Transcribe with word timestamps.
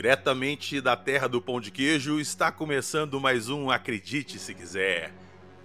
Diretamente 0.00 0.80
da 0.80 0.96
terra 0.96 1.28
do 1.28 1.42
pão 1.42 1.60
de 1.60 1.70
queijo, 1.70 2.18
está 2.18 2.50
começando 2.50 3.20
mais 3.20 3.50
um 3.50 3.70
Acredite 3.70 4.38
Se 4.38 4.54
Quiser. 4.54 5.12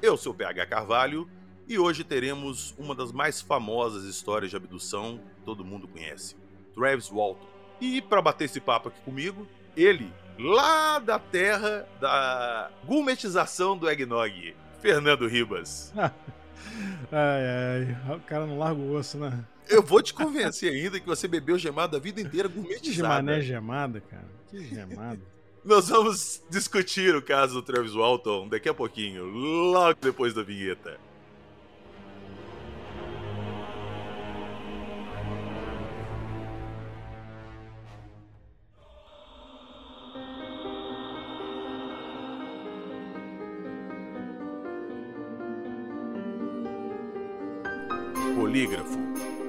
Eu 0.01 0.17
sou 0.17 0.33
o 0.33 0.35
PH 0.35 0.65
Carvalho 0.65 1.25
e 1.69 1.79
hoje 1.79 2.03
teremos 2.03 2.75
uma 2.77 2.93
das 2.93 3.13
mais 3.13 3.39
famosas 3.39 4.03
histórias 4.03 4.51
de 4.51 4.57
abdução 4.57 5.21
que 5.37 5.45
todo 5.45 5.63
mundo 5.63 5.87
conhece, 5.87 6.35
Travis 6.75 7.07
Walton. 7.07 7.47
E 7.79 8.01
para 8.01 8.21
bater 8.21 8.43
esse 8.43 8.59
papo 8.59 8.89
aqui 8.89 8.99
comigo, 9.03 9.47
ele, 9.73 10.11
lá 10.37 10.99
da 10.99 11.17
terra 11.17 11.87
da 12.01 12.69
gourmetização 12.83 13.77
do 13.77 13.89
eggnog, 13.89 14.53
Fernando 14.81 15.29
Ribas. 15.29 15.93
ai, 17.09 17.95
ai, 18.09 18.15
o 18.17 18.19
cara 18.19 18.45
não 18.45 18.57
larga 18.57 18.81
o 18.81 18.95
osso, 18.95 19.17
né? 19.17 19.45
Eu 19.69 19.81
vou 19.81 20.01
te 20.01 20.13
convencer 20.13 20.71
ainda 20.71 20.99
que 20.99 21.05
você 21.05 21.27
bebeu 21.27 21.57
gemada 21.57 21.97
a 21.97 21.99
vida 21.99 22.21
inteira 22.21 22.47
gourmetizada. 22.47 22.91
Que 22.91 23.01
mané 23.01 23.41
gemada, 23.41 24.01
cara. 24.01 24.27
Que 24.49 24.63
gemada. 24.63 25.19
Nós 25.63 25.89
vamos 25.89 26.43
discutir 26.49 27.15
o 27.15 27.21
caso 27.21 27.55
do 27.55 27.61
Travis 27.63 27.95
Walton 27.95 28.47
daqui 28.47 28.69
a 28.69 28.73
pouquinho, 28.73 29.25
logo 29.25 29.97
depois 29.99 30.33
da 30.33 30.43
vinheta. 30.43 30.99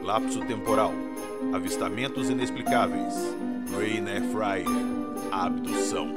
Lapso 0.06 0.38
temporal, 0.46 0.92
avistamentos 1.52 2.30
inexplicáveis, 2.30 3.12
Rain 3.76 4.08
Air 4.08 4.22
Fryer, 4.30 4.64
abdução. 5.32 6.14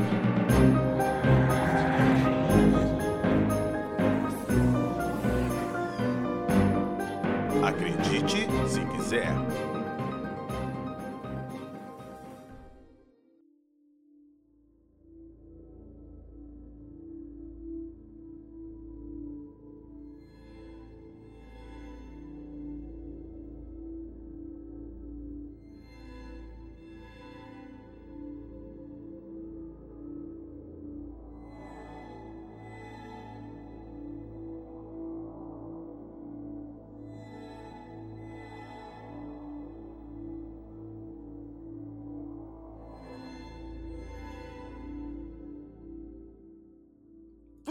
Acredite 7.64 8.48
se 8.68 8.86
quiser. 8.96 9.34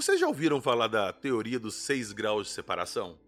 Vocês 0.01 0.21
já 0.21 0.29
ouviram 0.29 0.61
falar 0.61 0.87
da 0.87 1.13
teoria 1.13 1.59
dos 1.59 1.75
seis 1.75 2.13
graus 2.13 2.47
de 2.47 2.53
separação? 2.53 3.19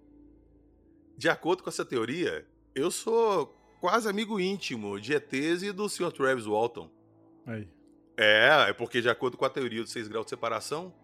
De 1.16 1.28
acordo 1.28 1.64
com 1.64 1.68
essa 1.68 1.84
teoria, 1.84 2.46
eu 2.76 2.92
sou 2.92 3.48
quase 3.80 4.08
amigo 4.08 4.38
íntimo 4.38 5.00
de 5.00 5.12
ETs 5.12 5.64
e 5.64 5.72
do 5.72 5.88
Sr. 5.88 6.12
Travis 6.12 6.46
Walton. 6.46 6.88
Aí. 7.44 7.68
É, 8.16 8.66
é 8.68 8.72
porque 8.72 9.00
de 9.00 9.08
acordo 9.08 9.36
com 9.36 9.44
a 9.44 9.50
teoria 9.50 9.82
dos 9.82 9.90
seis 9.90 10.06
graus 10.06 10.26
de 10.26 10.30
separação, 10.30 10.94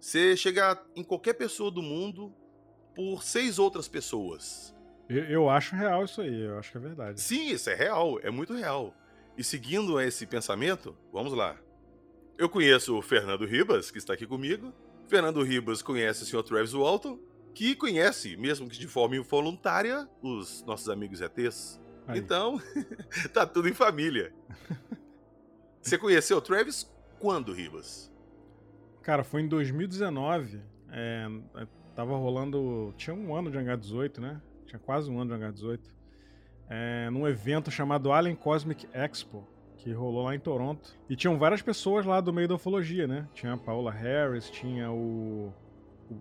você 0.00 0.36
chega 0.36 0.84
em 0.96 1.04
qualquer 1.04 1.34
pessoa 1.34 1.70
do 1.70 1.80
mundo 1.80 2.34
por 2.92 3.22
seis 3.22 3.56
outras 3.56 3.86
pessoas. 3.86 4.74
Eu, 5.08 5.24
eu 5.26 5.48
acho 5.48 5.76
real 5.76 6.04
isso 6.04 6.22
aí, 6.22 6.40
eu 6.40 6.58
acho 6.58 6.72
que 6.72 6.78
é 6.78 6.80
verdade. 6.80 7.20
Sim, 7.20 7.52
isso 7.52 7.70
é 7.70 7.74
real, 7.76 8.18
é 8.20 8.32
muito 8.32 8.52
real. 8.52 8.92
E 9.38 9.44
seguindo 9.44 10.00
esse 10.00 10.26
pensamento, 10.26 10.98
vamos 11.12 11.32
lá. 11.34 11.56
Eu 12.36 12.48
conheço 12.48 12.98
o 12.98 13.00
Fernando 13.00 13.46
Ribas, 13.46 13.92
que 13.92 13.98
está 13.98 14.14
aqui 14.14 14.26
comigo, 14.26 14.74
Fernando 15.08 15.42
Ribas 15.42 15.82
conhece 15.82 16.22
o 16.22 16.26
Sr. 16.26 16.42
Travis 16.42 16.72
Walton, 16.72 17.18
que 17.54 17.76
conhece, 17.76 18.36
mesmo 18.36 18.68
que 18.68 18.78
de 18.78 18.88
forma 18.88 19.16
involuntária, 19.16 20.08
os 20.22 20.64
nossos 20.64 20.88
amigos 20.88 21.20
ETs. 21.20 21.80
Aí. 22.06 22.18
Então, 22.18 22.60
tá 23.32 23.46
tudo 23.46 23.68
em 23.68 23.74
família. 23.74 24.32
Você 25.80 25.98
conheceu 25.98 26.38
o 26.38 26.40
Travis 26.40 26.90
quando, 27.18 27.52
Ribas? 27.52 28.10
Cara, 29.02 29.22
foi 29.22 29.42
em 29.42 29.48
2019. 29.48 30.62
É, 30.90 31.26
tava 31.94 32.16
rolando. 32.16 32.94
Tinha 32.96 33.14
um 33.14 33.36
ano 33.36 33.50
de 33.50 33.58
H18, 33.58 34.18
né? 34.18 34.40
Tinha 34.66 34.78
quase 34.78 35.10
um 35.10 35.20
ano 35.20 35.36
de 35.36 35.44
H18. 35.44 35.80
É, 36.70 37.10
num 37.10 37.28
evento 37.28 37.70
chamado 37.70 38.12
Alien 38.12 38.34
Cosmic 38.34 38.88
Expo 38.94 39.46
que 39.84 39.92
rolou 39.92 40.24
lá 40.24 40.34
em 40.34 40.40
Toronto. 40.40 40.96
E 41.08 41.14
tinham 41.14 41.38
várias 41.38 41.60
pessoas 41.60 42.06
lá 42.06 42.18
do 42.20 42.32
meio 42.32 42.48
da 42.48 42.54
ufologia, 42.54 43.06
né? 43.06 43.28
Tinha 43.34 43.52
a 43.52 43.56
Paula 43.56 43.92
Harris, 43.92 44.48
tinha 44.50 44.90
o, 44.90 45.52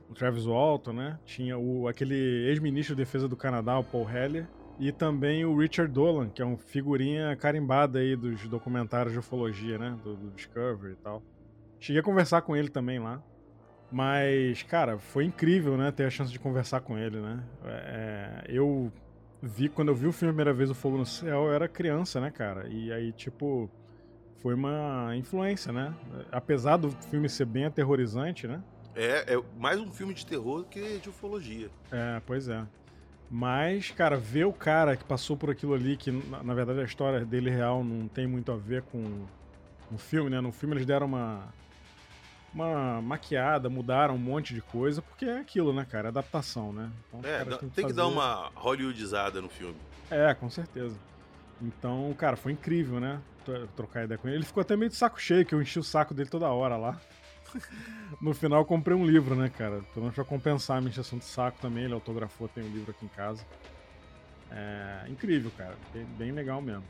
o 0.09 0.13
Travis 0.13 0.45
Walton, 0.45 0.91
né? 0.91 1.17
Tinha 1.25 1.57
o, 1.57 1.87
aquele 1.87 2.49
ex-ministro 2.49 2.93
de 2.93 3.01
defesa 3.01 3.27
do 3.27 3.37
Canadá, 3.37 3.79
o 3.79 3.83
Paul 3.83 4.07
Heller. 4.09 4.47
E 4.77 4.91
também 4.91 5.45
o 5.45 5.57
Richard 5.57 5.91
Dolan, 5.93 6.29
que 6.29 6.41
é 6.41 6.45
um 6.45 6.57
figurinha 6.57 7.35
carimbada 7.37 7.99
aí 7.99 8.15
dos 8.15 8.45
documentários 8.49 9.13
de 9.13 9.19
ufologia, 9.19 9.77
né? 9.77 9.97
Do, 10.03 10.15
do 10.15 10.31
Discovery 10.31 10.93
e 10.93 10.97
tal. 10.97 11.23
Cheguei 11.79 12.01
a 12.01 12.03
conversar 12.03 12.41
com 12.41 12.55
ele 12.55 12.69
também 12.69 12.99
lá. 12.99 13.23
Mas, 13.89 14.63
cara, 14.63 14.97
foi 14.97 15.23
incrível, 15.23 15.77
né? 15.77 15.89
Ter 15.91 16.05
a 16.05 16.09
chance 16.09 16.31
de 16.31 16.39
conversar 16.39 16.81
com 16.81 16.97
ele, 16.97 17.21
né? 17.21 17.43
É, 17.63 18.45
eu 18.49 18.91
vi, 19.43 19.67
quando 19.67 19.89
eu 19.89 19.95
vi 19.95 20.07
o 20.07 20.13
filme 20.13 20.29
a 20.29 20.33
primeira 20.33 20.53
vez, 20.53 20.69
O 20.69 20.73
Fogo 20.73 20.97
no 20.97 21.05
Céu, 21.05 21.45
eu 21.45 21.53
era 21.53 21.67
criança, 21.67 22.21
né, 22.21 22.31
cara? 22.31 22.67
E 22.69 22.91
aí, 22.91 23.11
tipo, 23.11 23.69
foi 24.41 24.53
uma 24.53 25.15
influência, 25.17 25.71
né? 25.71 25.93
Apesar 26.31 26.77
do 26.77 26.91
filme 27.09 27.27
ser 27.27 27.45
bem 27.45 27.65
aterrorizante, 27.65 28.47
né? 28.47 28.63
É, 28.95 29.33
é 29.33 29.43
mais 29.57 29.79
um 29.79 29.91
filme 29.91 30.13
de 30.13 30.25
terror 30.25 30.63
que 30.65 30.99
de 30.99 31.09
ufologia. 31.09 31.69
É, 31.91 32.21
pois 32.25 32.47
é. 32.47 32.63
Mas, 33.29 33.89
cara, 33.91 34.15
ver 34.15 34.45
o 34.45 34.53
cara 34.53 34.95
que 34.95 35.03
passou 35.03 35.35
por 35.35 35.49
aquilo 35.49 35.73
ali, 35.73 35.97
que 35.97 36.11
na, 36.11 36.43
na 36.43 36.53
verdade 36.53 36.79
a 36.79 36.83
história 36.83 37.25
dele 37.25 37.49
real 37.49 37.83
não 37.83 38.07
tem 38.07 38.27
muito 38.27 38.51
a 38.51 38.55
ver 38.55 38.83
com 38.83 39.25
o 39.91 39.97
filme, 39.97 40.29
né? 40.29 40.39
No 40.39 40.51
filme 40.51 40.75
eles 40.75 40.85
deram 40.85 41.07
uma 41.07 41.51
uma 42.53 43.01
maquiada, 43.01 43.69
mudaram 43.69 44.15
um 44.15 44.19
monte 44.19 44.53
de 44.53 44.61
coisa, 44.61 45.01
porque 45.01 45.25
é 45.25 45.39
aquilo, 45.39 45.73
né, 45.73 45.85
cara? 45.89 46.09
Adaptação, 46.09 46.71
né? 46.71 46.91
Então, 47.07 47.21
é, 47.23 47.43
tem, 47.43 47.57
que, 47.57 47.65
tem 47.67 47.87
que 47.87 47.93
dar 47.93 48.07
uma 48.07 48.51
hollywoodizada 48.55 49.41
no 49.41 49.49
filme. 49.49 49.75
É, 50.09 50.33
com 50.33 50.49
certeza. 50.49 50.95
Então, 51.61 52.13
cara, 52.17 52.35
foi 52.35 52.51
incrível, 52.51 52.99
né? 52.99 53.19
Trocar 53.75 54.03
ideia 54.03 54.17
com 54.17 54.27
ele. 54.27 54.37
Ele 54.37 54.45
ficou 54.45 54.61
até 54.61 54.75
meio 54.75 54.89
de 54.89 54.95
saco 54.95 55.19
cheio, 55.19 55.45
que 55.45 55.55
eu 55.55 55.61
enchi 55.61 55.79
o 55.79 55.83
saco 55.83 56.13
dele 56.13 56.29
toda 56.29 56.47
hora 56.47 56.77
lá. 56.77 57.01
no 58.21 58.33
final 58.33 58.59
eu 58.59 58.65
comprei 58.65 58.95
um 58.95 59.05
livro, 59.05 59.35
né, 59.35 59.49
cara? 59.49 59.81
Pelo 59.93 60.01
menos 60.01 60.15
pra 60.15 60.23
compensar 60.23 60.77
a 60.77 60.81
minha 60.81 60.91
encheção 60.91 61.17
de 61.17 61.25
saco 61.25 61.59
também. 61.59 61.85
Ele 61.85 61.93
autografou, 61.93 62.47
tem 62.47 62.63
um 62.63 62.71
livro 62.71 62.91
aqui 62.91 63.05
em 63.05 63.09
casa. 63.09 63.43
É 64.51 65.05
incrível, 65.09 65.51
cara. 65.57 65.75
Bem, 65.93 66.05
bem 66.17 66.31
legal 66.31 66.61
mesmo. 66.61 66.83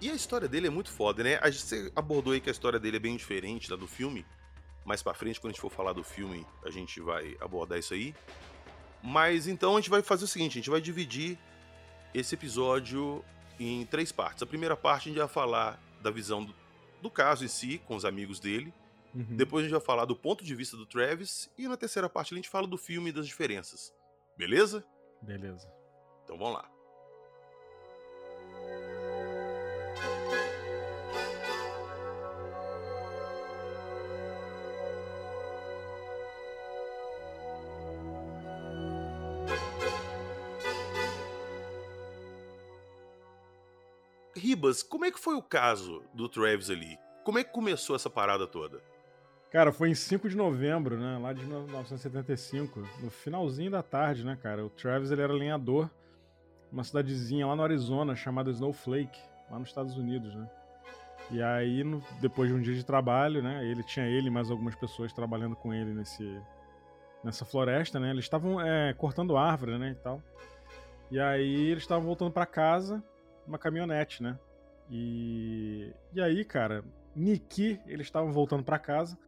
E 0.00 0.10
a 0.10 0.14
história 0.14 0.46
dele 0.46 0.66
é 0.66 0.70
muito 0.70 0.90
foda, 0.90 1.24
né? 1.24 1.40
Gente 1.50 1.90
abordou 1.96 2.32
aí 2.32 2.40
que 2.40 2.50
a 2.50 2.52
história 2.52 2.78
dele 2.78 2.98
é 2.98 3.00
bem 3.00 3.16
diferente 3.16 3.68
da 3.68 3.76
do 3.76 3.86
filme 3.86 4.24
mais 4.86 5.02
para 5.02 5.12
frente, 5.12 5.40
quando 5.40 5.50
a 5.50 5.52
gente 5.52 5.60
for 5.60 5.70
falar 5.70 5.92
do 5.92 6.04
filme, 6.04 6.46
a 6.64 6.70
gente 6.70 7.00
vai 7.00 7.36
abordar 7.40 7.78
isso 7.78 7.92
aí. 7.92 8.14
Mas 9.02 9.48
então 9.48 9.76
a 9.76 9.80
gente 9.80 9.90
vai 9.90 10.00
fazer 10.00 10.24
o 10.24 10.28
seguinte: 10.28 10.52
a 10.52 10.60
gente 10.60 10.70
vai 10.70 10.80
dividir 10.80 11.36
esse 12.14 12.36
episódio 12.36 13.24
em 13.58 13.84
três 13.84 14.12
partes. 14.12 14.42
A 14.44 14.46
primeira 14.46 14.76
parte 14.76 15.08
a 15.08 15.12
gente 15.12 15.18
vai 15.18 15.28
falar 15.28 15.78
da 16.00 16.10
visão 16.10 16.44
do, 16.44 16.54
do 17.02 17.10
caso 17.10 17.44
em 17.44 17.48
si, 17.48 17.78
com 17.78 17.96
os 17.96 18.04
amigos 18.04 18.38
dele. 18.38 18.72
Uhum. 19.12 19.36
Depois 19.36 19.64
a 19.64 19.68
gente 19.68 19.76
vai 19.76 19.84
falar 19.84 20.04
do 20.04 20.14
ponto 20.14 20.44
de 20.44 20.54
vista 20.54 20.76
do 20.76 20.86
Travis. 20.86 21.50
E 21.58 21.66
na 21.66 21.76
terceira 21.76 22.08
parte 22.08 22.32
a 22.32 22.36
gente 22.36 22.48
fala 22.48 22.66
do 22.66 22.78
filme 22.78 23.10
e 23.10 23.12
das 23.12 23.26
diferenças. 23.26 23.92
Beleza? 24.36 24.84
Beleza. 25.20 25.68
Então 26.22 26.38
vamos 26.38 26.54
lá. 26.54 26.75
Ribas, 44.46 44.80
como 44.80 45.04
é 45.04 45.10
que 45.10 45.18
foi 45.18 45.34
o 45.34 45.42
caso 45.42 46.04
do 46.14 46.28
Travis 46.28 46.70
ali? 46.70 46.96
Como 47.24 47.36
é 47.36 47.42
que 47.42 47.50
começou 47.50 47.96
essa 47.96 48.08
parada 48.08 48.46
toda? 48.46 48.80
Cara, 49.50 49.72
foi 49.72 49.90
em 49.90 49.94
5 49.96 50.28
de 50.28 50.36
novembro, 50.36 50.96
né? 50.96 51.18
Lá 51.18 51.32
de 51.32 51.44
1975, 51.44 52.80
no 53.02 53.10
finalzinho 53.10 53.72
da 53.72 53.82
tarde, 53.82 54.24
né, 54.24 54.38
cara? 54.40 54.64
O 54.64 54.70
Travis 54.70 55.10
ele 55.10 55.20
era 55.20 55.32
lenhador 55.32 55.90
uma 56.70 56.84
cidadezinha 56.84 57.44
lá 57.44 57.56
no 57.56 57.62
Arizona 57.64 58.14
chamada 58.14 58.48
Snowflake, 58.52 59.18
lá 59.50 59.58
nos 59.58 59.70
Estados 59.70 59.96
Unidos, 59.96 60.32
né? 60.32 60.48
E 61.32 61.42
aí, 61.42 61.82
no, 61.82 62.00
depois 62.20 62.48
de 62.48 62.54
um 62.54 62.62
dia 62.62 62.74
de 62.74 62.86
trabalho, 62.86 63.42
né? 63.42 63.66
Ele 63.68 63.82
tinha 63.82 64.06
ele 64.06 64.28
e 64.28 64.30
mais 64.30 64.48
algumas 64.48 64.76
pessoas 64.76 65.12
trabalhando 65.12 65.56
com 65.56 65.74
ele 65.74 65.92
nesse, 65.92 66.40
nessa 67.24 67.44
floresta, 67.44 67.98
né? 67.98 68.10
Eles 68.10 68.26
estavam 68.26 68.60
é, 68.60 68.94
cortando 68.94 69.36
árvore, 69.36 69.76
né? 69.76 69.90
E 69.90 69.96
tal. 69.96 70.22
E 71.10 71.18
aí 71.18 71.70
eles 71.70 71.82
estavam 71.82 72.04
voltando 72.04 72.30
para 72.30 72.46
casa, 72.46 73.02
uma 73.46 73.58
caminhonete, 73.58 74.22
né? 74.22 74.38
E, 74.90 75.92
e 76.12 76.20
aí, 76.20 76.44
cara, 76.44 76.84
Niki, 77.14 77.80
eles 77.86 78.06
estavam 78.06 78.32
voltando 78.32 78.62
para 78.62 78.78
casa. 78.78 79.18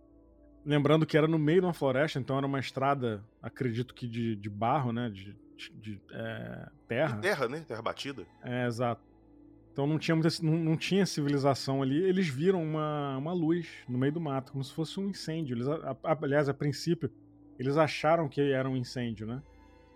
Lembrando 0.65 1.07
que 1.07 1.17
era 1.17 1.27
no 1.27 1.39
meio 1.39 1.61
de 1.61 1.67
uma 1.67 1.73
floresta, 1.73 2.19
então 2.19 2.37
era 2.37 2.47
uma 2.47 2.61
estrada, 2.61 3.25
acredito 3.43 3.95
que 3.95 4.07
de, 4.07 4.37
de 4.37 4.51
barro, 4.51 4.93
né? 4.93 5.09
De, 5.09 5.37
de, 5.57 5.71
de 5.73 6.03
é, 6.13 6.69
terra. 6.87 7.17
De 7.17 7.23
terra, 7.23 7.49
né? 7.49 7.65
Terra 7.67 7.83
batida. 7.83 8.27
É, 8.43 8.67
exato. 8.67 9.03
Então 9.73 9.87
não 9.87 9.99
tinha, 9.99 10.17
muita, 10.17 10.29
não, 10.43 10.59
não, 10.59 10.77
tinha 10.77 11.07
civilização 11.07 11.81
ali. 11.81 12.03
Eles 12.03 12.29
viram 12.29 12.63
uma, 12.63 13.17
uma 13.17 13.33
luz 13.33 13.69
no 13.89 13.97
meio 13.97 14.13
do 14.13 14.21
mato, 14.21 14.51
como 14.53 14.65
se 14.65 14.73
fosse 14.73 14.99
um 14.99 15.09
incêndio. 15.09 15.55
Eles, 15.55 15.69
a, 15.69 15.97
a, 16.03 16.19
aliás, 16.21 16.49
a 16.49 16.55
princípio, 16.55 17.11
eles 17.59 17.77
acharam 17.77 18.29
que 18.29 18.41
era 18.41 18.69
um 18.69 18.77
incêndio, 18.77 19.27
né? 19.27 19.41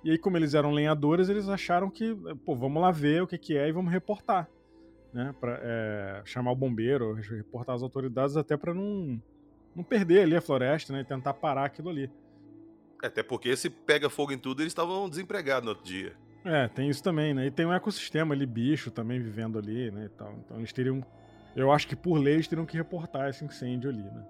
E 0.04 0.10
aí, 0.10 0.18
como 0.18 0.36
eles 0.36 0.54
eram 0.54 0.72
lenhadores, 0.72 1.28
eles 1.28 1.48
acharam 1.48 1.88
que, 1.88 2.14
pô, 2.44 2.56
vamos 2.56 2.82
lá 2.82 2.90
ver 2.90 3.22
o 3.22 3.26
que, 3.26 3.38
que 3.38 3.56
é 3.56 3.68
e 3.68 3.72
vamos 3.72 3.92
reportar. 3.92 4.48
Né? 5.12 5.34
Pra 5.38 5.58
é, 5.62 6.22
chamar 6.24 6.52
o 6.52 6.56
bombeiro, 6.56 7.14
reportar 7.14 7.76
as 7.76 7.82
autoridades, 7.82 8.36
até 8.36 8.56
para 8.56 8.74
não, 8.74 9.22
não 9.76 9.84
perder 9.84 10.22
ali 10.22 10.36
a 10.36 10.40
floresta, 10.40 10.92
né? 10.92 11.00
E 11.00 11.04
tentar 11.04 11.34
parar 11.34 11.66
aquilo 11.66 11.90
ali. 11.90 12.10
Até 13.02 13.22
porque 13.22 13.54
se 13.56 13.68
pega 13.68 14.08
fogo 14.08 14.32
em 14.32 14.38
tudo, 14.38 14.62
eles 14.62 14.70
estavam 14.70 15.08
desempregados 15.08 15.64
no 15.64 15.70
outro 15.70 15.84
dia. 15.84 16.14
É, 16.44 16.66
tem 16.68 16.88
isso 16.88 17.02
também, 17.02 17.32
né? 17.34 17.46
E 17.46 17.50
tem 17.50 17.66
um 17.66 17.72
ecossistema 17.72 18.34
ali, 18.34 18.46
bicho 18.46 18.90
também 18.90 19.20
vivendo 19.20 19.58
ali, 19.58 19.90
né? 19.90 20.06
E 20.06 20.08
tal. 20.08 20.32
Então 20.44 20.58
eles 20.58 20.72
teriam. 20.72 21.04
Eu 21.54 21.70
acho 21.70 21.86
que 21.86 21.94
por 21.94 22.18
lei 22.18 22.34
eles 22.34 22.48
teriam 22.48 22.66
que 22.66 22.76
reportar 22.76 23.28
esse 23.28 23.44
incêndio 23.44 23.90
ali, 23.90 24.02
né? 24.02 24.24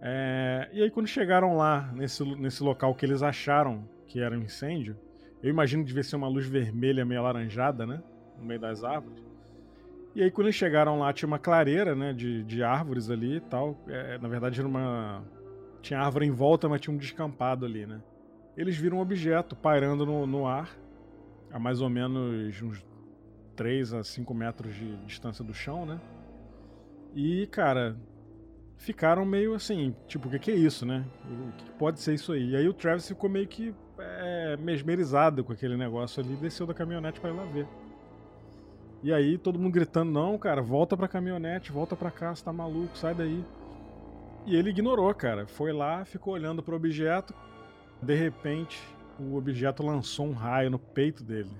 É, 0.00 0.68
e 0.72 0.82
aí, 0.82 0.90
quando 0.90 1.06
chegaram 1.06 1.56
lá, 1.56 1.90
nesse, 1.92 2.24
nesse 2.36 2.62
local 2.62 2.94
que 2.94 3.04
eles 3.04 3.22
acharam 3.22 3.88
que 4.06 4.20
era 4.20 4.36
um 4.36 4.42
incêndio, 4.42 4.96
eu 5.42 5.50
imagino 5.50 5.82
que 5.82 5.88
devia 5.88 6.02
ser 6.02 6.16
uma 6.16 6.28
luz 6.28 6.46
vermelha 6.46 7.04
meio 7.04 7.20
alaranjada, 7.20 7.86
né? 7.86 8.02
No 8.38 8.44
meio 8.44 8.60
das 8.60 8.84
árvores. 8.84 9.22
E 10.14 10.22
aí, 10.22 10.30
quando 10.30 10.46
eles 10.46 10.56
chegaram 10.56 10.98
lá, 10.98 11.12
tinha 11.12 11.26
uma 11.26 11.38
clareira, 11.38 11.94
né? 11.94 12.12
De, 12.12 12.42
de 12.44 12.62
árvores 12.62 13.10
ali 13.10 13.36
e 13.36 13.40
tal. 13.40 13.76
É, 13.88 14.18
na 14.18 14.28
verdade, 14.28 14.58
era 14.60 14.68
uma. 14.68 15.22
Tinha 15.82 16.00
árvore 16.00 16.26
em 16.26 16.30
volta, 16.30 16.68
mas 16.68 16.80
tinha 16.80 16.94
um 16.94 16.98
descampado 16.98 17.64
ali, 17.64 17.86
né? 17.86 18.00
Eles 18.56 18.76
viram 18.76 18.98
um 18.98 19.00
objeto 19.00 19.54
pairando 19.54 20.04
no, 20.04 20.26
no 20.26 20.46
ar, 20.46 20.76
a 21.52 21.58
mais 21.58 21.80
ou 21.80 21.88
menos 21.88 22.60
uns 22.60 22.84
3 23.54 23.94
a 23.94 24.02
5 24.02 24.34
metros 24.34 24.74
de 24.74 24.96
distância 25.06 25.44
do 25.44 25.54
chão, 25.54 25.86
né? 25.86 26.00
E, 27.14 27.46
cara, 27.46 27.96
ficaram 28.78 29.24
meio 29.26 29.54
assim, 29.54 29.94
tipo, 30.06 30.28
o 30.28 30.30
que, 30.30 30.38
que 30.38 30.50
é 30.50 30.54
isso, 30.54 30.86
né? 30.86 31.04
O 31.26 31.52
que 31.52 31.70
pode 31.72 32.00
ser 32.00 32.14
isso 32.14 32.32
aí? 32.32 32.50
E 32.50 32.56
aí 32.56 32.68
o 32.68 32.72
Travis 32.72 33.06
ficou 33.06 33.28
meio 33.28 33.46
que 33.46 33.74
é, 33.98 34.56
mesmerizado 34.56 35.44
com 35.44 35.52
aquele 35.52 35.76
negócio 35.76 36.22
ali, 36.22 36.34
desceu 36.36 36.66
da 36.66 36.72
caminhonete 36.72 37.20
para 37.20 37.30
ir 37.30 37.36
lá 37.36 37.44
ver. 37.44 37.66
E 39.02 39.12
aí 39.12 39.36
todo 39.36 39.58
mundo 39.58 39.72
gritando: 39.72 40.10
"Não, 40.10 40.38
cara, 40.38 40.62
volta 40.62 40.96
pra 40.96 41.06
caminhonete, 41.06 41.70
volta 41.70 41.94
pra 41.94 42.10
cá, 42.10 42.34
você 42.34 42.44
tá 42.44 42.52
maluco, 42.52 42.96
sai 42.96 43.14
daí". 43.14 43.44
E 44.46 44.56
ele 44.56 44.70
ignorou, 44.70 45.12
cara. 45.14 45.46
Foi 45.46 45.72
lá, 45.72 46.04
ficou 46.04 46.32
olhando 46.32 46.62
pro 46.62 46.76
objeto. 46.76 47.34
De 48.00 48.14
repente, 48.14 48.80
o 49.18 49.36
objeto 49.36 49.82
lançou 49.82 50.26
um 50.26 50.32
raio 50.32 50.70
no 50.70 50.78
peito 50.78 51.22
dele. 51.22 51.50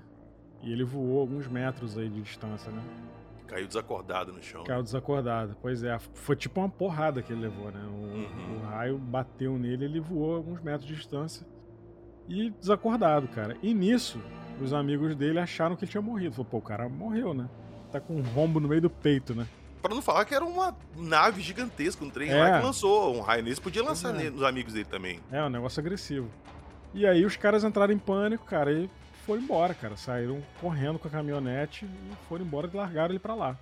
E 0.63 0.71
ele 0.71 0.83
voou 0.83 1.19
alguns 1.19 1.47
metros 1.47 1.97
aí 1.97 2.09
de 2.09 2.21
distância, 2.21 2.71
né? 2.71 2.81
Caiu 3.49 3.67
desacordado 3.67 4.31
no 4.31 4.43
chão. 4.43 4.63
Caiu 4.63 4.83
desacordado. 4.83 5.57
Pois 5.59 5.83
é, 5.83 5.97
foi 6.13 6.35
tipo 6.35 6.59
uma 6.59 6.69
porrada 6.69 7.21
que 7.21 7.33
ele 7.33 7.41
levou, 7.41 7.71
né? 7.71 7.81
O, 7.83 7.93
uhum. 7.93 8.57
o 8.57 8.65
raio 8.67 8.97
bateu 8.97 9.57
nele, 9.57 9.85
ele 9.85 9.99
voou 9.99 10.35
alguns 10.35 10.61
metros 10.61 10.87
de 10.87 10.95
distância. 10.95 11.45
E 12.27 12.51
desacordado, 12.51 13.27
cara. 13.27 13.57
E 13.63 13.73
nisso, 13.73 14.21
os 14.61 14.71
amigos 14.71 15.15
dele 15.15 15.39
acharam 15.39 15.75
que 15.75 15.83
ele 15.83 15.91
tinha 15.91 16.01
morrido. 16.01 16.35
Falou, 16.35 16.45
pô, 16.45 16.57
o 16.57 16.61
cara 16.61 16.87
morreu, 16.87 17.33
né? 17.33 17.49
Tá 17.91 17.99
com 17.99 18.17
um 18.17 18.21
rombo 18.21 18.59
no 18.59 18.67
meio 18.67 18.81
do 18.81 18.89
peito, 18.89 19.33
né? 19.33 19.47
Pra 19.81 19.95
não 19.95 20.01
falar 20.01 20.25
que 20.25 20.35
era 20.35 20.45
uma 20.45 20.75
nave 20.95 21.41
gigantesca, 21.41 22.05
um 22.05 22.09
trem 22.09 22.29
é. 22.29 22.35
lá 22.35 22.59
que 22.59 22.65
lançou 22.65 23.15
um 23.15 23.21
raio 23.21 23.43
nesse, 23.43 23.59
podia 23.59 23.81
lançar 23.81 24.13
é. 24.13 24.29
nos 24.29 24.43
amigos 24.43 24.73
dele 24.73 24.85
também. 24.85 25.19
É, 25.31 25.43
um 25.43 25.49
negócio 25.49 25.79
agressivo. 25.79 26.29
E 26.93 27.07
aí 27.07 27.25
os 27.25 27.35
caras 27.35 27.63
entraram 27.63 27.93
em 27.93 27.97
pânico, 27.97 28.45
cara, 28.45 28.71
e 28.71 28.89
foram 29.29 29.43
embora, 29.43 29.75
cara. 29.75 29.95
Saíram 29.95 30.41
correndo 30.59 30.97
com 30.97 31.07
a 31.07 31.11
caminhonete 31.11 31.85
e 31.85 32.27
foram 32.27 32.43
embora 32.43 32.67
e 32.73 32.75
largaram 32.75 33.11
ele 33.11 33.19
para 33.19 33.35
lá. 33.35 33.59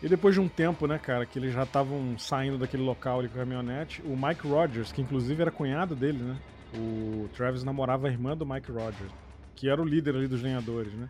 E 0.00 0.08
depois 0.08 0.36
de 0.36 0.40
um 0.40 0.46
tempo, 0.46 0.86
né, 0.86 1.00
cara, 1.00 1.26
que 1.26 1.36
eles 1.36 1.52
já 1.52 1.64
estavam 1.64 2.16
saindo 2.16 2.58
daquele 2.58 2.84
local 2.84 3.18
ali 3.18 3.28
com 3.28 3.34
a 3.34 3.40
caminhonete, 3.40 4.02
o 4.02 4.16
Mike 4.16 4.46
Rogers, 4.46 4.92
que 4.92 5.02
inclusive 5.02 5.42
era 5.42 5.50
cunhado 5.50 5.96
dele, 5.96 6.22
né? 6.22 6.36
O 6.76 7.28
Travis 7.34 7.64
namorava 7.64 8.06
a 8.06 8.10
irmã 8.10 8.36
do 8.36 8.46
Mike 8.46 8.70
Rogers 8.70 9.25
que 9.56 9.68
era 9.68 9.80
o 9.80 9.84
líder 9.84 10.14
ali 10.14 10.28
dos 10.28 10.42
lenhadores, 10.42 10.92
né? 10.92 11.08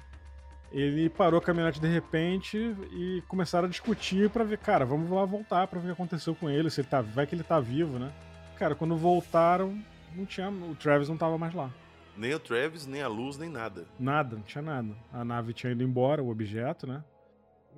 Ele 0.73 1.09
parou 1.09 1.39
a 1.39 1.43
caminhonete 1.43 1.81
de 1.81 1.89
repente 1.89 2.57
e 2.93 3.23
começaram 3.29 3.67
a 3.67 3.71
discutir 3.71 4.31
para 4.31 4.45
ver, 4.45 4.59
cara, 4.59 4.85
vamos 4.85 5.11
lá 5.11 5.25
voltar 5.25 5.67
para 5.67 5.79
ver 5.79 5.87
o 5.87 5.95
que 5.95 6.01
aconteceu 6.01 6.35
com 6.35 6.49
ele, 6.49 6.71
se 6.71 6.81
ele 6.81 6.89
tá, 6.89 7.01
vai 7.01 7.27
que 7.27 7.35
ele 7.35 7.43
tá 7.43 7.61
vivo, 7.61 7.99
né? 7.99 8.13
Cara, 8.59 8.75
quando 8.75 8.97
voltaram, 8.97 9.79
não 10.15 10.25
tinha, 10.25 10.49
o 10.49 10.75
Travis 10.75 11.09
não 11.09 11.17
tava 11.17 11.37
mais 11.37 11.55
lá. 11.55 11.71
Nem 12.17 12.35
o 12.35 12.38
Travis, 12.38 12.87
nem 12.87 13.03
a 13.03 13.09
luz, 13.09 13.37
nem 13.37 13.50
nada. 13.50 13.87
Nada, 13.99 14.37
não 14.37 14.43
tinha 14.43 14.62
nada. 14.62 14.88
A 15.12 15.25
nave 15.25 15.53
tinha 15.53 15.73
ido 15.73 15.83
embora, 15.83 16.23
o 16.23 16.31
objeto, 16.31 16.87
né? 16.87 17.05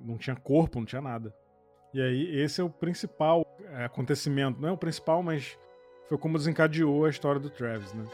Não 0.01 0.17
tinha 0.17 0.35
corpo, 0.35 0.79
não 0.79 0.85
tinha 0.85 1.01
nada. 1.01 1.35
E 1.93 2.01
aí, 2.01 2.39
esse 2.39 2.61
é 2.61 2.63
o 2.63 2.69
principal 2.69 3.45
é, 3.73 3.83
acontecimento. 3.83 4.61
Não 4.61 4.69
é 4.69 4.71
o 4.71 4.77
principal, 4.77 5.21
mas 5.21 5.57
foi 6.07 6.17
como 6.17 6.37
desencadeou 6.37 7.05
a 7.05 7.09
história 7.09 7.39
do 7.39 7.49
Travis, 7.49 7.93
né? 7.93 8.05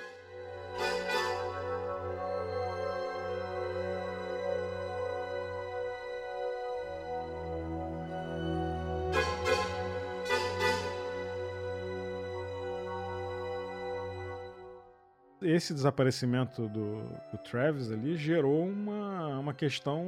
Esse 15.56 15.74
desaparecimento 15.74 16.68
do, 16.68 17.02
do, 17.32 17.38
Travis 17.50 17.92
ali 17.92 18.16
gerou 18.16 18.66
uma, 18.66 19.40
uma 19.40 19.54
questão 19.54 20.06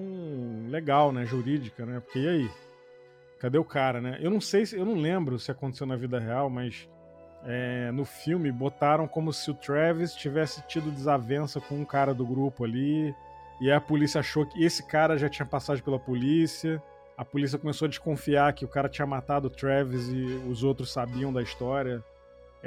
legal, 0.70 1.12
né, 1.12 1.26
jurídica, 1.26 1.86
né? 1.86 2.00
Porque 2.00 2.20
e 2.20 2.28
aí? 2.28 2.52
Cadê 3.40 3.58
o 3.58 3.64
cara, 3.64 4.02
né? 4.02 4.18
Eu 4.20 4.32
não 4.32 4.42
sei, 4.42 4.66
se, 4.66 4.76
eu 4.76 4.86
não 4.86 4.96
lembro 4.96 5.38
se 5.38 5.52
aconteceu 5.52 5.86
na 5.86 5.96
vida 5.96 6.20
real, 6.20 6.50
mas 6.50 6.90
é, 7.46 7.92
no 7.92 8.04
filme 8.04 8.52
botaram 8.52 9.08
como 9.08 9.32
se 9.32 9.52
o 9.52 9.54
Travis 9.54 10.14
tivesse 10.14 10.62
tido 10.68 10.92
desavença 10.92 11.62
com 11.62 11.76
um 11.76 11.86
cara 11.86 12.14
do 12.14 12.26
grupo 12.26 12.64
ali, 12.64 13.14
e 13.62 13.72
a 13.72 13.80
polícia 13.80 14.20
achou 14.20 14.46
que 14.46 14.64
esse 14.64 14.84
cara 14.88 15.18
já 15.18 15.30
tinha 15.30 15.46
passagem 15.46 15.84
pela 15.84 16.00
polícia. 16.00 16.82
A 17.18 17.26
polícia 17.26 17.58
começou 17.58 17.88
a 17.88 17.90
desconfiar 17.90 18.54
que 18.54 18.66
o 18.66 18.68
cara 18.68 18.88
tinha 18.88 19.06
matado 19.06 19.48
o 19.48 19.52
Travis 19.52 20.08
e 20.10 20.24
os 20.48 20.64
outros 20.64 20.92
sabiam 20.92 21.34
da 21.34 21.42
história 21.42 22.04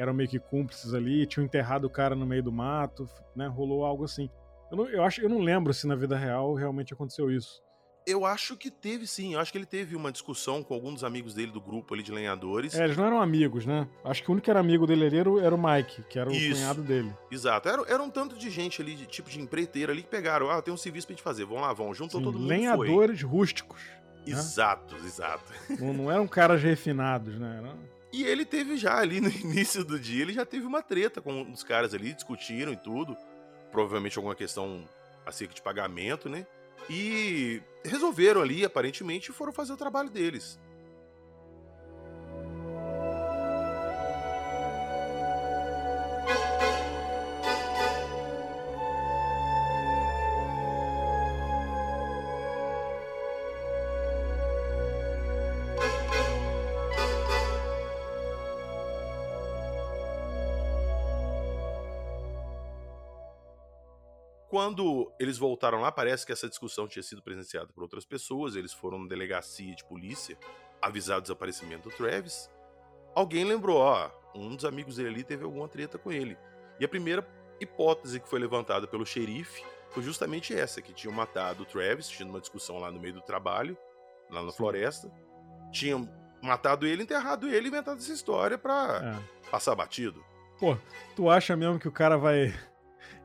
eram 0.00 0.14
meio 0.14 0.28
que 0.28 0.38
cúmplices 0.38 0.94
ali, 0.94 1.26
tinham 1.26 1.44
enterrado 1.44 1.84
o 1.84 1.90
cara 1.90 2.14
no 2.14 2.26
meio 2.26 2.42
do 2.42 2.50
mato, 2.50 3.08
né? 3.36 3.46
Rolou 3.46 3.84
algo 3.84 4.04
assim. 4.04 4.30
Eu, 4.70 4.76
não, 4.76 4.88
eu 4.88 5.02
acho, 5.04 5.20
eu 5.20 5.28
não 5.28 5.40
lembro 5.40 5.74
se 5.74 5.86
na 5.86 5.94
vida 5.94 6.16
real 6.16 6.54
realmente 6.54 6.94
aconteceu 6.94 7.30
isso. 7.30 7.62
Eu 8.06 8.24
acho 8.24 8.56
que 8.56 8.70
teve 8.70 9.06
sim. 9.06 9.34
Eu 9.34 9.40
acho 9.40 9.52
que 9.52 9.58
ele 9.58 9.66
teve 9.66 9.94
uma 9.94 10.10
discussão 10.10 10.62
com 10.62 10.72
alguns 10.72 10.94
dos 10.94 11.04
amigos 11.04 11.34
dele 11.34 11.52
do 11.52 11.60
grupo 11.60 11.92
ali 11.92 12.02
de 12.02 12.10
lenhadores. 12.10 12.74
É, 12.74 12.84
eles 12.84 12.96
não 12.96 13.04
eram 13.04 13.20
amigos, 13.20 13.66
né? 13.66 13.86
Acho 14.02 14.22
que 14.22 14.30
o 14.30 14.32
único 14.32 14.46
que 14.46 14.50
era 14.50 14.58
amigo 14.58 14.86
dele 14.86 15.04
era 15.04 15.28
era 15.44 15.54
o 15.54 15.62
Mike, 15.62 16.02
que 16.08 16.18
era 16.18 16.30
o 16.30 16.32
Isso. 16.32 16.54
cunhado 16.54 16.82
dele. 16.82 17.14
Exato. 17.30 17.68
Era, 17.68 17.82
era 17.86 18.02
um 18.02 18.08
tanto 18.08 18.38
de 18.38 18.48
gente 18.48 18.80
ali, 18.80 18.94
de 18.94 19.06
tipo 19.06 19.28
de 19.28 19.38
empreiteiro 19.38 19.92
ali, 19.92 20.02
que 20.02 20.08
pegaram. 20.08 20.50
Ah, 20.50 20.62
tem 20.62 20.72
um 20.72 20.78
serviço 20.78 21.06
pra 21.06 21.14
gente 21.14 21.22
fazer. 21.22 21.44
Vamos 21.44 21.62
lá, 21.62 21.72
vão. 21.74 21.92
Juntou 21.92 22.20
sim, 22.20 22.24
todo 22.24 22.38
mundo. 22.38 22.48
Lenhadores 22.48 23.22
rústicos. 23.22 23.80
Né? 24.26 24.32
Exato, 24.32 24.94
né? 24.94 25.02
exato. 25.04 25.52
Não, 25.78 25.92
não, 25.92 26.10
eram 26.10 26.26
caras 26.26 26.62
refinados, 26.62 27.38
né? 27.38 27.58
Era... 27.58 27.99
E 28.12 28.24
ele 28.24 28.44
teve 28.44 28.76
já 28.76 28.98
ali 28.98 29.20
no 29.20 29.28
início 29.30 29.84
do 29.84 29.98
dia, 29.98 30.22
ele 30.22 30.32
já 30.32 30.44
teve 30.44 30.66
uma 30.66 30.82
treta 30.82 31.20
com 31.20 31.42
os 31.50 31.62
caras 31.62 31.94
ali, 31.94 32.12
discutiram 32.12 32.72
e 32.72 32.76
tudo. 32.76 33.16
Provavelmente 33.70 34.18
alguma 34.18 34.34
questão 34.34 34.88
acerca 35.24 35.54
de 35.54 35.62
pagamento, 35.62 36.28
né? 36.28 36.46
E 36.88 37.62
resolveram 37.84 38.40
ali, 38.40 38.64
aparentemente, 38.64 39.30
e 39.30 39.34
foram 39.34 39.52
fazer 39.52 39.72
o 39.72 39.76
trabalho 39.76 40.10
deles. 40.10 40.58
Quando 64.60 65.10
eles 65.18 65.38
voltaram 65.38 65.80
lá, 65.80 65.90
parece 65.90 66.26
que 66.26 66.32
essa 66.32 66.46
discussão 66.46 66.86
tinha 66.86 67.02
sido 67.02 67.22
presenciada 67.22 67.72
por 67.72 67.82
outras 67.82 68.04
pessoas. 68.04 68.54
Eles 68.54 68.74
foram 68.74 68.98
na 68.98 69.08
delegacia 69.08 69.74
de 69.74 69.82
polícia 69.82 70.36
avisar 70.82 71.16
o 71.16 71.22
desaparecimento 71.22 71.88
do 71.88 71.96
Travis. 71.96 72.50
Alguém 73.14 73.42
lembrou, 73.42 73.78
ó, 73.78 74.10
um 74.34 74.54
dos 74.54 74.66
amigos 74.66 74.96
dele 74.96 75.08
ali 75.08 75.24
teve 75.24 75.44
alguma 75.44 75.66
treta 75.66 75.96
com 75.96 76.12
ele. 76.12 76.36
E 76.78 76.84
a 76.84 76.88
primeira 76.88 77.26
hipótese 77.58 78.20
que 78.20 78.28
foi 78.28 78.38
levantada 78.38 78.86
pelo 78.86 79.06
xerife 79.06 79.64
foi 79.88 80.02
justamente 80.02 80.54
essa, 80.54 80.82
que 80.82 80.92
tinham 80.92 81.14
matado 81.14 81.62
o 81.62 81.66
Travis, 81.66 82.06
tinha 82.06 82.28
uma 82.28 82.38
discussão 82.38 82.76
lá 82.76 82.92
no 82.92 83.00
meio 83.00 83.14
do 83.14 83.22
trabalho, 83.22 83.78
lá 84.30 84.42
na 84.42 84.52
floresta. 84.52 85.10
Tinham 85.72 86.06
matado 86.42 86.86
ele, 86.86 87.04
enterrado 87.04 87.48
ele 87.48 87.68
e 87.68 87.70
inventado 87.70 87.96
essa 87.96 88.12
história 88.12 88.58
pra 88.58 89.22
é. 89.42 89.50
passar 89.50 89.74
batido. 89.74 90.22
Pô, 90.58 90.76
tu 91.16 91.30
acha 91.30 91.56
mesmo 91.56 91.78
que 91.78 91.88
o 91.88 91.92
cara 91.92 92.18
vai 92.18 92.52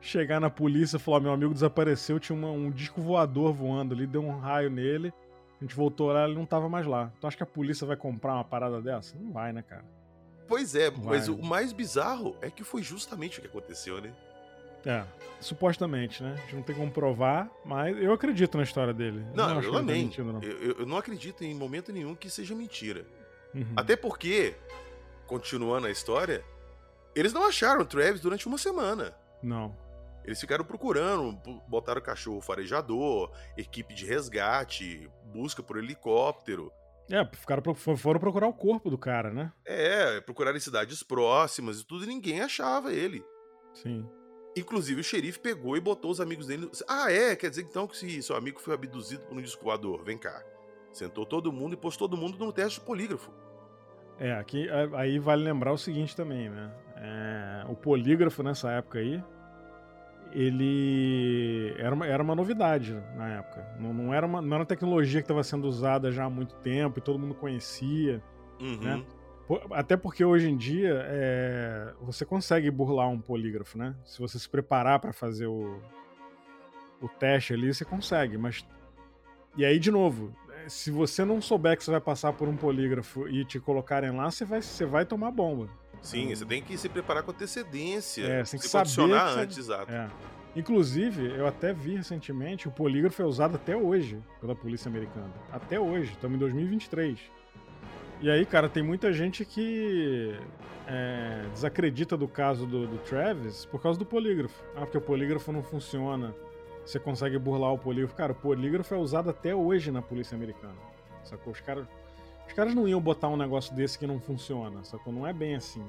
chegar 0.00 0.40
na 0.40 0.50
polícia 0.50 0.96
e 0.96 1.00
falar: 1.00 1.20
meu 1.20 1.32
amigo 1.32 1.52
desapareceu, 1.52 2.18
tinha 2.18 2.36
uma, 2.36 2.50
um 2.50 2.70
disco 2.70 3.00
voador 3.00 3.52
voando 3.52 3.94
ali, 3.94 4.06
deu 4.06 4.22
um 4.22 4.38
raio 4.38 4.70
nele, 4.70 5.12
a 5.60 5.64
gente 5.64 5.74
voltou 5.74 6.12
lá, 6.12 6.24
ele 6.24 6.34
não 6.34 6.46
tava 6.46 6.68
mais 6.68 6.86
lá. 6.86 7.12
Tu 7.20 7.26
acha 7.26 7.36
que 7.36 7.42
a 7.42 7.46
polícia 7.46 7.86
vai 7.86 7.96
comprar 7.96 8.34
uma 8.34 8.44
parada 8.44 8.80
dessa? 8.80 9.16
Não 9.18 9.32
vai, 9.32 9.52
né, 9.52 9.62
cara? 9.62 9.84
Pois 10.46 10.74
é, 10.74 10.90
mas 10.90 11.28
o 11.28 11.38
mais 11.38 11.72
bizarro 11.72 12.36
é 12.40 12.50
que 12.50 12.62
foi 12.62 12.82
justamente 12.82 13.38
o 13.38 13.42
que 13.42 13.48
aconteceu, 13.48 14.00
né? 14.00 14.12
É, 14.84 15.04
supostamente, 15.40 16.22
né? 16.22 16.34
A 16.34 16.40
gente 16.42 16.54
não 16.54 16.62
tem 16.62 16.76
como 16.76 16.92
provar, 16.92 17.50
mas 17.64 18.00
eu 18.00 18.12
acredito 18.12 18.56
na 18.56 18.62
história 18.62 18.94
dele. 18.94 19.26
Não, 19.34 19.48
não 19.48 19.60
eu 19.60 19.72
tá 19.72 19.78
também. 19.78 20.12
Não. 20.18 20.40
Eu, 20.40 20.78
eu, 20.78 20.86
não 20.86 20.96
acredito 20.96 21.42
em 21.42 21.52
momento 21.52 21.92
nenhum 21.92 22.14
que 22.14 22.30
seja 22.30 22.54
mentira. 22.54 23.04
Uhum. 23.52 23.72
Até 23.74 23.96
porque, 23.96 24.54
continuando 25.26 25.88
a 25.88 25.90
história, 25.90 26.44
eles 27.16 27.32
não 27.32 27.48
acharam 27.48 27.80
o 27.80 27.84
Travis 27.84 28.20
durante 28.20 28.46
uma 28.46 28.58
semana. 28.58 29.12
Não. 29.42 29.74
Eles 30.26 30.40
ficaram 30.40 30.64
procurando, 30.64 31.38
botaram 31.68 32.00
cachorro 32.00 32.40
farejador, 32.40 33.30
equipe 33.56 33.94
de 33.94 34.04
resgate, 34.04 35.08
busca 35.32 35.62
por 35.62 35.78
helicóptero. 35.78 36.72
É, 37.08 37.24
ficaram, 37.36 37.62
foram 37.74 38.18
procurar 38.18 38.48
o 38.48 38.52
corpo 38.52 38.90
do 38.90 38.98
cara, 38.98 39.32
né? 39.32 39.52
É, 39.64 40.20
procuraram 40.20 40.56
em 40.56 40.60
cidades 40.60 41.04
próximas 41.04 41.80
e 41.80 41.86
tudo, 41.86 42.04
e 42.04 42.08
ninguém 42.08 42.40
achava 42.40 42.92
ele. 42.92 43.24
Sim. 43.72 44.04
Inclusive 44.56 45.00
o 45.00 45.04
xerife 45.04 45.38
pegou 45.38 45.76
e 45.76 45.80
botou 45.80 46.10
os 46.10 46.20
amigos 46.20 46.46
dele. 46.46 46.68
Ah, 46.88 47.12
é? 47.12 47.36
Quer 47.36 47.50
dizer 47.50 47.62
então 47.62 47.86
que 47.86 47.96
se 47.96 48.22
seu 48.22 48.34
amigo 48.34 48.58
foi 48.58 48.74
abduzido 48.74 49.22
por 49.24 49.36
um 49.36 49.42
disco 49.42 49.64
vem 50.02 50.18
cá. 50.18 50.42
Sentou 50.92 51.26
todo 51.26 51.52
mundo 51.52 51.74
e 51.74 51.76
pôs 51.76 51.96
todo 51.96 52.16
mundo 52.16 52.38
no 52.38 52.52
teste 52.52 52.80
de 52.80 52.86
polígrafo. 52.86 53.30
É, 54.18 54.32
aqui 54.32 54.66
aí 54.94 55.18
vale 55.18 55.44
lembrar 55.44 55.72
o 55.72 55.78
seguinte 55.78 56.16
também, 56.16 56.48
né? 56.48 56.74
É, 56.96 57.64
o 57.68 57.76
polígrafo 57.76 58.42
nessa 58.42 58.72
época 58.72 58.98
aí, 58.98 59.22
ele 60.36 61.74
era 61.78 61.94
uma, 61.94 62.06
era 62.06 62.22
uma 62.22 62.34
novidade 62.34 62.92
na 63.16 63.26
época. 63.38 63.66
Não, 63.80 63.94
não, 63.94 64.12
era 64.12 64.26
uma, 64.26 64.42
não 64.42 64.48
era 64.48 64.58
uma 64.58 64.66
tecnologia 64.66 65.22
que 65.22 65.24
estava 65.24 65.42
sendo 65.42 65.66
usada 65.66 66.12
já 66.12 66.24
há 66.24 66.30
muito 66.30 66.54
tempo 66.56 66.98
e 66.98 67.02
todo 67.02 67.18
mundo 67.18 67.34
conhecia. 67.34 68.22
Uhum. 68.60 68.76
Né? 68.76 69.04
Até 69.70 69.96
porque 69.96 70.22
hoje 70.22 70.50
em 70.50 70.56
dia 70.56 71.06
é, 71.06 71.94
você 72.02 72.26
consegue 72.26 72.70
burlar 72.70 73.08
um 73.08 73.18
polígrafo, 73.18 73.78
né? 73.78 73.94
Se 74.04 74.18
você 74.18 74.38
se 74.38 74.48
preparar 74.48 74.98
para 74.98 75.12
fazer 75.12 75.46
o, 75.46 75.80
o 77.00 77.08
teste 77.08 77.54
ali, 77.54 77.72
você 77.72 77.84
consegue. 77.84 78.36
Mas 78.36 78.66
e 79.56 79.64
aí 79.64 79.78
de 79.78 79.90
novo, 79.90 80.34
é, 80.50 80.68
se 80.68 80.90
você 80.90 81.24
não 81.24 81.40
souber 81.40 81.78
que 81.78 81.84
você 81.84 81.92
vai 81.92 82.00
passar 82.00 82.34
por 82.34 82.46
um 82.46 82.56
polígrafo 82.56 83.26
e 83.26 83.42
te 83.42 83.58
colocarem 83.58 84.10
lá, 84.10 84.30
você 84.30 84.44
vai, 84.44 84.60
você 84.60 84.84
vai 84.84 85.06
tomar 85.06 85.30
bomba. 85.30 85.70
Sim, 86.06 86.34
você 86.34 86.44
tem 86.44 86.62
que 86.62 86.78
se 86.78 86.88
preparar 86.88 87.22
com 87.22 87.32
antecedência. 87.32 88.24
É, 88.24 88.44
você 88.44 88.52
tem 88.52 88.60
que 88.60 88.66
se 88.66 88.70
saber 88.70 89.08
que 89.08 89.40
antes, 89.40 89.58
exato. 89.58 89.90
É. 89.90 90.08
Inclusive, 90.54 91.34
eu 91.36 91.46
até 91.46 91.72
vi 91.72 91.96
recentemente, 91.96 92.68
o 92.68 92.70
polígrafo 92.70 93.20
é 93.20 93.26
usado 93.26 93.56
até 93.56 93.76
hoje 93.76 94.22
pela 94.40 94.54
polícia 94.54 94.88
americana. 94.88 95.32
Até 95.52 95.78
hoje, 95.78 96.12
estamos 96.12 96.36
em 96.36 96.38
2023. 96.38 97.18
E 98.22 98.30
aí, 98.30 98.46
cara, 98.46 98.68
tem 98.68 98.82
muita 98.82 99.12
gente 99.12 99.44
que 99.44 100.34
é, 100.86 101.44
desacredita 101.52 102.16
do 102.16 102.28
caso 102.28 102.64
do, 102.66 102.86
do, 102.86 102.98
Travis 102.98 103.66
por 103.66 103.82
causa 103.82 103.98
do 103.98 104.06
polígrafo. 104.06 104.62
Ah, 104.74 104.80
porque 104.80 104.96
o 104.96 105.00
polígrafo 105.00 105.52
não 105.52 105.62
funciona. 105.62 106.34
Você 106.84 107.00
consegue 107.00 107.36
burlar 107.36 107.72
o 107.72 107.78
polígrafo. 107.78 108.14
Cara, 108.14 108.32
o 108.32 108.36
polígrafo 108.36 108.94
é 108.94 108.96
usado 108.96 109.28
até 109.28 109.54
hoje 109.54 109.90
na 109.90 110.00
polícia 110.00 110.36
americana. 110.36 110.76
Sacou? 111.24 111.52
Os 111.52 111.60
caras, 111.60 111.86
os 112.46 112.52
caras 112.52 112.74
não 112.74 112.88
iam 112.88 113.00
botar 113.00 113.28
um 113.28 113.36
negócio 113.36 113.74
desse 113.74 113.98
que 113.98 114.06
não 114.06 114.20
funciona, 114.20 114.82
sacou? 114.84 115.12
Não 115.12 115.26
é 115.26 115.32
bem 115.32 115.56
assim. 115.56 115.84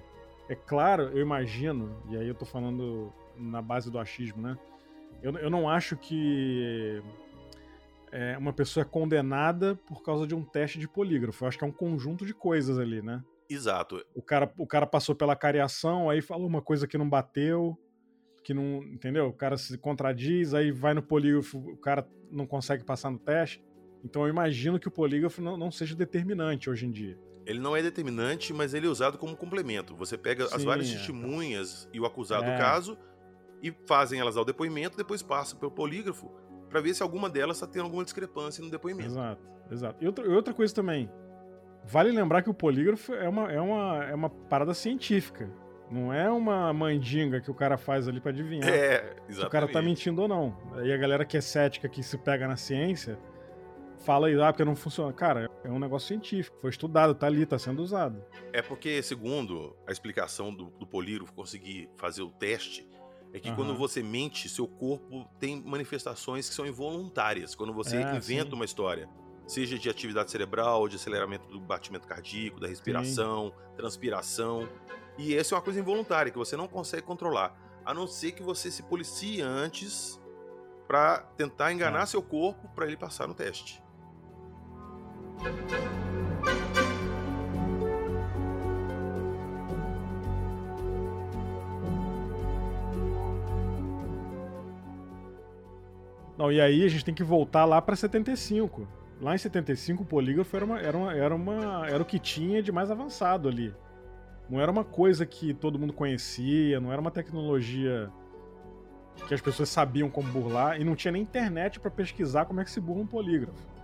É 0.50 0.56
claro, 0.56 1.04
eu 1.04 1.22
imagino, 1.22 1.96
e 2.10 2.18
aí 2.18 2.28
eu 2.28 2.36
tô 2.36 2.46
falando 2.46 3.12
na 3.36 3.62
base 3.62 3.92
do 3.92 4.00
achismo, 4.00 4.42
né? 4.42 4.58
Eu, 5.22 5.36
eu 5.38 5.50
não 5.50 5.70
acho 5.70 5.98
que 5.98 7.02
é, 8.12 8.38
uma 8.38 8.54
pessoa 8.54 8.84
é 8.84 8.86
condenada 8.86 9.76
por 9.88 10.02
causa 10.04 10.26
de 10.26 10.34
um 10.34 10.44
teste 10.44 10.80
de 10.80 10.88
polígrafo. 10.88 11.44
Eu 11.44 11.48
acho 11.48 11.58
que 11.58 11.64
é 11.64 11.68
um 11.68 11.72
conjunto 11.72 12.26
de 12.26 12.34
coisas 12.34 12.80
ali, 12.80 13.02
né? 13.02 13.24
Exato. 13.50 14.04
O 14.14 14.22
cara, 14.22 14.52
o 14.58 14.68
cara 14.68 14.86
passou 14.86 15.16
pela 15.16 15.36
cariação, 15.36 16.10
aí 16.10 16.22
falou 16.22 16.48
uma 16.48 16.62
coisa 16.62 16.88
que 16.88 16.98
não 16.98 17.10
bateu, 17.10 17.78
que 18.44 18.54
não. 18.54 18.84
Entendeu? 18.84 19.28
O 19.28 19.34
cara 19.34 19.58
se 19.58 19.78
contradiz, 19.78 20.54
aí 20.54 20.72
vai 20.72 20.94
no 20.94 21.02
polígrafo, 21.02 21.58
o 21.58 21.78
cara 21.78 22.08
não 22.32 22.46
consegue 22.46 22.84
passar 22.84 23.10
no 23.10 23.20
teste. 23.20 23.64
Então 24.04 24.24
eu 24.24 24.30
imagino 24.30 24.80
que 24.80 24.88
o 24.88 24.92
polígrafo 24.92 25.42
não, 25.42 25.58
não 25.58 25.72
seja 25.72 25.96
determinante 25.96 26.70
hoje 26.70 26.86
em 26.86 26.92
dia. 26.92 27.18
Ele 27.46 27.60
não 27.60 27.75
é 27.75 27.82
determinante, 27.82 28.54
mas 28.54 28.74
ele 28.74 28.88
é 28.88 28.89
usado 28.89 29.18
como 29.18 29.36
complemento. 29.36 29.96
Você 29.96 30.18
pega 30.18 30.48
Sim, 30.48 30.56
as 30.56 30.63
várias 30.63 30.89
é. 30.89 30.94
testemunhas 30.94 31.89
e 31.94 32.00
o 32.00 32.06
acusado 32.06 32.46
é. 32.46 32.54
do 32.54 32.58
caso 32.60 32.98
e 33.63 33.74
fazem 33.86 34.20
elas 34.20 34.38
ao 34.38 34.46
depoimento, 34.46 34.98
depois 34.98 35.22
passam 35.22 35.58
pelo 35.58 35.72
polígrafo 35.72 36.30
para 36.70 36.82
ver 36.82 36.94
se 36.94 37.01
alguma 37.01 37.30
delas 37.30 37.58
está 37.58 37.68
tendo 37.68 37.86
alguma 37.86 38.04
discrepância 38.04 38.63
no 38.63 38.70
depoimento. 38.70 39.10
Exato, 39.10 39.42
exato. 39.72 40.04
E 40.04 40.08
outra, 40.08 40.30
outra 40.30 40.54
coisa 40.54 40.74
também, 40.74 41.10
vale 41.86 42.12
lembrar 42.12 42.42
que 42.42 42.50
o 42.50 42.54
polígrafo 42.54 43.13
é 43.13 43.27
uma, 43.27 43.51
é 43.51 43.62
uma, 43.62 44.04
é 44.06 44.13
uma 44.13 44.30
parada 44.30 44.74
científica. 44.74 45.50
Não 45.89 46.13
é 46.13 46.30
uma 46.30 46.74
mandinga 46.74 47.39
que 47.39 47.50
o 47.50 47.54
cara 47.54 47.77
faz 47.77 48.10
ali 48.10 48.20
para 48.20 48.32
adivinhar 48.32 48.68
é, 48.68 49.16
se 49.30 49.39
o 49.39 49.50
cara 49.50 49.70
tá 49.70 49.82
mentindo 49.82 50.22
ou 50.22 50.27
não. 50.27 50.54
E 50.84 50.92
a 50.92 50.98
galera 50.98 51.24
que 51.24 51.38
é 51.38 51.42
cética, 51.42 51.88
que 51.88 52.04
se 52.04 52.18
pega 52.18 52.46
na 52.46 52.58
ciência, 52.58 53.18
fala 53.98 54.27
aí, 54.27 54.42
ah, 54.42 54.51
porque 54.51 54.63
não 54.63 54.75
funciona. 54.75 55.12
Cara, 55.13 55.50
é 55.63 55.70
um 55.70 55.80
negócio 55.80 56.08
científico, 56.08 56.58
foi 56.62 56.70
estudado, 56.70 57.13
tá 57.13 57.27
ali, 57.27 57.46
tá 57.46 57.60
sendo 57.60 57.82
usado. 57.82 58.24
É 58.54 58.62
porque, 58.62 59.01
segundo 59.01 59.75
a 59.86 59.92
explicação 59.92 60.54
do, 60.54 60.66
do 60.72 60.86
polígrafo 60.86 61.34
conseguir 61.34 61.89
fazer 61.98 62.22
o 62.22 62.30
teste, 62.30 62.88
é 63.34 63.39
que 63.39 63.50
uhum. 63.50 63.56
quando 63.56 63.75
você 63.75 64.01
mente, 64.01 64.48
seu 64.50 64.68
corpo 64.68 65.27
tem 65.39 65.62
manifestações 65.62 66.48
que 66.48 66.56
são 66.56 66.66
involuntárias. 66.66 67.56
Quando 67.56 67.74
você 67.74 67.98
é, 67.98 68.16
inventa 68.16 68.50
sim. 68.50 68.56
uma 68.56 68.66
história, 68.66 69.10
seja 69.46 69.77
de 69.77 69.89
atividade 69.89 70.32
cerebral, 70.32 70.88
de 70.88 70.96
aceleramento 70.96 71.48
do 71.48 71.60
batimento 71.60 72.08
cardíaco, 72.08 72.60
da 72.60 72.68
respiração, 72.68 73.50
sim. 73.50 73.75
transpiração. 73.75 74.70
E 75.18 75.36
essa 75.36 75.54
é 75.54 75.58
uma 75.58 75.62
coisa 75.62 75.80
involuntária 75.80 76.32
que 76.32 76.38
você 76.38 76.56
não 76.56 76.68
consegue 76.68 77.04
controlar, 77.04 77.56
a 77.84 77.94
não 77.94 78.08
ser 78.08 78.32
que 78.32 78.44
você 78.44 78.72
se 78.72 78.84
policie 78.84 79.42
antes 79.42 80.20
para 80.88 81.20
tentar 81.36 81.74
enganar 81.74 82.04
é. 82.04 82.06
seu 82.06 82.22
corpo 82.22 82.70
para 82.70 82.86
ele 82.86 82.96
passar 82.96 83.27
no 83.27 83.34
teste. 83.34 83.84
Não, 96.38 96.51
e 96.51 96.62
aí 96.62 96.86
a 96.86 96.88
gente 96.88 97.03
tem 97.03 97.13
que 97.13 97.24
voltar 97.24 97.65
lá 97.65 97.82
para 97.82 97.96
75. 97.96 98.88
Lá 99.20 99.34
em 99.34 99.38
75 99.38 100.03
o 100.03 100.06
polígrafo 100.06 100.56
era, 100.56 100.65
uma, 100.65 100.79
era, 100.79 100.98
uma, 100.98 101.13
era, 101.13 101.36
uma, 101.36 101.88
era 101.88 102.01
o 102.01 102.06
que 102.06 102.20
tinha 102.20 102.62
de 102.62 102.72
mais 102.72 102.91
avançado 102.91 103.50
ali. 103.50 103.74
Não 104.50 104.62
era 104.62 104.72
uma 104.72 104.84
coisa 104.84 105.25
que 105.25 105.53
todo 105.53 105.79
mundo 105.79 105.91
conhecia, 105.91 106.79
não 106.79 106.91
era 106.91 107.01
uma 107.01 107.12
tecnologia 107.12 108.10
que 109.27 109.34
as 109.34 109.41
pessoas 109.41 109.67
sabiam 109.70 110.10
como 110.10 110.32
burlar 110.32 110.79
e 110.79 110.84
não 110.84 110.96
tinha 110.96 111.12
nem 111.12 111.24
internet 111.24 111.79
para 111.79 111.89
pesquisar 111.89 112.46
como 112.46 112.62
é 112.62 112.63
que 112.63 112.70
se 112.70 112.79
burla 112.79 113.01
um 113.01 113.08
polígrafo. 113.08 113.77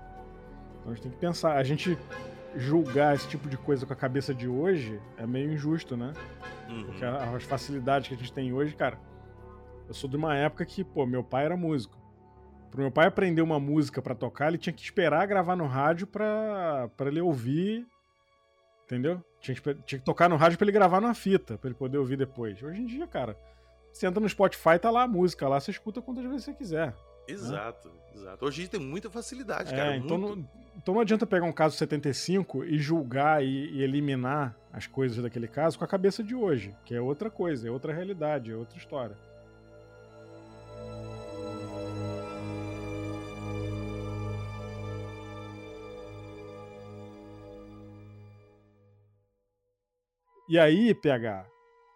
Então 0.83 0.91
a 0.91 0.95
gente 0.95 1.03
tem 1.03 1.11
que 1.11 1.17
pensar, 1.17 1.55
a 1.55 1.63
gente 1.63 1.97
julgar 2.55 3.15
esse 3.15 3.27
tipo 3.27 3.47
de 3.47 3.57
coisa 3.57 3.85
com 3.85 3.93
a 3.93 3.95
cabeça 3.95 4.33
de 4.33 4.47
hoje 4.47 4.99
é 5.17 5.25
meio 5.25 5.51
injusto, 5.51 5.95
né? 5.95 6.13
Uhum. 6.69 6.83
Porque 6.83 7.05
as 7.05 7.43
facilidades 7.43 8.09
que 8.09 8.13
a 8.13 8.17
gente 8.17 8.33
tem 8.33 8.53
hoje, 8.53 8.75
cara. 8.75 8.99
Eu 9.87 9.93
sou 9.93 10.09
de 10.09 10.15
uma 10.15 10.35
época 10.35 10.65
que, 10.65 10.83
pô, 10.83 11.05
meu 11.05 11.23
pai 11.23 11.45
era 11.45 11.57
músico. 11.57 11.97
Pro 12.69 12.81
meu 12.81 12.91
pai 12.91 13.07
aprender 13.07 13.41
uma 13.41 13.59
música 13.59 14.01
para 14.01 14.15
tocar, 14.15 14.47
ele 14.47 14.57
tinha 14.57 14.73
que 14.73 14.81
esperar 14.81 15.27
gravar 15.27 15.55
no 15.55 15.67
rádio 15.67 16.07
pra, 16.07 16.89
pra 16.97 17.07
ele 17.07 17.21
ouvir. 17.21 17.85
Entendeu? 18.85 19.23
Tinha 19.39 19.55
que, 19.55 19.61
tinha 19.61 19.99
que 19.99 20.05
tocar 20.05 20.29
no 20.29 20.35
rádio 20.35 20.57
pra 20.57 20.65
ele 20.65 20.71
gravar 20.71 20.99
na 20.99 21.13
fita, 21.13 21.57
pra 21.57 21.69
ele 21.69 21.77
poder 21.77 21.97
ouvir 21.97 22.17
depois. 22.17 22.61
Hoje 22.61 22.81
em 22.81 22.85
dia, 22.85 23.07
cara, 23.07 23.37
você 23.91 24.07
entra 24.07 24.19
no 24.19 24.27
Spotify, 24.27 24.79
tá 24.81 24.89
lá 24.89 25.03
a 25.03 25.07
música 25.07 25.47
lá, 25.47 25.59
você 25.59 25.71
escuta 25.71 26.01
quantas 26.01 26.23
vezes 26.25 26.43
você 26.43 26.53
quiser. 26.53 26.93
Exato, 27.27 27.89
né? 27.89 27.95
exato. 28.15 28.45
Hoje 28.45 28.67
tem 28.67 28.79
muita 28.79 29.09
facilidade, 29.09 29.73
é, 29.73 29.77
cara. 29.77 29.97
Então, 29.97 30.17
muito... 30.17 30.37
não, 30.37 30.49
então 30.75 30.93
não 30.95 31.01
adianta 31.01 31.25
pegar 31.25 31.45
um 31.45 31.51
caso 31.51 31.77
75 31.77 32.65
e 32.65 32.77
julgar 32.77 33.43
e, 33.43 33.69
e, 33.71 33.81
eliminar 33.81 34.55
as 34.71 34.87
coisas 34.87 35.21
daquele 35.23 35.47
caso 35.47 35.77
com 35.77 35.85
a 35.85 35.87
cabeça 35.87 36.23
de 36.23 36.35
hoje, 36.35 36.75
que 36.85 36.93
é 36.93 37.01
outra 37.01 37.29
coisa, 37.29 37.67
é 37.67 37.71
outra 37.71 37.93
realidade, 37.93 38.51
é 38.51 38.55
outra 38.55 38.77
história. 38.77 39.15
E 50.49 50.59
aí, 50.59 50.93
PH, 50.93 51.47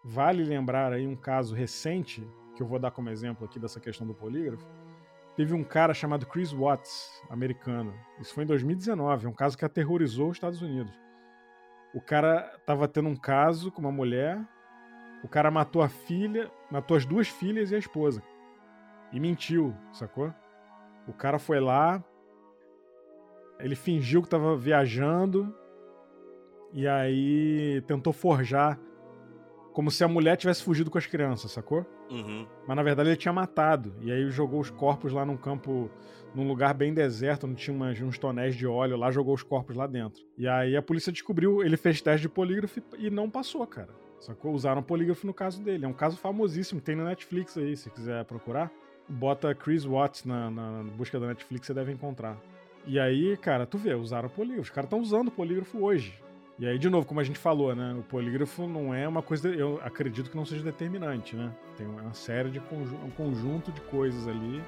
vale 0.04 0.44
lembrar 0.44 0.94
aí 0.94 1.06
um 1.06 1.16
caso 1.16 1.54
recente 1.54 2.26
que 2.56 2.64
eu 2.64 2.68
vou 2.68 2.80
dar 2.80 2.90
como 2.92 3.10
exemplo 3.10 3.46
aqui 3.46 3.60
dessa 3.60 3.80
questão 3.80 4.08
do 4.08 4.16
polígrafo, 4.16 4.66
Teve 5.38 5.54
um 5.54 5.64
cara 5.64 5.94
chamado 5.94 6.26
Chris 6.26 6.52
Watts, 6.52 7.24
americano. 7.30 7.94
Isso 8.20 8.34
foi 8.34 8.44
em 8.44 8.48
2019, 8.48 9.28
um 9.28 9.34
caso 9.34 9.56
que 9.56 9.64
aterrorizou 9.64 10.32
os 10.32 10.38
Estados 10.38 10.64
Unidos. 10.64 10.92
O 11.94 12.02
cara 12.02 12.60
tava 12.66 12.88
tendo 12.88 13.08
um 13.08 13.16
caso 13.16 13.72
com 13.72 13.80
uma 13.80 13.92
mulher, 13.92 14.44
o 15.24 15.28
cara 15.28 15.52
matou 15.52 15.84
a 15.84 15.88
filha, 15.88 16.52
matou 16.72 16.98
as 16.98 17.06
duas 17.06 17.28
filhas 17.28 17.70
e 17.70 17.76
a 17.76 17.78
esposa. 17.78 18.24
E 19.14 19.20
mentiu, 19.20 19.76
sacou? 19.94 20.34
O 21.08 21.14
cara 21.14 21.38
foi 21.38 21.60
lá, 21.60 22.04
ele 23.60 23.76
fingiu 23.76 24.24
que 24.24 24.30
tava 24.30 24.58
viajando 24.58 25.56
e 26.74 26.88
aí 26.88 27.80
tentou 27.86 28.12
forjar 28.12 28.80
como 29.78 29.92
se 29.92 30.04
a 30.04 30.08
mulher 30.08 30.36
tivesse 30.36 30.64
fugido 30.64 30.90
com 30.90 30.98
as 30.98 31.06
crianças, 31.06 31.52
sacou? 31.52 31.86
Uhum. 32.10 32.48
Mas 32.68 32.76
na 32.76 32.82
verdade 32.82 33.10
ele 33.10 33.16
tinha 33.16 33.32
matado. 33.32 33.94
E 34.02 34.12
aí 34.12 34.28
jogou 34.32 34.60
os 34.60 34.72
corpos 34.72 35.14
lá 35.14 35.24
num 35.24 35.38
campo, 35.38 35.88
num 36.34 36.48
lugar 36.48 36.74
bem 36.74 36.96
deserto, 36.96 37.46
onde 37.46 37.62
tinha 37.62 37.76
umas, 37.76 38.02
uns 38.02 38.18
tonéis 38.18 38.56
de 38.56 38.66
óleo 38.66 38.98
lá, 38.98 39.12
jogou 39.12 39.36
os 39.36 39.44
corpos 39.44 39.76
lá 39.76 39.86
dentro. 39.86 40.24
E 40.36 40.48
aí 40.48 40.76
a 40.76 40.82
polícia 40.82 41.12
descobriu, 41.12 41.62
ele 41.62 41.78
fez 41.78 42.02
teste 42.02 42.24
de 42.24 42.30
polígrafo 42.30 42.82
e 42.98 43.12
não 43.12 43.30
passou, 43.30 43.68
cara. 43.68 43.90
Sacou? 44.20 44.52
Usaram 44.52 44.82
polígrafo 44.82 45.28
no 45.28 45.34
caso 45.34 45.62
dele. 45.62 45.86
É 45.86 45.88
um 45.88 45.94
caso 45.94 46.18
famosíssimo, 46.18 46.82
tem 46.82 46.96
no 46.96 47.06
Netflix 47.06 47.56
aí, 47.56 47.78
se 47.78 47.92
quiser 47.92 48.26
procurar. 48.26 48.72
Bota 49.08 49.54
Chris 49.54 49.86
Watts 49.86 50.26
na, 50.26 50.50
na 50.50 50.84
busca 50.96 51.20
da 51.20 51.28
Netflix, 51.28 51.68
você 51.68 51.74
deve 51.76 51.92
encontrar. 51.92 52.36
E 52.88 53.00
aí, 53.00 53.38
cara, 53.38 53.68
tu 53.68 53.78
vê, 53.78 53.94
usaram 53.94 54.28
polígrafo. 54.28 54.64
Os 54.64 54.70
caras 54.72 54.88
estão 54.88 55.00
usando 55.00 55.30
polígrafo 55.30 55.84
hoje. 55.84 56.20
E 56.60 56.66
aí, 56.66 56.80
de 56.80 56.90
novo, 56.90 57.06
como 57.06 57.20
a 57.20 57.24
gente 57.24 57.38
falou, 57.38 57.76
né? 57.76 57.94
O 57.94 58.02
polígrafo 58.02 58.68
não 58.68 58.92
é 58.92 59.08
uma 59.08 59.22
coisa. 59.22 59.48
Eu 59.50 59.80
acredito 59.84 60.32
que 60.32 60.36
não 60.36 60.46
seja 60.46 60.64
determinante, 60.64 61.36
né? 61.36 61.54
Tem 61.76 61.86
uma 61.86 62.14
série 62.14 62.50
de 62.50 62.60
conju 62.60 62.96
um 62.96 63.12
conjunto 63.12 63.72
de 63.72 63.80
coisas 63.82 64.28
ali 64.28 64.64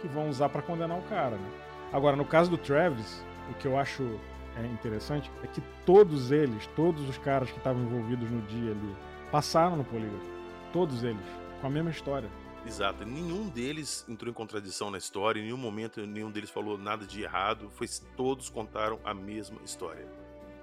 que 0.00 0.08
vão 0.08 0.30
usar 0.30 0.48
para 0.48 0.62
condenar 0.62 0.98
o 0.98 1.02
cara, 1.02 1.36
né? 1.36 1.50
Agora, 1.92 2.16
no 2.16 2.24
caso 2.24 2.50
do 2.50 2.56
Travis, 2.56 3.22
o 3.50 3.54
que 3.54 3.66
eu 3.66 3.78
acho 3.78 4.18
é 4.56 4.66
interessante 4.66 5.30
é 5.42 5.46
que 5.46 5.60
todos 5.84 6.30
eles, 6.30 6.66
todos 6.74 7.06
os 7.08 7.18
caras 7.18 7.50
que 7.50 7.58
estavam 7.58 7.82
envolvidos 7.82 8.30
no 8.30 8.40
dia 8.42 8.70
ali, 8.70 8.96
passaram 9.30 9.76
no 9.76 9.84
polígrafo. 9.84 10.24
Todos 10.72 11.04
eles, 11.04 11.26
com 11.60 11.66
a 11.66 11.70
mesma 11.70 11.90
história. 11.90 12.28
Exato. 12.66 13.04
Nenhum 13.04 13.50
deles 13.50 14.06
entrou 14.08 14.30
em 14.30 14.34
contradição 14.34 14.90
na 14.90 14.96
história, 14.96 15.40
em 15.40 15.44
nenhum 15.44 15.58
momento 15.58 16.06
nenhum 16.06 16.30
deles 16.30 16.48
falou 16.48 16.78
nada 16.78 17.04
de 17.04 17.22
errado. 17.22 17.68
Foi, 17.70 17.86
todos 18.16 18.48
contaram 18.48 18.98
a 19.04 19.12
mesma 19.12 19.60
história. 19.62 20.06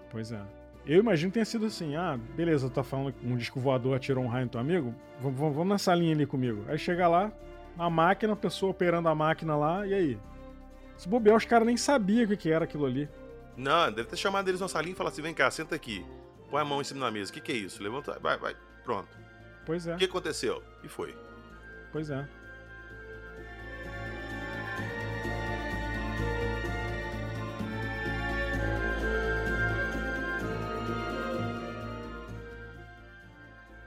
Pois 0.09 0.31
é. 0.31 0.60
Eu 0.85 0.99
imagino 0.99 1.29
que 1.31 1.35
tenha 1.35 1.45
sido 1.45 1.65
assim: 1.65 1.95
ah, 1.95 2.19
beleza, 2.35 2.69
tá 2.69 2.83
falando 2.83 3.13
que 3.13 3.25
um 3.25 3.35
disco 3.35 3.59
voador 3.59 3.95
atirou 3.95 4.23
um 4.23 4.27
raio 4.27 4.45
no 4.45 4.51
teu 4.51 4.59
amigo? 4.59 4.95
Vamos, 5.19 5.39
vamos 5.39 5.67
nessa 5.67 5.93
linha 5.93 6.13
ali 6.13 6.25
comigo. 6.25 6.65
Aí 6.67 6.77
chega 6.77 7.07
lá, 7.07 7.31
a 7.77 7.89
máquina, 7.89 8.33
a 8.33 8.35
pessoa 8.35 8.71
operando 8.71 9.07
a 9.07 9.15
máquina 9.15 9.55
lá, 9.55 9.85
e 9.85 9.93
aí? 9.93 10.19
Se 10.97 11.07
bobear, 11.07 11.35
os 11.35 11.45
caras 11.45 11.65
nem 11.65 11.77
sabiam 11.77 12.25
o 12.25 12.27
que, 12.27 12.37
que 12.37 12.51
era 12.51 12.65
aquilo 12.65 12.85
ali. 12.85 13.09
Não, 13.55 13.91
deve 13.91 14.09
ter 14.09 14.17
chamado 14.17 14.47
eles 14.47 14.61
na 14.61 14.67
salinha 14.67 14.93
e 14.93 14.95
falado 14.95 15.13
assim: 15.13 15.21
vem 15.21 15.33
cá, 15.33 15.49
senta 15.51 15.75
aqui. 15.75 16.05
Põe 16.49 16.61
a 16.61 16.65
mão 16.65 16.81
em 16.81 16.83
cima 16.83 17.05
da 17.05 17.11
mesa. 17.11 17.31
O 17.31 17.33
que, 17.33 17.41
que 17.41 17.51
é 17.51 17.55
isso? 17.55 17.81
Levanta, 17.81 18.19
vai, 18.19 18.37
vai. 18.37 18.55
Pronto. 18.83 19.09
Pois 19.65 19.87
é. 19.87 19.95
O 19.95 19.97
que 19.97 20.05
aconteceu? 20.05 20.61
E 20.83 20.87
foi. 20.87 21.15
Pois 21.91 22.09
é. 22.09 22.27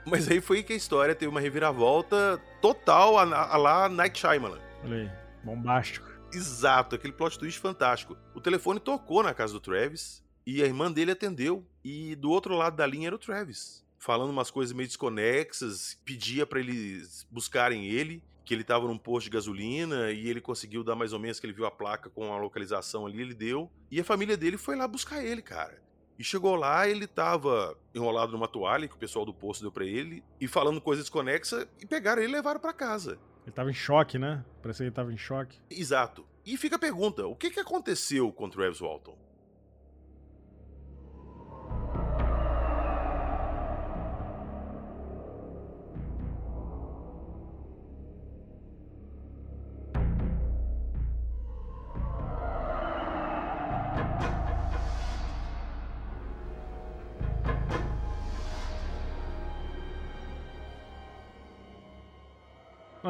Mas 0.05 0.29
aí 0.29 0.39
foi 0.39 0.61
que 0.61 0.73
a 0.73 0.75
história 0.75 1.15
teve 1.15 1.29
uma 1.29 1.39
reviravolta 1.39 2.39
total 2.61 3.17
a, 3.17 3.23
a 3.23 3.57
lá 3.57 3.89
Night 3.89 4.19
Shyamalan. 4.19 4.59
Olha 4.83 4.97
aí, 4.97 5.11
bombástico. 5.43 6.07
Exato, 6.33 6.95
aquele 6.95 7.13
plot 7.13 7.39
twist 7.39 7.59
fantástico. 7.59 8.17
O 8.33 8.41
telefone 8.41 8.79
tocou 8.79 9.23
na 9.23 9.33
casa 9.33 9.53
do 9.53 9.59
Travis 9.59 10.23
e 10.45 10.61
a 10.61 10.65
irmã 10.65 10.91
dele 10.91 11.11
atendeu. 11.11 11.65
E 11.83 12.15
do 12.15 12.29
outro 12.29 12.55
lado 12.55 12.75
da 12.75 12.85
linha 12.85 13.07
era 13.07 13.15
o 13.15 13.19
Travis. 13.19 13.83
Falando 13.97 14.29
umas 14.29 14.51
coisas 14.51 14.73
meio 14.73 14.87
desconexas, 14.87 15.97
pedia 16.05 16.45
para 16.45 16.59
eles 16.59 17.25
buscarem 17.31 17.85
ele, 17.85 18.21
que 18.43 18.53
ele 18.53 18.63
tava 18.63 18.87
num 18.87 18.97
posto 18.97 19.25
de 19.25 19.31
gasolina 19.31 20.11
e 20.11 20.27
ele 20.27 20.39
conseguiu 20.39 20.83
dar 20.83 20.95
mais 20.95 21.13
ou 21.13 21.19
menos 21.19 21.39
que 21.39 21.45
ele 21.47 21.53
viu 21.53 21.65
a 21.65 21.71
placa 21.71 22.09
com 22.09 22.31
a 22.31 22.37
localização 22.37 23.07
ali, 23.07 23.21
ele 23.21 23.33
deu. 23.33 23.71
E 23.89 23.99
a 23.99 24.03
família 24.03 24.37
dele 24.37 24.57
foi 24.57 24.75
lá 24.75 24.87
buscar 24.87 25.23
ele, 25.23 25.41
cara. 25.41 25.81
E 26.17 26.23
chegou 26.23 26.55
lá, 26.55 26.87
ele 26.87 27.07
tava 27.07 27.77
enrolado 27.93 28.31
numa 28.31 28.47
toalha 28.47 28.87
que 28.87 28.95
o 28.95 28.99
pessoal 28.99 29.25
do 29.25 29.33
posto 29.33 29.61
deu 29.61 29.71
para 29.71 29.85
ele 29.85 30.23
e 30.39 30.47
falando 30.47 30.79
coisas 30.79 31.03
desconexas 31.05 31.67
e 31.81 31.85
pegaram 31.85 32.21
ele 32.21 32.31
e 32.31 32.35
levaram 32.35 32.59
para 32.59 32.73
casa. 32.73 33.19
Ele 33.45 33.51
tava 33.51 33.69
em 33.69 33.73
choque, 33.73 34.17
né? 34.17 34.43
Parece 34.61 34.79
que 34.79 34.83
ele 34.85 34.91
tava 34.91 35.11
em 35.13 35.17
choque. 35.17 35.59
Exato. 35.69 36.25
E 36.45 36.57
fica 36.57 36.77
a 36.77 36.79
pergunta: 36.79 37.27
o 37.27 37.35
que, 37.35 37.51
que 37.51 37.59
aconteceu 37.59 38.31
com 38.31 38.45
o 38.45 38.49
Travis 38.49 38.79
Walton? 38.79 39.17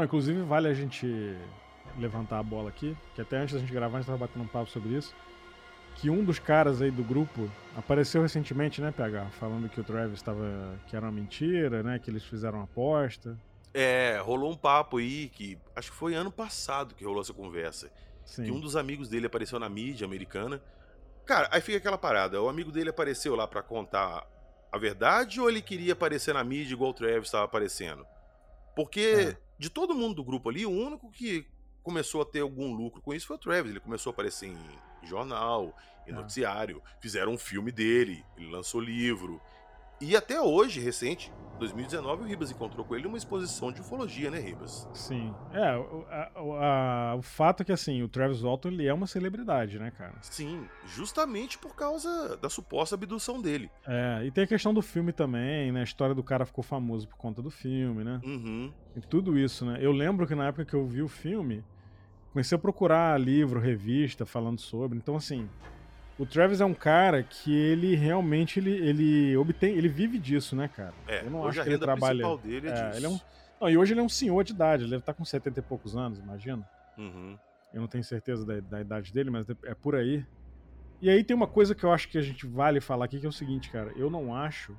Inclusive 0.06 0.42
vale 0.42 0.68
a 0.68 0.74
gente 0.74 1.38
levantar 1.98 2.40
a 2.40 2.44
bola 2.44 2.70
aqui, 2.70 2.96
que 3.14 3.22
até 3.22 3.38
antes 3.38 3.54
da 3.54 3.60
gente 3.60 3.72
gravar 3.72 3.98
a 3.98 4.02
gente 4.02 4.08
tava 4.08 4.20
batendo 4.20 4.44
um 4.44 4.48
papo 4.48 4.70
sobre 4.70 4.94
isso. 4.94 5.14
Que 5.96 6.10
um 6.10 6.24
dos 6.24 6.40
caras 6.40 6.82
aí 6.82 6.92
do 6.92 7.04
grupo 7.04 7.50
apareceu 7.76 8.22
recentemente, 8.22 8.82
né, 8.82 8.92
PH? 8.92 9.28
Falando 9.40 9.70
que 9.70 9.80
o 9.80 9.84
Travis 9.84 10.16
estava. 10.16 10.78
que 10.88 10.96
era 10.96 11.06
uma 11.06 11.12
mentira, 11.12 11.82
né? 11.82 12.00
Que 12.00 12.10
eles 12.10 12.24
fizeram 12.24 12.58
uma 12.58 12.64
aposta. 12.66 13.38
É, 13.74 14.20
rolou 14.22 14.52
um 14.52 14.58
papo 14.58 14.98
aí 14.98 15.30
que. 15.30 15.58
Acho 15.74 15.92
que 15.92 15.98
foi 15.98 16.14
ano 16.14 16.32
passado 16.32 16.94
que 16.96 17.06
rolou 17.06 17.22
essa 17.22 17.34
conversa. 17.34 17.90
Sim. 18.26 18.44
Que 18.44 18.52
um 18.52 18.60
dos 18.60 18.76
amigos 18.76 19.08
dele 19.08 19.28
apareceu 19.28 19.58
na 19.58 19.70
mídia 19.70 20.06
americana. 20.06 20.62
Cara, 21.26 21.48
aí 21.50 21.62
fica 21.62 21.78
aquela 21.78 21.98
parada. 21.98 22.42
O 22.42 22.50
amigo 22.50 22.72
dele 22.72 22.90
apareceu 22.90 23.34
lá 23.34 23.48
para 23.48 23.64
contar 23.64 24.28
a 24.72 24.78
verdade 24.78 25.40
ou 25.40 25.50
ele 25.50 25.62
queria 25.62 25.94
aparecer 25.94 26.34
na 26.34 26.44
mídia 26.44 26.74
igual 26.74 26.92
o 26.92 26.94
Travis 26.94 27.28
estava 27.28 27.46
aparecendo? 27.46 28.06
Porque 28.76 29.30
É. 29.32 29.38
de 29.58 29.70
todo 29.70 29.94
mundo 29.96 30.16
do 30.16 30.24
grupo 30.24 30.50
ali, 30.50 30.66
o 30.66 30.72
único 30.72 31.10
que 31.12 31.46
começou 31.84 32.22
a 32.22 32.26
ter 32.26 32.40
algum 32.42 32.74
lucro 32.74 33.02
com 33.02 33.14
isso 33.14 33.28
foi 33.28 33.36
o 33.36 33.40
Travis. 33.40 33.72
Ele 33.72 33.80
começou 33.80 34.10
a 34.12 34.14
aparecer 34.14 34.48
em 34.50 34.58
jornal, 35.04 35.76
em 36.08 36.12
É. 36.12 36.14
noticiário. 36.14 36.82
Fizeram 37.00 37.34
um 37.34 37.38
filme 37.38 37.72
dele, 37.72 38.26
ele 38.38 38.50
lançou 38.50 38.82
livro. 38.82 39.40
E 40.02 40.16
até 40.16 40.40
hoje, 40.42 40.80
recente, 40.80 41.32
2019, 41.60 42.24
o 42.24 42.26
Ribas 42.26 42.52
encontrou 42.52 42.84
com 42.86 42.96
ele 42.96 43.06
numa 43.06 43.18
exposição 43.18 43.72
de 43.72 43.80
ufologia, 43.80 44.30
né, 44.30 44.38
Ribas? 44.40 44.86
Sim. 44.94 45.34
É, 45.54 45.78
o, 45.78 46.06
a- 46.10 46.32
a- 47.12 47.16
o 47.16 47.22
fato 47.22 47.62
é 47.62 47.66
que, 47.66 47.72
assim, 47.72 48.04
o 48.04 48.10
Travis 48.10 48.42
Walton, 48.42 48.68
ele 48.70 48.86
é 48.86 48.94
uma 48.94 49.08
celebridade, 49.08 49.80
né, 49.80 49.90
cara? 49.98 50.16
Sim, 50.22 50.68
justamente 50.86 51.58
por 51.58 51.74
causa 51.74 52.36
da 52.38 52.50
suposta 52.50 52.96
abdução 52.96 53.42
dele. 53.42 53.72
É, 53.88 54.26
e 54.26 54.32
tem 54.32 54.44
a 54.44 54.48
questão 54.48 54.74
do 54.74 54.82
filme 54.82 55.14
também, 55.14 55.72
né? 55.72 55.80
A 55.80 55.84
história 55.86 56.14
do 56.14 56.24
cara 56.24 56.46
ficou 56.46 56.64
famoso 56.64 57.08
por 57.08 57.16
conta 57.16 57.42
do 57.42 57.50
filme, 57.50 58.04
né? 58.04 58.20
Uhum. 58.26 58.74
E 58.96 59.00
tudo 59.02 59.40
isso, 59.40 59.66
né? 59.66 59.78
Eu 59.80 59.94
lembro 59.94 60.28
que 60.28 60.36
na 60.36 60.48
época 60.48 60.66
que 60.66 60.74
eu 60.74 60.86
vi 60.86 61.02
o 61.02 61.08
filme, 61.08 61.64
comecei 62.34 62.58
a 62.58 62.60
procurar 62.60 63.18
livro, 63.18 63.62
revista 63.62 64.26
falando 64.26 64.60
sobre. 64.60 64.98
Então, 64.98 65.16
assim, 65.16 65.50
o 66.18 66.26
Travis 66.26 66.62
é 66.62 66.66
um 66.66 66.74
cara 66.74 67.24
que 67.24 67.54
ele 67.54 67.96
realmente 67.96 68.60
ele, 68.60 68.72
ele 68.72 69.38
obtém, 69.38 69.76
ele 69.76 69.90
vive 69.90 70.18
disso, 70.18 70.56
né, 70.56 70.68
cara? 70.68 70.94
É, 71.08 71.26
eu 71.26 71.30
não 71.32 71.46
acho 71.48 71.62
que 71.62 71.70
ele 71.70 71.78
trabalha. 71.78 72.38
dele 72.38 72.68
é, 72.68 72.72
É, 72.72 72.74
disso. 72.88 72.98
ele 73.00 73.06
é 73.06 73.10
um- 73.10 73.20
Não, 73.62 73.70
e 73.70 73.78
hoje 73.78 73.94
ele 73.94 74.00
é 74.00 74.04
um 74.04 74.10
senhor 74.10 74.44
de 74.44 74.52
idade, 74.54 74.84
ele 74.84 74.92
deve 74.92 75.02
estar 75.02 75.14
com 75.14 75.24
70 75.26 75.60
e 75.60 75.62
poucos 75.64 75.96
anos, 75.96 76.20
imagina. 76.20 76.68
Uhum. 76.98 77.38
Eu 77.74 77.82
não 77.82 77.88
tenho 77.88 78.04
certeza 78.04 78.46
da, 78.46 78.60
da 78.60 78.82
idade 78.82 79.12
dele, 79.14 79.30
mas 79.30 79.48
é 79.50 79.74
por 79.74 79.96
aí. 79.96 80.26
E 81.02 81.10
aí 81.10 81.24
tem 81.24 81.36
uma 81.36 81.48
coisa 81.48 81.76
que 81.76 81.84
eu 81.84 81.92
acho 81.92 82.08
que 82.10 82.18
a 82.18 82.22
gente 82.22 82.48
vale 82.48 82.80
falar 82.80 83.06
aqui, 83.06 83.20
que 83.20 83.26
é 83.26 83.30
o 83.30 83.34
seguinte, 83.34 83.70
cara. 83.70 83.92
Eu 83.98 84.10
não 84.10 84.34
acho. 84.34 84.76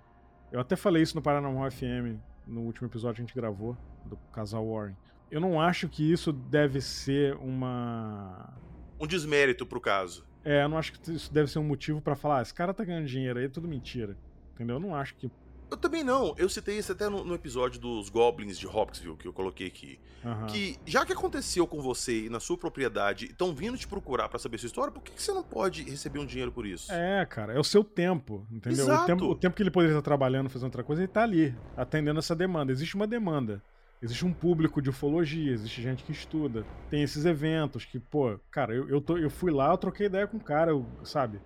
Eu 0.51 0.61
até 0.61 0.75
falei 0.77 1.03
isso 1.03 1.14
no 1.14 1.20
Paranormal 1.22 1.70
FM, 1.70 2.18
no 2.46 2.62
último 2.62 2.88
episódio 2.88 3.16
que 3.16 3.22
a 3.22 3.27
gente 3.27 3.35
gravou, 3.35 3.77
do 4.07 4.16
casal 4.33 4.66
Warren. 4.66 4.96
Eu 5.31 5.40
não 5.40 5.61
acho 5.61 5.88
que 5.88 6.11
isso 6.11 6.33
deve 6.33 6.81
ser 6.81 7.35
uma. 7.37 8.55
Um 8.99 9.07
desmérito 9.07 9.66
pro 9.66 9.81
caso. 9.81 10.25
É, 10.47 10.63
eu 10.63 10.69
não 10.69 10.79
acho 10.79 10.93
que 10.93 11.11
isso 11.11 11.33
deve 11.35 11.51
ser 11.51 11.59
um 11.59 11.65
motivo 11.65 12.01
pra 12.01 12.15
falar, 12.15 12.39
ah, 12.39 12.43
esse 12.43 12.55
cara 12.55 12.73
tá 12.73 12.85
ganhando 12.85 13.07
dinheiro 13.07 13.37
aí, 13.37 13.47
é 13.47 13.49
tudo 13.49 13.67
mentira. 13.67 14.17
Entendeu? 14.55 14.77
Eu 14.77 14.81
não 14.81 14.95
acho 14.95 15.17
que 15.17 15.29
Eu 15.69 15.77
também 15.77 16.05
não. 16.05 16.37
Eu 16.39 16.49
citei 16.49 16.79
isso 16.79 16.93
até 16.93 17.09
no, 17.09 17.25
no 17.25 17.35
episódio 17.35 17.81
dos 17.81 18.09
Goblins 18.09 18.57
de 18.57 18.65
Hopkinsville, 18.65 19.17
que 19.17 19.27
eu 19.27 19.33
coloquei 19.33 19.67
aqui. 19.67 19.99
Aham. 20.25 20.47
Que 20.47 20.79
já 20.87 21.05
que 21.05 21.13
aconteceu 21.13 21.67
com 21.67 21.83
você 21.83 22.27
e 22.27 22.31
na 22.31 22.39
sua 22.39 22.57
propriedade, 22.57 23.27
estão 23.27 23.53
vindo 23.53 23.77
te 23.77 23.89
procurar 23.89 24.29
pra 24.29 24.39
saber 24.39 24.59
sua 24.59 24.69
história, 24.69 24.93
por 24.93 25.03
que, 25.03 25.11
que 25.11 25.21
você 25.21 25.33
não 25.33 25.43
pode 25.43 25.83
receber 25.83 26.21
um 26.21 26.27
dinheiro 26.27 26.53
por 26.53 26.65
isso? 26.65 26.93
É, 26.93 27.27
cara, 27.27 27.53
é 27.53 27.59
o 27.59 27.65
seu 27.65 27.83
tempo, 27.83 28.47
entendeu? 28.49 28.87
O 28.87 28.89
Exato. 28.89 29.07
tempo, 29.07 29.25
o 29.25 29.35
tempo 29.35 29.57
que 29.57 29.65
ele 29.65 29.71
poderia 29.73 29.95
estar 29.95 30.03
trabalhando, 30.03 30.49
fazendo 30.49 30.67
outra 30.67 30.85
coisa, 30.85 31.03
ele 31.03 31.09
tá 31.09 31.25
ali, 31.25 31.53
atendendo 31.77 32.21
essa 32.21 32.37
demanda. 32.37 32.71
Existe 32.71 32.95
uma 32.95 33.07
demanda. 33.07 33.61
Existe 34.03 34.25
um 34.27 34.33
público 34.33 34.83
de 34.83 34.91
ufologia, 34.91 35.53
existe 35.53 35.81
gente 35.83 36.05
que 36.05 36.13
estuda. 36.13 36.65
Tem 36.91 37.03
esses 37.03 37.25
eventos 37.25 37.85
que, 37.85 37.99
pô, 37.99 38.39
cara, 38.51 38.75
eu, 38.75 38.89
eu, 38.89 39.01
tô, 39.01 39.17
eu 39.17 39.31
fui 39.31 39.51
lá, 39.51 39.71
eu 39.71 39.79
troquei 39.79 40.07
ideia 40.07 40.27
com 40.27 40.37
o 40.37 40.41
cara, 40.41 40.71
eu- 40.71 40.87
sabe? 41.03 41.41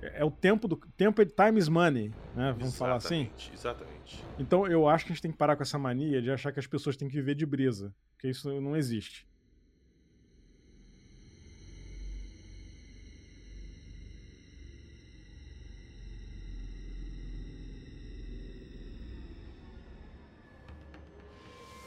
É, 0.00 0.20
é 0.22 0.24
o 0.24 0.30
tempo 0.30 0.66
do. 0.66 0.76
Tempo 0.96 1.22
é 1.22 1.24
time 1.24 1.58
is 1.58 1.68
money, 1.68 2.12
né? 2.34 2.52
Vamos 2.58 2.76
falar 2.76 2.96
assim? 2.96 3.30
Exatamente, 3.30 3.52
Exatamente. 3.54 4.24
Então 4.38 4.66
eu 4.66 4.88
acho 4.88 5.04
que 5.04 5.12
a 5.12 5.14
gente 5.14 5.22
tem 5.22 5.30
que 5.30 5.38
parar 5.38 5.54
com 5.56 5.62
essa 5.62 5.78
mania 5.78 6.20
de 6.20 6.30
achar 6.30 6.50
que 6.52 6.58
as 6.58 6.66
pessoas 6.66 6.96
têm 6.96 7.08
que 7.08 7.14
viver 7.14 7.34
de 7.36 7.46
brisa. 7.46 7.94
Porque 8.14 8.28
isso 8.28 8.48
não 8.60 8.76
existe. 8.76 9.26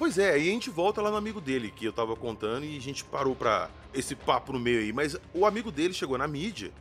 Pois 0.06 0.20
é, 0.20 0.34
aí 0.34 0.50
a 0.50 0.52
gente 0.52 0.70
volta 0.70 1.02
lá 1.02 1.10
no 1.10 1.18
amigo 1.18 1.42
dele, 1.42 1.74
que 1.76 1.84
eu 1.84 1.92
tava 1.92 2.16
contando, 2.16 2.64
e 2.64 2.78
a 2.78 2.80
gente 2.80 3.04
parou 3.04 3.36
pra 3.36 3.72
esse 3.92 4.16
papo 4.16 4.54
no 4.54 4.60
meio 4.60 4.82
aí. 4.82 4.94
Mas 4.94 5.18
o 5.34 5.48
amigo 5.48 5.72
dele 5.72 5.96
chegou 5.96 6.16
na 6.16 6.28
mídia 6.28 6.72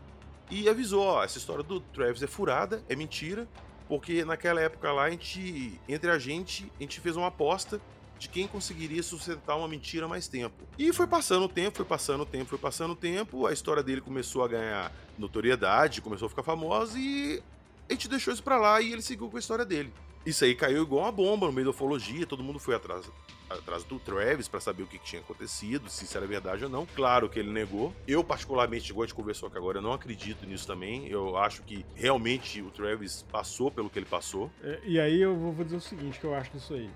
e 0.50 0.68
avisou: 0.68 1.02
ó, 1.02 1.24
essa 1.24 1.38
história 1.38 1.64
do 1.64 1.80
Travis 1.80 2.22
é 2.22 2.26
furada, 2.26 2.84
é 2.86 2.94
mentira, 2.94 3.48
porque 3.88 4.26
naquela 4.26 4.60
época 4.60 4.92
lá, 4.92 5.04
a 5.04 5.10
gente, 5.10 5.80
entre 5.88 6.10
a 6.10 6.18
gente, 6.18 6.70
a 6.78 6.82
gente 6.82 7.00
fez 7.00 7.16
uma 7.16 7.28
aposta 7.28 7.80
de 8.18 8.28
quem 8.28 8.46
conseguiria 8.46 9.02
sustentar 9.02 9.56
uma 9.56 9.68
mentira 9.68 10.06
mais 10.06 10.28
tempo. 10.28 10.62
E 10.78 10.92
foi 10.92 11.06
passando 11.06 11.46
o 11.46 11.48
tempo, 11.48 11.78
foi 11.78 11.86
passando 11.86 12.24
o 12.24 12.26
tempo, 12.26 12.44
foi 12.44 12.58
passando 12.58 12.90
o 12.90 12.96
tempo, 12.96 13.46
a 13.46 13.54
história 13.54 13.82
dele 13.82 14.02
começou 14.02 14.44
a 14.44 14.48
ganhar 14.48 14.92
notoriedade, 15.16 16.02
começou 16.02 16.26
a 16.26 16.28
ficar 16.28 16.42
famosa 16.42 16.98
e 16.98 17.42
a 17.88 17.92
gente 17.94 18.06
deixou 18.06 18.34
isso 18.34 18.42
pra 18.42 18.58
lá 18.58 18.82
e 18.82 18.92
ele 18.92 19.00
seguiu 19.00 19.30
com 19.30 19.38
a 19.38 19.40
história 19.40 19.64
dele. 19.64 19.90
Isso 20.26 20.44
aí 20.44 20.54
caiu 20.54 20.82
igual 20.82 21.02
uma 21.04 21.12
bomba 21.12 21.46
no 21.46 21.52
meio 21.52 21.66
da 21.66 21.70
ufologia, 21.70 22.26
todo 22.26 22.42
mundo 22.42 22.58
foi 22.58 22.74
atrás, 22.74 23.10
atrás 23.50 23.84
do 23.84 23.98
Travis 23.98 24.48
pra 24.48 24.58
saber 24.58 24.82
o 24.82 24.86
que, 24.86 24.98
que 24.98 25.04
tinha 25.04 25.20
acontecido, 25.20 25.90
se 25.90 26.04
isso 26.04 26.16
era 26.16 26.26
verdade 26.26 26.64
ou 26.64 26.70
não. 26.70 26.86
Claro 26.86 27.28
que 27.28 27.38
ele 27.38 27.52
negou. 27.52 27.92
Eu, 28.08 28.24
particularmente, 28.24 28.90
igual 28.90 29.04
a 29.04 29.06
gente 29.06 29.14
conversou 29.14 29.48
aqui 29.48 29.58
agora, 29.58 29.78
eu 29.78 29.82
não 29.82 29.92
acredito 29.92 30.46
nisso 30.46 30.66
também. 30.66 31.06
Eu 31.08 31.36
acho 31.36 31.62
que 31.62 31.84
realmente 31.94 32.62
o 32.62 32.70
Travis 32.70 33.22
passou 33.30 33.70
pelo 33.70 33.90
que 33.90 33.98
ele 33.98 34.06
passou. 34.06 34.50
É, 34.62 34.80
E 34.86 34.98
aí 34.98 35.20
eu 35.20 35.36
vou 35.36 35.52
vou 35.52 35.64
dizer 35.64 35.76
o 35.76 35.80
seguinte 35.80 36.18
que 36.18 36.24
eu 36.24 36.34
acho 36.34 36.50
disso 36.52 36.72
aí. 36.72 36.88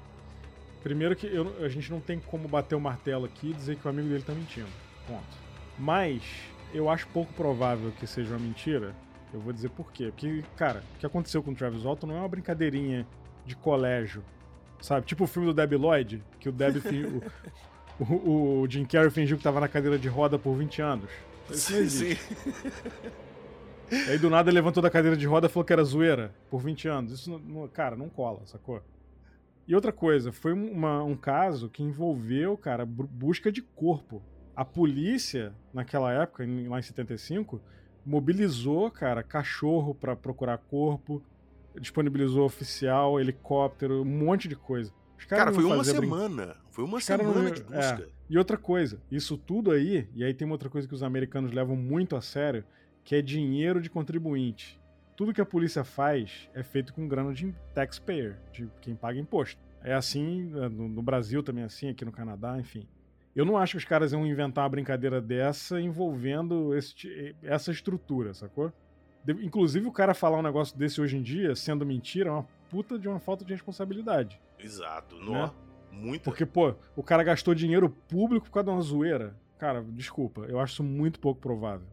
Primeiro 0.82 1.14
que 1.14 1.26
eu- 1.26 1.54
a 1.64 1.68
gente 1.68 1.90
não 1.90 2.00
tem 2.00 2.18
como 2.18 2.48
bater 2.48 2.74
o 2.76 2.80
martelo 2.80 3.26
aqui 3.26 3.50
e 3.50 3.52
dizer 3.52 3.76
que 3.76 3.86
o 3.86 3.90
amigo 3.90 4.08
dele 4.08 4.22
tá 4.22 4.32
mentindo. 4.32 4.68
Ponto. 5.06 5.36
Mas 5.78 6.22
eu 6.72 6.88
acho 6.88 7.06
pouco 7.08 7.32
provável 7.34 7.92
que 7.98 8.06
seja 8.06 8.30
uma 8.30 8.38
mentira. 8.38 8.94
Eu 9.34 9.40
vou 9.40 9.52
dizer 9.52 9.68
por 9.70 9.92
quê. 9.92 10.04
Porque, 10.06 10.42
cara, 10.56 10.82
o 10.94 10.98
que 11.00 11.04
aconteceu 11.04 11.42
com 11.42 11.50
o 11.50 11.54
Travis 11.54 11.82
Walton 11.82 12.06
não 12.06 12.16
é 12.16 12.18
uma 12.20 12.28
brincadeirinha 12.28 13.06
de 13.48 13.56
colégio. 13.56 14.22
Sabe? 14.80 15.06
Tipo 15.06 15.24
o 15.24 15.26
filme 15.26 15.48
do 15.48 15.54
Debbie 15.54 15.76
Lloyd, 15.76 16.22
que 16.38 16.48
o 16.48 16.52
Debbie 16.52 16.80
fin- 16.80 17.20
o, 17.98 18.04
o, 18.04 18.60
o 18.60 18.70
Jim 18.70 18.84
Carrey 18.84 19.10
fingiu 19.10 19.36
que 19.36 19.42
tava 19.42 19.58
na 19.60 19.66
cadeira 19.68 19.98
de 19.98 20.06
roda 20.08 20.38
por 20.38 20.54
20 20.54 20.80
anos. 20.82 21.10
Isso 21.50 21.74
existe. 21.74 22.36
E 23.90 24.10
aí 24.10 24.18
do 24.18 24.28
nada 24.28 24.50
ele 24.50 24.56
levantou 24.56 24.82
da 24.82 24.90
cadeira 24.90 25.16
de 25.16 25.26
roda 25.26 25.46
e 25.46 25.50
falou 25.50 25.64
que 25.64 25.72
era 25.72 25.82
zoeira 25.82 26.32
por 26.50 26.60
20 26.60 26.88
anos. 26.88 27.12
Isso, 27.12 27.30
não- 27.30 27.38
não, 27.38 27.68
cara, 27.68 27.96
não 27.96 28.08
cola, 28.08 28.42
sacou? 28.44 28.82
E 29.66 29.74
outra 29.74 29.92
coisa, 29.92 30.30
foi 30.30 30.52
um- 30.52 30.70
uma- 30.70 31.02
um 31.02 31.16
caso 31.16 31.68
que 31.68 31.82
envolveu, 31.82 32.56
cara, 32.56 32.84
bu- 32.86 33.06
busca 33.10 33.50
de 33.50 33.62
corpo. 33.62 34.22
A 34.54 34.64
polícia, 34.64 35.52
naquela 35.72 36.12
época, 36.12 36.44
em- 36.44 36.68
lá 36.68 36.78
em 36.78 36.82
75, 36.82 37.60
mobilizou, 38.04 38.90
cara, 38.90 39.22
cachorro 39.22 39.94
pra 39.94 40.14
procurar 40.16 40.58
corpo, 40.58 41.22
disponibilizou 41.80 42.44
oficial, 42.44 43.20
helicóptero, 43.20 44.02
um 44.02 44.04
monte 44.04 44.48
de 44.48 44.56
coisa. 44.56 44.92
Cara, 45.28 45.52
foi 45.52 45.64
uma 45.64 45.74
semana. 45.84 46.56
Foi 46.70 46.84
uma 46.84 46.98
Os 46.98 47.06
caras 47.06 47.26
não 47.26 47.32
semana 47.34 47.50
de 47.50 47.62
busca. 47.62 48.08
E 48.30 48.38
outra 48.38 48.56
coisa, 48.56 49.00
isso 49.10 49.36
tudo 49.36 49.70
aí, 49.70 50.08
e 50.14 50.22
aí 50.22 50.32
tem 50.32 50.46
uma 50.46 50.54
outra 50.54 50.68
coisa 50.68 50.86
que 50.86 50.94
os 50.94 51.02
americanos 51.02 51.50
levam 51.52 51.74
muito 51.74 52.14
a 52.14 52.20
sério, 52.20 52.64
que 53.02 53.14
é 53.16 53.22
dinheiro 53.22 53.80
de 53.80 53.90
contribuinte. 53.90 54.78
Tudo 55.16 55.32
que 55.34 55.40
a 55.40 55.46
polícia 55.46 55.82
faz 55.82 56.48
é 56.54 56.62
feito 56.62 56.92
com 56.94 57.08
grana 57.08 57.32
de 57.34 57.52
taxpayer, 57.74 58.38
de 58.52 58.68
quem 58.80 58.94
paga 58.94 59.18
imposto. 59.18 59.60
É 59.82 59.92
assim, 59.94 60.52
é, 60.56 60.68
no 60.68 61.02
Brasil 61.02 61.42
também 61.42 61.62
é 61.62 61.66
assim, 61.66 61.88
aqui 61.88 62.04
no 62.04 62.12
Canadá, 62.12 62.56
enfim. 62.58 62.86
Eu 63.34 63.44
não 63.44 63.56
acho 63.56 63.72
que 63.72 63.78
os 63.78 63.84
caras 63.84 64.12
iam 64.12 64.26
inventar 64.26 64.62
uma 64.64 64.70
brincadeira 64.70 65.20
dessa 65.20 65.80
envolvendo 65.80 66.74
esse 66.76 66.94
ti- 66.94 67.36
essa 67.42 67.70
estrutura, 67.70 68.34
sacou? 68.34 68.72
Inclusive, 69.32 69.86
o 69.86 69.92
cara 69.92 70.14
falar 70.14 70.38
um 70.38 70.42
negócio 70.42 70.76
desse 70.76 71.00
hoje 71.00 71.16
em 71.16 71.22
dia, 71.22 71.54
sendo 71.54 71.84
mentira, 71.84 72.30
é 72.30 72.32
uma 72.32 72.46
puta 72.70 72.98
de 72.98 73.08
uma 73.08 73.18
falta 73.18 73.44
de 73.44 73.52
responsabilidade. 73.52 74.40
Exato. 74.58 75.16
Né? 75.16 75.50
Muita. 75.92 76.24
Porque, 76.24 76.46
pô, 76.46 76.74
o 76.96 77.02
cara 77.02 77.22
gastou 77.22 77.54
dinheiro 77.54 77.90
público 77.90 78.46
por 78.46 78.52
causa 78.52 78.70
de 78.70 78.76
uma 78.76 78.82
zoeira. 78.82 79.36
Cara, 79.58 79.82
desculpa, 79.82 80.42
eu 80.42 80.60
acho 80.60 80.74
isso 80.74 80.84
muito 80.84 81.18
pouco 81.18 81.40
provável. 81.40 81.86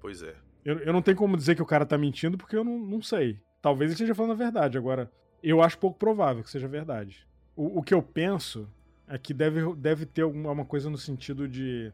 Pois 0.00 0.22
é. 0.22 0.34
Eu, 0.64 0.78
eu 0.78 0.92
não 0.92 1.02
tenho 1.02 1.16
como 1.16 1.36
dizer 1.36 1.54
que 1.54 1.62
o 1.62 1.66
cara 1.66 1.84
tá 1.84 1.98
mentindo 1.98 2.38
porque 2.38 2.56
eu 2.56 2.64
não, 2.64 2.78
não 2.78 3.02
sei. 3.02 3.40
Talvez 3.60 3.90
ele 3.90 3.94
esteja 3.94 4.14
falando 4.14 4.32
a 4.32 4.44
verdade. 4.44 4.78
Agora, 4.78 5.10
eu 5.42 5.62
acho 5.62 5.78
pouco 5.78 5.98
provável 5.98 6.42
que 6.42 6.50
seja 6.50 6.68
verdade. 6.68 7.26
O, 7.56 7.78
o 7.78 7.82
que 7.82 7.94
eu 7.94 8.02
penso 8.02 8.68
é 9.08 9.18
que 9.18 9.34
deve, 9.34 9.74
deve 9.74 10.06
ter 10.06 10.22
alguma 10.22 10.64
coisa 10.64 10.88
no 10.88 10.96
sentido 10.96 11.48
de, 11.48 11.92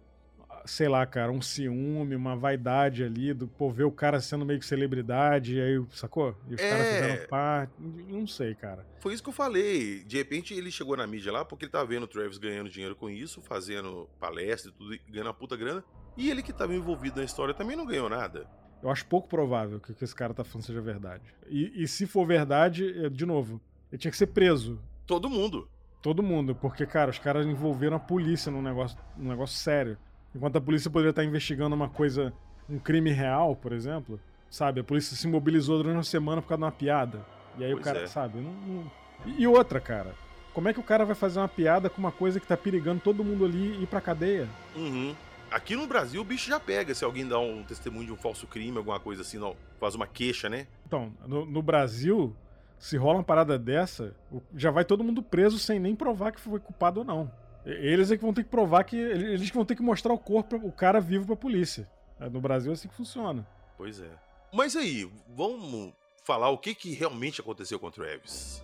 sei 0.66 0.88
lá, 0.88 1.04
cara, 1.06 1.30
um 1.32 1.40
ciúme, 1.42 2.14
uma 2.16 2.36
vaidade 2.36 3.02
ali, 3.04 3.32
do 3.32 3.46
pô, 3.46 3.70
ver 3.70 3.84
o 3.84 3.90
cara 3.92 4.20
sendo 4.20 4.44
meio 4.44 4.58
que 4.58 4.66
celebridade, 4.66 5.56
e 5.56 5.60
aí, 5.60 5.84
sacou? 5.90 6.36
E 6.48 6.54
os 6.54 6.60
É. 6.60 6.70
caras 6.70 6.86
fizeram 6.86 7.26
parte. 7.28 7.72
Não 7.78 8.26
sei, 8.26 8.54
cara. 8.54 8.86
Foi 9.00 9.14
isso 9.14 9.22
que 9.22 9.28
eu 9.28 9.32
falei. 9.34 10.02
De 10.04 10.16
repente 10.16 10.54
ele 10.54 10.70
chegou 10.70 10.96
na 10.96 11.06
mídia 11.06 11.30
lá 11.32 11.44
porque 11.44 11.64
ele 11.64 11.72
tava 11.72 11.86
vendo 11.86 12.04
o 12.04 12.06
Travis 12.08 12.38
ganhando 12.38 12.68
dinheiro 12.70 12.96
com 12.96 13.08
isso, 13.08 13.40
fazendo 13.42 14.08
palestra 14.18 14.70
e 14.70 14.74
tudo, 14.74 14.98
ganhando 15.08 15.30
a 15.30 15.34
puta 15.34 15.56
grana. 15.56 15.84
E 16.16 16.30
ele 16.30 16.42
que 16.42 16.52
tava 16.52 16.74
envolvido 16.74 17.18
na 17.18 17.24
história 17.24 17.52
também 17.54 17.76
não 17.76 17.86
ganhou 17.86 18.08
nada. 18.08 18.46
Eu 18.82 18.90
acho 18.90 19.06
pouco 19.06 19.28
provável 19.28 19.80
que 19.80 19.90
o 19.90 19.94
que 19.94 20.04
esse 20.04 20.14
cara 20.14 20.32
tá 20.34 20.44
falando 20.44 20.64
seja 20.66 20.80
verdade. 20.80 21.22
E, 21.48 21.82
e 21.82 21.88
se 21.88 22.06
for 22.06 22.26
verdade, 22.26 23.04
é, 23.04 23.08
de 23.08 23.24
novo, 23.26 23.60
ele 23.90 23.98
tinha 23.98 24.10
que 24.10 24.16
ser 24.16 24.26
preso. 24.28 24.78
Todo 25.06 25.28
mundo. 25.30 25.68
Todo 26.02 26.22
mundo, 26.22 26.54
porque, 26.54 26.86
cara, 26.86 27.10
os 27.10 27.18
caras 27.18 27.46
envolveram 27.46 27.96
a 27.96 28.00
polícia 28.00 28.52
num 28.52 28.62
negócio, 28.62 28.96
num 29.16 29.28
negócio 29.30 29.56
sério. 29.58 29.98
Enquanto 30.36 30.56
a 30.56 30.60
polícia 30.60 30.90
poderia 30.90 31.10
estar 31.10 31.24
investigando 31.24 31.74
uma 31.74 31.88
coisa, 31.88 32.30
um 32.68 32.78
crime 32.78 33.10
real, 33.10 33.56
por 33.56 33.72
exemplo, 33.72 34.20
sabe? 34.50 34.80
A 34.80 34.84
polícia 34.84 35.16
se 35.16 35.26
mobilizou 35.26 35.78
durante 35.78 35.96
uma 35.96 36.02
semana 36.02 36.42
por 36.42 36.48
causa 36.48 36.58
de 36.58 36.64
uma 36.64 36.72
piada. 36.72 37.24
E 37.56 37.64
aí 37.64 37.72
o 37.72 37.76
Pois 37.76 37.84
cara, 37.86 38.00
é. 38.02 38.06
sabe? 38.06 38.38
Não, 38.40 38.52
não- 38.52 38.90
E 39.38 39.46
outra, 39.46 39.80
cara, 39.80 40.14
como 40.52 40.68
é 40.68 40.74
que 40.74 40.80
o 40.80 40.82
cara 40.82 41.06
vai 41.06 41.14
fazer 41.14 41.38
uma 41.40 41.48
piada 41.48 41.88
com 41.88 41.98
uma 41.98 42.12
coisa 42.12 42.38
que 42.38 42.46
tá 42.46 42.54
perigando 42.56 43.00
todo 43.00 43.24
mundo 43.24 43.46
ali 43.46 43.78
e 43.78 43.82
ir 43.84 43.86
pra 43.86 43.98
cadeia? 43.98 44.46
Uhum. 44.76 45.14
Aqui 45.50 45.74
no 45.74 45.86
Brasil 45.86 46.20
o 46.20 46.24
bicho 46.24 46.50
já 46.50 46.60
pega 46.60 46.94
se 46.94 47.02
alguém 47.02 47.26
dá 47.26 47.38
um 47.38 47.62
testemunho 47.62 48.04
de 48.06 48.12
um 48.12 48.16
falso 48.16 48.46
crime, 48.46 48.76
alguma 48.76 49.00
coisa 49.00 49.22
assim, 49.22 49.38
não, 49.38 49.56
faz 49.80 49.94
uma 49.94 50.06
queixa, 50.06 50.50
né? 50.50 50.66
Então, 50.86 51.12
no, 51.26 51.46
no 51.46 51.62
Brasil, 51.62 52.36
se 52.78 52.98
rola 52.98 53.18
uma 53.18 53.24
parada 53.24 53.58
dessa, 53.58 54.14
o- 54.30 54.42
já 54.54 54.70
vai 54.70 54.84
todo 54.84 55.02
mundo 55.02 55.22
preso 55.22 55.58
sem 55.58 55.78
nem 55.80 55.94
provar 55.96 56.32
que 56.32 56.40
foi 56.42 56.60
culpado 56.60 57.00
ou 57.00 57.06
não. 57.06 57.30
Eles 57.66 58.10
é 58.12 58.16
que 58.16 58.22
vão 58.22 58.32
ter 58.32 58.44
que 58.44 58.48
provar 58.50 58.84
que. 58.84 58.96
Eles 58.96 59.50
que 59.50 59.56
vão 59.56 59.64
ter 59.64 59.74
que 59.74 59.82
mostrar 59.82 60.12
o 60.12 60.18
corpo, 60.18 60.56
o 60.56 60.70
cara 60.70 61.00
vivo 61.00 61.26
pra 61.26 61.36
polícia. 61.36 61.88
É, 62.20 62.28
No 62.28 62.40
Brasil 62.40 62.70
é 62.70 62.74
assim 62.74 62.88
que 62.88 62.94
funciona. 62.94 63.46
Pois 63.76 64.00
é. 64.00 64.10
Mas 64.52 64.76
aí, 64.76 65.10
vamos 65.28 65.92
falar 66.24 66.48
o 66.50 66.58
que, 66.58 66.74
que 66.74 66.94
realmente 66.94 67.40
aconteceu 67.40 67.78
com 67.78 67.88
o 67.88 67.90
Travis. 67.90 68.62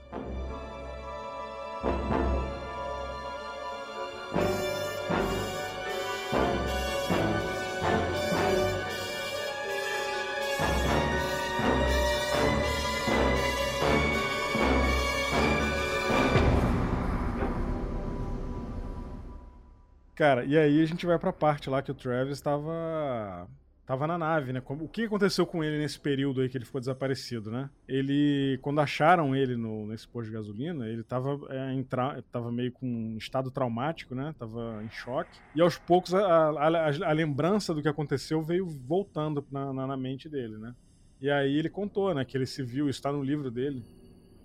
Cara, 20.15 20.45
e 20.45 20.57
aí 20.59 20.83
a 20.83 20.87
gente 20.87 21.07
vai 21.07 21.19
pra 21.19 21.33
parte 21.33 21.71
lá 21.71 21.83
que 21.83 21.91
o 21.91 21.95
Travis 21.95 22.41
tava. 22.41 23.49
Tava 23.85 24.07
na 24.07 24.17
nave, 24.17 24.53
né? 24.53 24.63
O 24.65 24.89
que 24.89 25.03
aconteceu 25.05 25.45
com 25.45 25.63
ele 25.65 25.77
nesse 25.77 25.99
período 25.99 26.41
aí 26.41 26.49
que 26.49 26.57
ele 26.57 26.65
ficou 26.65 26.81
desaparecido, 26.81 27.51
né? 27.51 27.69
Ele, 27.89 28.57
quando 28.63 28.81
acharam 28.81 29.35
ele 29.35 29.57
no, 29.57 29.89
nesse 29.89 30.07
posto 30.07 30.29
de 30.29 30.35
gasolina, 30.35 30.87
ele 30.89 31.03
tava, 31.03 31.37
é, 31.51 31.73
em 31.75 31.83
tra- 31.83 32.23
tava 32.31 32.53
meio 32.53 32.71
com 32.71 32.87
um 32.87 33.19
estado 33.19 33.51
traumático, 33.51 34.15
né? 34.15 34.33
Tava 34.39 34.81
em 34.85 34.89
choque. 34.89 35.37
E 35.55 35.61
aos 35.61 35.77
poucos 35.79 36.15
a, 36.15 36.21
a- 36.25 36.69
a- 36.89 37.09
a 37.11 37.13
lembrança 37.13 37.75
do 37.75 37.83
que 37.83 37.89
aconteceu 37.89 38.41
veio 38.41 38.67
voltando 38.67 39.45
na, 39.51 39.73
na- 39.73 39.87
na 39.89 39.97
mente 39.97 40.29
dele, 40.29 40.57
né? 40.59 40.73
E 41.21 41.29
aí 41.29 41.59
ele 41.59 41.69
contou, 41.69 42.15
né? 42.15 42.25
Que 42.25 42.37
ele 42.37 42.47
se 42.47 42.63
viu, 42.63 42.89
isso 42.89 43.03
tá 43.03 43.13
no 43.13 43.23
livro 43.23 43.51
dele, 43.51 43.85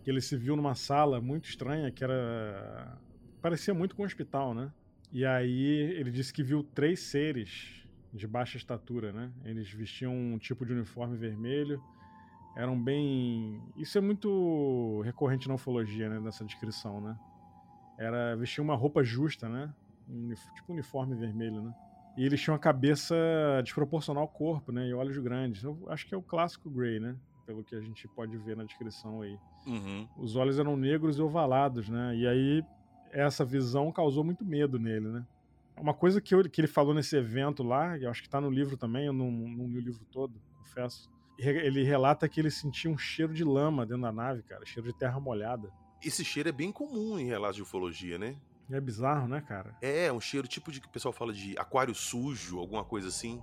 que 0.03 0.09
ele 0.09 0.19
se 0.19 0.35
viu 0.35 0.55
numa 0.55 0.73
sala 0.73 1.21
muito 1.21 1.47
estranha, 1.47 1.91
que 1.91 2.03
era. 2.03 2.97
parecia 3.39 3.73
muito 3.73 3.95
com 3.95 4.01
um 4.01 4.05
hospital, 4.05 4.55
né? 4.55 4.71
E 5.11 5.25
aí 5.25 5.93
ele 5.97 6.11
disse 6.11 6.33
que 6.33 6.43
viu 6.43 6.63
três 6.63 6.99
seres 6.99 7.83
de 8.13 8.27
baixa 8.27 8.57
estatura, 8.57 9.11
né? 9.11 9.31
Eles 9.45 9.71
vestiam 9.71 10.13
um 10.13 10.37
tipo 10.37 10.65
de 10.65 10.73
uniforme 10.73 11.17
vermelho, 11.17 11.81
eram 12.55 12.81
bem. 12.81 13.61
Isso 13.77 13.97
é 13.97 14.01
muito 14.01 15.01
recorrente 15.05 15.47
na 15.47 15.53
ufologia, 15.53 16.09
né? 16.09 16.19
Nessa 16.19 16.43
descrição, 16.43 16.99
né? 16.99 17.17
Era 17.97 18.35
vestir 18.35 18.61
uma 18.61 18.75
roupa 18.75 19.03
justa, 19.03 19.47
né? 19.47 19.73
Um, 20.09 20.33
tipo 20.55 20.71
um 20.71 20.73
uniforme 20.73 21.15
vermelho, 21.15 21.61
né? 21.61 21.73
E 22.17 22.25
eles 22.25 22.41
tinham 22.41 22.55
a 22.55 22.59
cabeça 22.59 23.15
desproporcional 23.63 24.23
ao 24.23 24.27
corpo, 24.27 24.71
né? 24.71 24.87
E 24.87 24.93
olhos 24.93 25.17
grandes. 25.19 25.63
Eu 25.63 25.77
acho 25.87 26.07
que 26.07 26.15
é 26.15 26.17
o 26.17 26.21
clássico 26.21 26.69
Grey, 26.69 26.99
né? 26.99 27.15
Pelo 27.45 27.63
que 27.63 27.75
a 27.75 27.79
gente 27.79 28.07
pode 28.07 28.35
ver 28.37 28.57
na 28.57 28.63
descrição 28.63 29.21
aí. 29.21 29.37
Uhum. 29.67 30.07
Os 30.17 30.35
olhos 30.35 30.57
eram 30.57 30.75
negros 30.75 31.19
e 31.19 31.21
ovalados, 31.21 31.87
né? 31.87 32.15
E 32.15 32.27
aí 32.27 32.65
essa 33.11 33.45
visão 33.45 33.91
causou 33.91 34.23
muito 34.23 34.45
medo 34.45 34.79
nele, 34.79 35.07
né? 35.07 35.25
Uma 35.79 35.93
coisa 35.93 36.19
que, 36.19 36.33
eu, 36.33 36.43
que 36.49 36.59
ele 36.59 36.67
falou 36.67 36.93
nesse 36.93 37.15
evento 37.15 37.61
lá, 37.61 37.97
eu 37.97 38.09
acho 38.09 38.23
que 38.23 38.29
tá 38.29 38.41
no 38.41 38.49
livro 38.49 38.75
também, 38.75 39.05
eu 39.05 39.13
não, 39.13 39.31
não 39.31 39.67
li 39.67 39.77
o 39.77 39.81
livro 39.81 40.03
todo, 40.11 40.41
confesso. 40.57 41.09
Ele 41.37 41.83
relata 41.83 42.27
que 42.27 42.39
ele 42.39 42.49
sentia 42.49 42.89
um 42.89 42.97
cheiro 42.97 43.31
de 43.31 43.43
lama 43.43 43.85
dentro 43.85 44.01
da 44.01 44.11
nave, 44.11 44.41
cara, 44.41 44.65
cheiro 44.65 44.91
de 44.91 44.97
terra 44.97 45.19
molhada. 45.19 45.71
Esse 46.03 46.25
cheiro 46.25 46.49
é 46.49 46.51
bem 46.51 46.71
comum 46.71 47.19
em 47.19 47.25
relatos 47.25 47.57
de 47.57 47.61
ufologia, 47.61 48.17
né? 48.17 48.35
É 48.69 48.81
bizarro, 48.81 49.27
né, 49.27 49.39
cara? 49.39 49.75
É, 49.81 50.11
um 50.11 50.19
cheiro 50.19 50.47
tipo 50.47 50.71
de 50.71 50.81
que 50.81 50.87
o 50.87 50.91
pessoal 50.91 51.13
fala 51.13 51.31
de 51.31 51.57
aquário 51.57 51.93
sujo, 51.93 52.57
alguma 52.59 52.83
coisa 52.83 53.07
assim. 53.07 53.41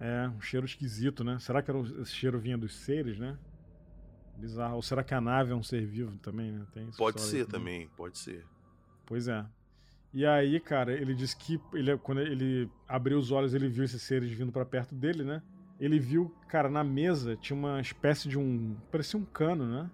É, 0.00 0.28
um 0.28 0.40
cheiro 0.40 0.66
esquisito, 0.66 1.22
né? 1.22 1.38
Será 1.38 1.62
que 1.62 1.70
era, 1.70 1.78
esse 1.78 2.12
cheiro 2.12 2.38
vinha 2.38 2.58
dos 2.58 2.74
seres, 2.74 3.18
né? 3.18 3.38
Bizarro. 4.36 4.76
Ou 4.76 4.82
será 4.82 5.04
que 5.04 5.14
a 5.14 5.20
nave 5.20 5.52
é 5.52 5.54
um 5.54 5.62
ser 5.62 5.86
vivo 5.86 6.18
também, 6.18 6.52
né? 6.52 6.66
Tem 6.72 6.90
pode 6.92 7.20
ser 7.20 7.46
também, 7.46 7.88
pode 7.96 8.18
ser. 8.18 8.44
Pois 9.10 9.26
é. 9.26 9.44
E 10.14 10.24
aí, 10.24 10.60
cara, 10.60 10.92
ele 10.92 11.12
disse 11.16 11.36
que 11.36 11.60
ele, 11.74 11.98
quando 11.98 12.20
ele 12.20 12.70
abriu 12.86 13.18
os 13.18 13.32
olhos, 13.32 13.52
ele 13.54 13.68
viu 13.68 13.82
esses 13.82 14.00
seres 14.00 14.30
vindo 14.30 14.52
para 14.52 14.64
perto 14.64 14.94
dele, 14.94 15.24
né? 15.24 15.42
Ele 15.80 15.98
viu, 15.98 16.32
cara, 16.46 16.68
na 16.68 16.84
mesa 16.84 17.34
tinha 17.34 17.58
uma 17.58 17.80
espécie 17.80 18.28
de 18.28 18.38
um. 18.38 18.76
parecia 18.88 19.18
um 19.18 19.24
cano, 19.24 19.66
né? 19.66 19.90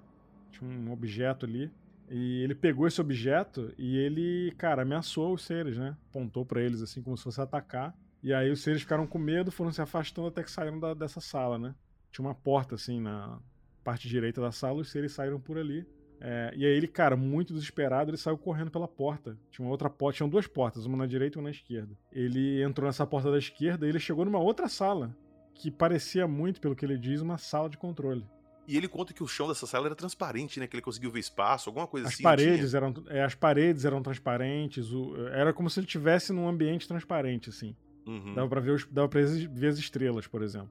Tinha 0.50 0.70
um 0.70 0.92
objeto 0.92 1.46
ali. 1.46 1.72
E 2.11 2.42
ele 2.42 2.55
pegou 2.55 2.87
esse 2.87 3.00
objeto 3.00 3.72
e 3.79 3.96
ele, 3.96 4.52
cara, 4.59 4.83
ameaçou 4.83 5.33
os 5.33 5.46
seres, 5.46 5.79
né? 5.79 5.96
Apontou 6.11 6.44
para 6.44 6.61
eles 6.61 6.83
assim 6.83 7.00
como 7.02 7.16
se 7.16 7.24
fosse 7.24 7.40
atacar. 7.40 7.96
E 8.22 8.35
aí 8.35 8.50
os 8.50 8.61
seres 8.61 8.83
ficaram 8.83 9.07
com 9.07 9.18
medo, 9.18 9.50
foram 9.50 9.72
se 9.72 9.81
afastando 9.81 10.29
até 10.29 10.42
que 10.42 10.50
saíram 10.50 10.79
da, 10.79 10.92
dessa 10.92 11.22
sala, 11.22 11.59
né? 11.59 11.74
Tinha 12.12 12.26
uma 12.26 12.35
porta 12.35 12.74
assim 12.74 13.00
na 13.00 13.38
parte 13.83 14.11
direita 14.11 14.42
da 14.42 14.52
sala, 14.52 14.83
os 14.83 14.90
seres 14.90 15.12
saíram 15.12 15.40
por 15.40 15.57
ali. 15.57 15.87
É, 16.20 16.52
e 16.57 16.64
aí 16.64 16.72
ele, 16.72 16.88
cara, 16.88 17.16
muito 17.16 17.52
desesperado, 17.52 18.11
ele 18.11 18.16
saiu 18.16 18.38
correndo 18.38 18.70
pela 18.70 18.88
porta. 18.88 19.37
Tinha 19.50 19.64
uma 19.64 19.70
outra 19.70 19.90
porta, 19.90 20.16
tinham 20.16 20.29
duas 20.29 20.46
portas, 20.46 20.87
uma 20.87 20.96
na 20.96 21.07
direita 21.07 21.38
e 21.38 21.40
uma 21.40 21.44
na 21.44 21.50
esquerda. 21.50 21.96
Ele 22.12 22.62
entrou 22.62 22.87
nessa 22.87 23.07
porta 23.07 23.31
da 23.31 23.38
esquerda 23.38 23.87
e 23.87 23.88
ele 23.88 23.98
chegou 23.98 24.24
numa 24.24 24.38
outra 24.38 24.68
sala, 24.68 25.14
que 25.55 25.70
parecia 25.70 26.26
muito, 26.26 26.61
pelo 26.61 26.74
que 26.74 26.85
ele 26.85 26.98
diz, 26.98 27.20
uma 27.20 27.38
sala 27.38 27.68
de 27.68 27.76
controle. 27.76 28.24
E 28.68 28.76
ele 28.76 28.88
conta 28.88 29.14
que 29.14 29.22
o 29.22 29.29
chão 29.29 29.46
dessa 29.46 29.66
sala 29.66 29.87
era 29.87 29.94
transparente, 29.94 30.59
né? 30.59 30.66
Que 30.66 30.74
ele 30.74 30.83
conseguiu 30.83 31.11
ver 31.11 31.20
espaço, 31.20 31.68
alguma 31.68 31.87
coisa 31.87 32.09
as 32.09 32.14
assim. 32.14 32.22
Paredes 32.22 32.74
eram, 32.74 32.92
é, 33.09 33.22
as 33.22 33.35
paredes 33.35 33.85
eram 33.85 34.02
transparentes, 34.02 34.92
o, 34.92 35.14
era 35.29 35.52
como 35.52 35.70
se 35.70 35.79
ele 35.79 35.87
estivesse 35.87 36.33
num 36.33 36.48
ambiente 36.48 36.88
transparente, 36.88 37.48
assim. 37.50 37.76
Uhum. 38.07 38.35
Dava 38.35 38.48
pra 38.48 38.61
ver, 38.61 38.72
os, 38.72 38.85
dava 38.87 39.09
pra 39.09 39.20
ver 39.20 39.68
as 39.68 39.79
estrelas, 39.79 40.26
por 40.26 40.42
exemplo. 40.42 40.70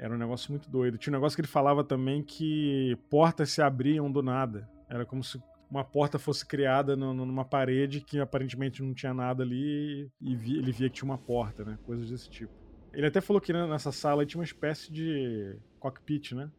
Era 0.00 0.14
um 0.14 0.18
negócio 0.18 0.50
muito 0.50 0.70
doido. 0.70 0.96
Tinha 0.96 1.12
um 1.12 1.18
negócio 1.18 1.36
que 1.36 1.42
ele 1.42 1.48
falava 1.48 1.84
também 1.84 2.22
que 2.22 2.96
portas 3.10 3.50
se 3.50 3.60
abriam 3.60 4.10
do 4.10 4.22
nada. 4.22 4.66
Era 4.88 5.04
como 5.04 5.22
se 5.22 5.38
uma 5.70 5.84
porta 5.84 6.18
fosse 6.18 6.44
criada 6.44 6.96
no, 6.96 7.12
numa 7.12 7.44
parede 7.44 8.00
que 8.00 8.18
aparentemente 8.18 8.82
não 8.82 8.94
tinha 8.94 9.12
nada 9.12 9.42
ali 9.42 10.10
e 10.18 10.34
via, 10.34 10.58
ele 10.58 10.72
via 10.72 10.88
que 10.88 10.96
tinha 10.96 11.10
uma 11.10 11.18
porta, 11.18 11.66
né? 11.66 11.78
Coisas 11.84 12.08
desse 12.08 12.30
tipo. 12.30 12.50
Ele 12.94 13.06
até 13.06 13.20
falou 13.20 13.42
que 13.42 13.52
nessa 13.52 13.92
sala 13.92 14.24
tinha 14.24 14.40
uma 14.40 14.44
espécie 14.44 14.90
de 14.90 15.54
cockpit, 15.78 16.32
né? 16.32 16.50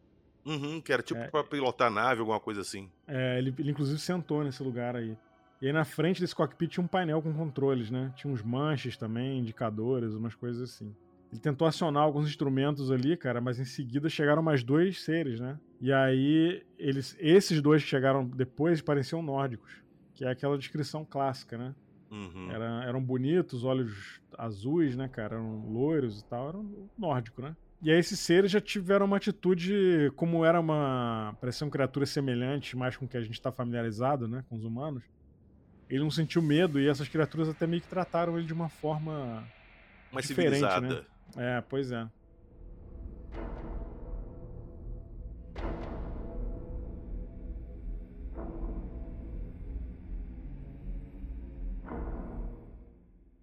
Uhum, 0.46 0.80
que 0.80 0.92
era 0.92 1.02
tipo 1.02 1.20
é, 1.20 1.28
pra 1.28 1.42
pilotar 1.42 1.90
nave, 1.90 2.20
alguma 2.20 2.38
coisa 2.38 2.60
assim. 2.60 2.88
É, 3.08 3.38
ele, 3.38 3.52
ele 3.58 3.72
inclusive 3.72 3.98
sentou 3.98 4.44
nesse 4.44 4.62
lugar 4.62 4.94
aí. 4.94 5.16
E 5.60 5.66
aí 5.66 5.72
na 5.72 5.84
frente 5.84 6.20
desse 6.20 6.34
cockpit 6.34 6.70
tinha 6.70 6.84
um 6.84 6.88
painel 6.88 7.20
com 7.20 7.34
controles, 7.34 7.90
né? 7.90 8.12
Tinha 8.14 8.32
uns 8.32 8.40
manches 8.40 8.96
também, 8.96 9.40
indicadores, 9.40 10.14
umas 10.14 10.34
coisas 10.36 10.62
assim. 10.70 10.94
Ele 11.32 11.40
tentou 11.40 11.66
acionar 11.66 12.02
alguns 12.02 12.28
instrumentos 12.28 12.90
ali, 12.90 13.16
cara, 13.16 13.40
mas 13.40 13.58
em 13.58 13.64
seguida 13.64 14.06
chegaram 14.10 14.42
mais 14.42 14.62
dois 14.62 15.02
seres, 15.02 15.40
né? 15.40 15.58
E 15.80 15.90
aí, 15.90 16.62
eles, 16.78 17.16
esses 17.18 17.62
dois 17.62 17.82
que 17.82 17.88
chegaram 17.88 18.28
depois 18.28 18.82
pareciam 18.82 19.22
nórdicos, 19.22 19.82
que 20.14 20.26
é 20.26 20.30
aquela 20.30 20.58
descrição 20.58 21.06
clássica, 21.06 21.56
né? 21.56 21.74
Uhum. 22.10 22.50
Era, 22.50 22.84
eram 22.84 23.02
bonitos, 23.02 23.64
olhos 23.64 24.20
azuis, 24.36 24.94
né, 24.94 25.08
cara? 25.08 25.36
Eram 25.36 25.64
loiros 25.66 26.20
e 26.20 26.24
tal, 26.26 26.50
eram 26.50 26.90
nórdico, 26.98 27.40
né? 27.40 27.56
E 27.80 27.90
aí 27.90 27.98
esses 27.98 28.20
seres 28.20 28.50
já 28.50 28.60
tiveram 28.60 29.06
uma 29.06 29.16
atitude, 29.16 30.12
como 30.14 30.44
era 30.44 30.60
uma. 30.60 31.34
pareciam 31.40 31.70
criaturas 31.70 32.10
semelhantes, 32.10 32.74
mais 32.74 32.94
com 32.94 33.06
o 33.06 33.08
que 33.08 33.16
a 33.16 33.22
gente 33.22 33.32
está 33.32 33.50
familiarizado, 33.50 34.28
né? 34.28 34.44
Com 34.50 34.56
os 34.56 34.64
humanos. 34.64 35.02
Ele 35.88 36.02
não 36.02 36.10
sentiu 36.10 36.42
medo 36.42 36.78
e 36.78 36.86
essas 36.86 37.08
criaturas 37.08 37.48
até 37.48 37.66
meio 37.66 37.80
que 37.80 37.88
trataram 37.88 38.36
ele 38.36 38.46
de 38.46 38.52
uma 38.52 38.68
forma. 38.68 39.44
Mais 40.12 40.28
diferente, 40.28 40.60
né? 40.60 40.68
civilizada. 40.68 41.00
Né? 41.00 41.11
É, 41.36 41.60
pois 41.62 41.90
é. 41.90 42.08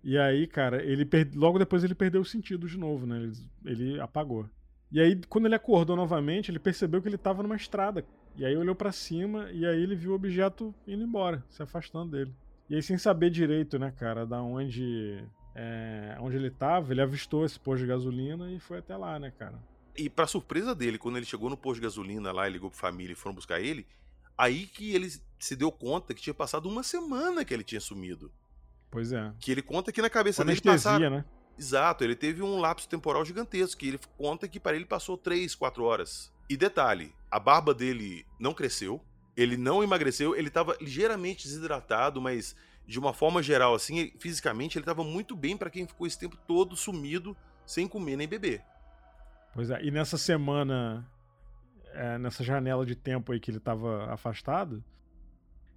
E 0.04 0.18
aí, 0.18 0.48
cara, 0.48 0.84
ele 0.84 1.06
per... 1.06 1.30
logo 1.36 1.60
depois 1.60 1.84
ele 1.84 1.94
perdeu 1.94 2.22
o 2.22 2.26
sentido 2.26 2.68
de 2.68 2.78
novo, 2.78 3.06
né? 3.06 3.18
Ele, 3.18 3.34
ele 3.65 4.00
apagou. 4.00 4.50
E 4.92 5.00
aí, 5.00 5.22
quando 5.30 5.46
ele 5.46 5.54
acordou 5.54 5.96
novamente, 5.96 6.50
ele 6.50 6.58
percebeu 6.58 7.02
que 7.02 7.08
ele 7.08 7.15
estava 7.15 7.44
numa 7.44 7.56
estrada. 7.56 8.04
E 8.36 8.44
aí 8.46 8.56
olhou 8.58 8.74
para 8.74 8.92
cima 8.92 9.52
e 9.52 9.65
aí 9.65 9.82
ele 9.82 9.96
viu 9.96 10.12
o 10.12 10.15
objeto 10.15 10.74
indo 10.88 11.04
embora, 11.04 11.44
se 11.50 11.62
afastando 11.62 12.12
dele. 12.12 12.34
E 12.70 12.76
aí, 12.76 12.82
sem 12.82 12.98
saber 12.98 13.30
direito, 13.30 13.78
né, 13.78 13.92
cara, 13.92 14.26
da 14.26 14.42
onde 14.42 15.24
é, 15.62 16.17
onde 16.22 16.38
ele 16.38 16.50
tava, 16.50 16.93
ele 16.93 17.02
avistou 17.02 17.43
esse 17.43 17.60
posto 17.60 17.82
de 17.82 17.88
gasolina 17.88 18.50
e 18.50 18.60
foi 18.60 18.78
até 18.78 18.95
lá, 18.95 19.19
né, 19.19 19.30
cara? 19.38 19.60
E 19.93 20.10
pra 20.10 20.26
surpresa 20.26 20.74
dele, 20.74 20.98
quando 20.98 21.17
ele 21.17 21.26
chegou 21.26 21.50
no 21.50 21.58
posto 21.58 21.76
de 21.76 21.82
gasolina 21.82 22.32
lá, 22.32 22.45
ele 22.45 22.54
ligou 22.54 22.69
pra 22.69 22.80
família 22.80 23.12
e 23.12 23.15
foram 23.15 23.36
buscar 23.36 23.60
ele, 23.60 23.86
aí 24.38 24.65
que 24.67 24.95
ele 24.95 25.12
se 25.38 25.56
deu 25.58 25.69
conta 25.69 26.13
que 26.13 26.22
tinha 26.22 26.34
passado 26.34 26.69
uma 26.69 26.82
semana 26.82 27.43
que 27.43 27.54
ele 27.54 27.65
tinha 27.65 27.82
sumido. 27.82 28.32
Pois 28.89 29.12
é. 29.12 29.34
Que 29.38 29.52
ele 29.52 29.62
conta 29.62 29.91
que 29.91 30.02
na 30.02 30.10
cabeça 30.10 30.45
dele 30.45 30.62
passaram... 30.62 31.10
né? 31.10 31.26
Exato, 31.58 32.06
ele 32.06 32.15
teve 32.15 32.41
um 32.41 32.58
lapso 32.58 32.88
temporal 32.88 33.26
gigantesco, 33.26 33.78
que 33.78 33.89
ele 33.89 34.00
conta 34.17 34.48
que 34.48 34.62
para 34.62 34.78
ele 34.78 34.86
passou 34.86 35.17
3, 35.17 35.54
4 35.56 35.84
horas. 35.84 36.32
E 36.50 36.56
detalhe, 36.56 37.13
a 37.30 37.38
barba 37.38 37.74
dele 37.74 38.26
não 38.39 38.54
cresceu, 38.54 39.04
ele 39.36 39.58
não 39.58 39.84
emagreceu, 39.84 40.38
ele 40.38 40.48
estava 40.48 40.78
ligeiramente 40.80 41.45
desidratado, 41.45 42.22
mas 42.22 42.56
de 42.88 42.98
uma 42.98 43.13
forma 43.13 43.42
geral, 43.44 43.76
assim, 43.76 44.12
fisicamente, 44.20 44.78
ele 44.78 44.84
estava 44.84 45.04
muito 45.04 45.36
bem 45.36 45.56
para 45.56 45.70
quem 45.70 45.88
ficou 45.88 46.08
esse 46.08 46.20
tempo 46.20 46.38
todo 46.48 46.76
sumido, 46.76 47.36
sem 47.65 47.88
comer 47.88 48.18
nem 48.18 48.28
beber. 48.28 48.63
Pois 49.54 49.70
é, 49.70 49.84
e 49.84 49.92
nessa 49.92 50.18
semana, 50.18 51.08
é, 51.94 52.18
nessa 52.18 52.44
janela 52.44 52.86
de 52.86 52.96
tempo 52.96 53.32
aí 53.32 53.39
que 53.39 53.52
ele 53.52 53.58
estava 53.58 54.12
afastado, 54.12 54.84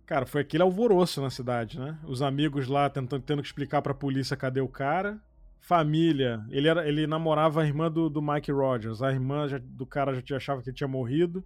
cara, 0.06 0.26
foi 0.26 0.42
aquele 0.42 0.62
alvoroço 0.62 1.20
na 1.20 1.30
cidade, 1.30 1.78
né? 1.78 1.98
Os 2.04 2.22
amigos 2.22 2.68
lá 2.68 2.88
tentando, 2.88 3.22
tendo 3.22 3.42
que 3.42 3.48
explicar 3.48 3.82
pra 3.82 3.94
polícia 3.94 4.36
cadê 4.36 4.60
o 4.60 4.68
cara. 4.68 5.20
Família, 5.60 6.44
ele, 6.50 6.66
era, 6.66 6.88
ele 6.88 7.06
namorava 7.06 7.62
a 7.62 7.66
irmã 7.66 7.90
do, 7.90 8.10
do 8.10 8.20
Mike 8.20 8.50
Rogers, 8.50 9.00
a 9.00 9.12
irmã 9.12 9.46
já, 9.46 9.58
do 9.58 9.86
cara 9.86 10.14
já 10.14 10.36
achava 10.36 10.60
que 10.60 10.70
ele 10.70 10.76
tinha 10.76 10.88
morrido. 10.88 11.44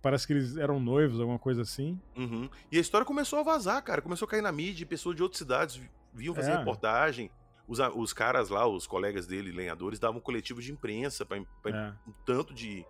Parece 0.00 0.26
que 0.26 0.32
eles 0.32 0.56
eram 0.56 0.80
noivos, 0.80 1.20
alguma 1.20 1.38
coisa 1.38 1.62
assim. 1.62 2.00
Uhum. 2.16 2.48
E 2.72 2.78
a 2.78 2.80
história 2.80 3.04
começou 3.04 3.38
a 3.38 3.42
vazar, 3.42 3.82
cara. 3.82 4.00
Começou 4.00 4.26
a 4.26 4.30
cair 4.30 4.40
na 4.40 4.50
mídia, 4.50 4.86
pessoas 4.86 5.14
de 5.14 5.22
outras 5.22 5.38
cidades 5.38 5.80
vinham 6.12 6.34
fazer 6.34 6.52
é. 6.52 6.56
reportagem. 6.56 7.30
Os, 7.68 7.78
os 7.94 8.12
caras 8.12 8.48
lá, 8.48 8.66
os 8.66 8.86
colegas 8.86 9.26
dele, 9.26 9.52
lenhadores, 9.52 9.98
davam 9.98 10.20
coletivos 10.20 10.64
de 10.64 10.72
imprensa 10.72 11.24
para 11.24 11.38
é. 11.38 11.92
um 12.08 12.12
tanto 12.24 12.54
de, 12.54 12.84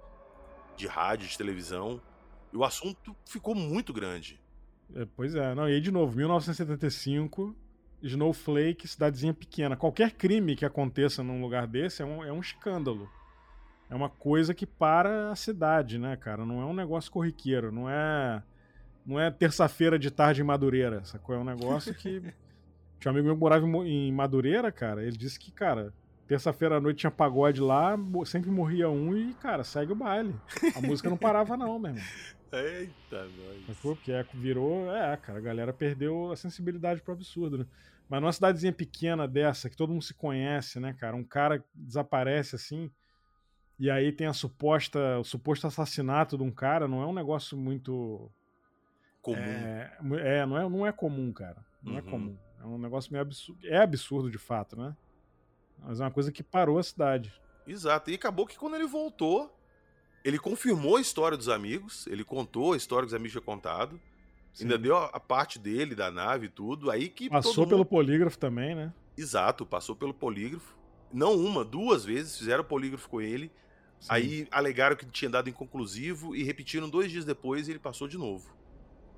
de 0.76 0.87
rádio, 0.87 1.26
de 1.26 1.37
televisão. 1.37 2.00
E 2.52 2.57
o 2.57 2.64
assunto 2.64 3.16
ficou 3.26 3.54
muito 3.54 3.92
grande. 3.92 4.40
É, 4.94 5.07
pois 5.16 5.35
é, 5.35 5.54
não, 5.54 5.68
e 5.68 5.72
aí 5.72 5.80
de 5.80 5.90
novo, 5.90 6.16
1975, 6.16 7.57
Snowflake, 8.02 8.87
cidadezinha 8.87 9.35
pequena. 9.35 9.76
Qualquer 9.76 10.12
crime 10.12 10.54
que 10.54 10.64
aconteça 10.64 11.22
num 11.24 11.40
lugar 11.40 11.66
desse 11.66 12.02
é 12.02 12.04
um, 12.04 12.22
é 12.22 12.33
um 12.33 12.40
escândalo 12.40 13.11
é 13.94 13.96
uma 13.96 14.11
coisa 14.11 14.52
que 14.52 14.66
para 14.66 15.30
a 15.30 15.37
cidade, 15.37 16.00
né, 16.00 16.16
cara? 16.16 16.44
Não 16.44 16.61
é 16.61 16.64
um 16.64 16.74
negócio 16.74 17.12
corriqueiro, 17.12 17.70
não 17.70 17.88
é 17.88 18.42
não 19.07 19.20
é 19.20 19.30
terça-feira 19.30 19.96
de 19.98 20.11
tarde 20.11 20.40
em 20.40 20.44
Madureira, 20.44 21.04
sacou? 21.04 21.35
É 21.35 21.38
um 21.38 21.44
negócio 21.44 21.94
que 21.94 22.20
tinha 22.98 23.12
um 23.12 23.14
amigo 23.14 23.26
meu 23.26 23.37
que 23.37 23.40
morava 23.40 23.64
em 23.87 24.11
Madureira, 24.11 24.72
cara, 24.72 25.04
ele 25.04 25.16
disse 25.16 25.38
que, 25.38 25.52
cara, 25.52 25.92
terça-feira 26.26 26.78
à 26.78 26.80
noite 26.80 26.98
tinha 26.98 27.11
pagode 27.11 27.61
lá, 27.61 27.96
sempre 28.26 28.50
morria 28.50 28.90
um 28.90 29.16
e, 29.16 29.33
cara, 29.35 29.62
segue 29.62 29.92
o 29.92 29.96
baile. 29.96 30.35
A 30.74 30.80
música 30.80 31.09
não 31.09 31.16
parava 31.16 31.57
não, 31.57 31.78
meu 31.78 31.92
irmão. 31.92 32.04
Eita, 32.52 33.24
nós. 33.24 33.78
Porque 33.80 34.11
é, 34.11 34.24
virou. 34.35 34.92
É, 34.92 35.16
cara, 35.16 35.38
a 35.38 35.42
galera 35.42 35.72
perdeu 35.72 36.33
a 36.33 36.37
sensibilidade 36.37 37.00
pro 37.00 37.12
absurdo, 37.12 37.59
né? 37.59 37.66
Mas 38.09 38.20
numa 38.20 38.33
cidadezinha 38.33 38.72
pequena 38.72 39.26
dessa, 39.26 39.70
que 39.70 39.76
todo 39.76 39.92
mundo 39.92 40.02
se 40.02 40.14
conhece, 40.14 40.80
né, 40.80 40.92
cara? 40.92 41.16
Um 41.16 41.24
cara 41.24 41.64
desaparece 41.74 42.57
assim, 42.57 42.90
e 43.85 43.90
aí 43.90 44.11
tem 44.11 44.27
a 44.27 44.33
suposta, 44.33 45.18
o 45.18 45.25
suposto 45.25 45.66
assassinato 45.66 46.38
de 46.38 46.42
um 46.42 46.51
cara, 46.51 46.88
não 46.88 47.03
é 47.03 47.07
um 47.07 47.12
negócio 47.12 47.55
muito. 47.55 48.31
Comum. 49.20 49.37
É, 49.37 49.99
é 50.23 50.47
não, 50.47 50.57
é 50.57 50.68
não 50.70 50.87
é 50.87 50.92
comum, 50.92 51.31
cara. 51.31 51.62
Não 51.83 51.99
é 51.99 52.01
Uhum. 52.01 52.11
comum. 52.11 52.38
É 52.62 52.64
um 52.66 52.79
negócio 52.79 53.12
meio 53.12 53.20
absurdo. 53.20 53.61
É 53.66 53.77
absurdo 53.77 54.31
de 54.31 54.38
fato, 54.38 54.75
né? 54.75 54.97
Mas 55.79 56.01
é 56.01 56.05
uma 56.05 56.11
coisa 56.11 56.33
que 56.33 56.42
parou 56.42 56.79
a 56.79 56.83
cidade. 56.83 57.31
Exato. 57.66 58.11
E 58.11 58.14
acabou 58.14 58.47
que 58.47 58.57
quando 58.57 58.75
ele 58.75 58.87
voltou, 58.87 59.55
ele 60.25 60.38
confirmou 60.38 60.97
a 60.97 61.01
história 61.03 61.37
dos 61.37 61.51
amigos, 61.51 62.07
ele 62.07 62.25
contou 62.25 62.73
a 62.73 62.79
história 62.79 63.05
que 63.07 63.09
os 63.09 63.14
amigos 63.14 63.33
tinham 63.33 63.44
contado, 63.44 64.01
ainda 64.59 64.77
Sim. 64.77 64.83
deu 64.83 64.97
a, 64.97 65.20
parte 65.20 65.59
dele, 65.59 65.94
da 65.94 66.11
nave 66.11 66.47
e 66.47 66.49
tudo, 66.49 66.90
aí 66.90 67.11
que 67.11 67.29
Passou 67.29 67.53
todo 67.53 67.68
pelo 67.68 67.79
mundo... 67.81 67.88
polígrafo 67.88 68.38
também, 68.38 68.75
né? 68.75 68.94
Exato, 69.14 69.66
passou 69.66 69.94
pelo 69.94 70.14
polígrafo. 70.14 70.75
Não 71.12 71.35
uma, 71.37 71.62
duas 71.62 72.03
vezes 72.03 72.38
fizeram 72.38 72.64
polígrafo 72.64 73.11
com 73.11 73.20
ele, 73.20 73.53
Sim. 74.05 74.09
aí 74.11 74.49
alegaram 74.51 74.95
que 74.95 75.07
tinha 75.07 75.31
dado 75.31 75.49
inconclusivo 75.49 76.37
e 76.37 76.43
repetiram 76.43 76.90
dois 76.90 77.11
dias 77.11 77.25
depois 77.25 77.67
e 77.67 77.71
ele 77.71 77.79
passou 77.79 78.07
de 78.07 78.19
novo. 78.19 78.55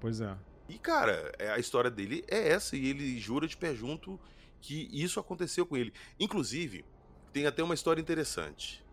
Pois 0.01 0.21
é. 0.21 0.37
E, 0.69 0.79
cara, 0.79 1.33
é- 1.41 1.51
a 1.51 1.59
história 1.59 1.91
dele 1.91 2.25
é 2.29 2.51
essa, 2.51 2.77
e 2.77 2.87
ele 2.87 3.19
jura 3.19 3.49
de 3.49 3.57
pé 3.57 3.75
junto 3.75 4.19
que 4.61 4.89
isso 4.93 5.19
aconteceu 5.19 5.67
com 5.67 5.77
ele. 5.77 5.93
Inclusive, 6.21 6.85
tem 7.33 7.47
até 7.47 7.65
uma 7.65 7.75
história 7.75 8.01
interessante. 8.01 8.85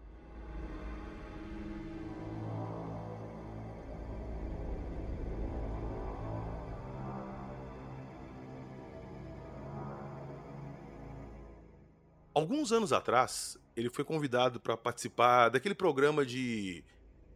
Alguns 12.34 12.72
anos 12.72 12.92
atrás, 12.92 13.60
ele 13.76 13.90
foi 13.90 14.04
convidado 14.04 14.60
para 14.60 14.78
participar 14.78 15.50
daquele 15.50 15.76
programa 15.76 16.26
de. 16.26 16.84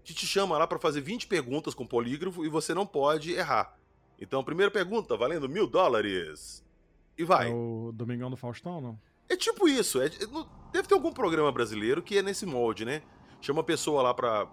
que 0.03 0.13
te 0.13 0.25
chama 0.25 0.57
lá 0.57 0.65
para 0.67 0.79
fazer 0.79 1.01
20 1.01 1.27
perguntas 1.27 1.73
com 1.73 1.85
polígrafo 1.85 2.45
e 2.45 2.49
você 2.49 2.73
não 2.73 2.85
pode 2.85 3.33
errar. 3.33 3.77
Então, 4.19 4.43
primeira 4.43 4.71
pergunta, 4.71 5.15
valendo 5.17 5.47
mil 5.49 5.67
dólares. 5.67 6.63
E 7.17 7.23
vai. 7.23 7.49
É 7.49 7.53
o 7.53 7.91
Domingão 7.93 8.29
do 8.29 8.37
Faustão, 8.37 8.79
não? 8.81 8.99
É 9.29 9.35
tipo 9.35 9.67
isso. 9.67 10.01
é- 10.01 10.05
é- 10.07 10.71
deve 10.71 10.87
ter 10.87 10.93
algum 10.93 11.11
programa 11.11 11.51
brasileiro 11.51 12.01
que 12.01 12.17
é 12.17 12.21
nesse 12.21 12.45
molde, 12.45 12.85
né? 12.85 13.01
Chama 13.41 13.61
a 13.61 13.63
pessoa 13.63 14.01
lá 14.01 14.13
pra 14.13 14.47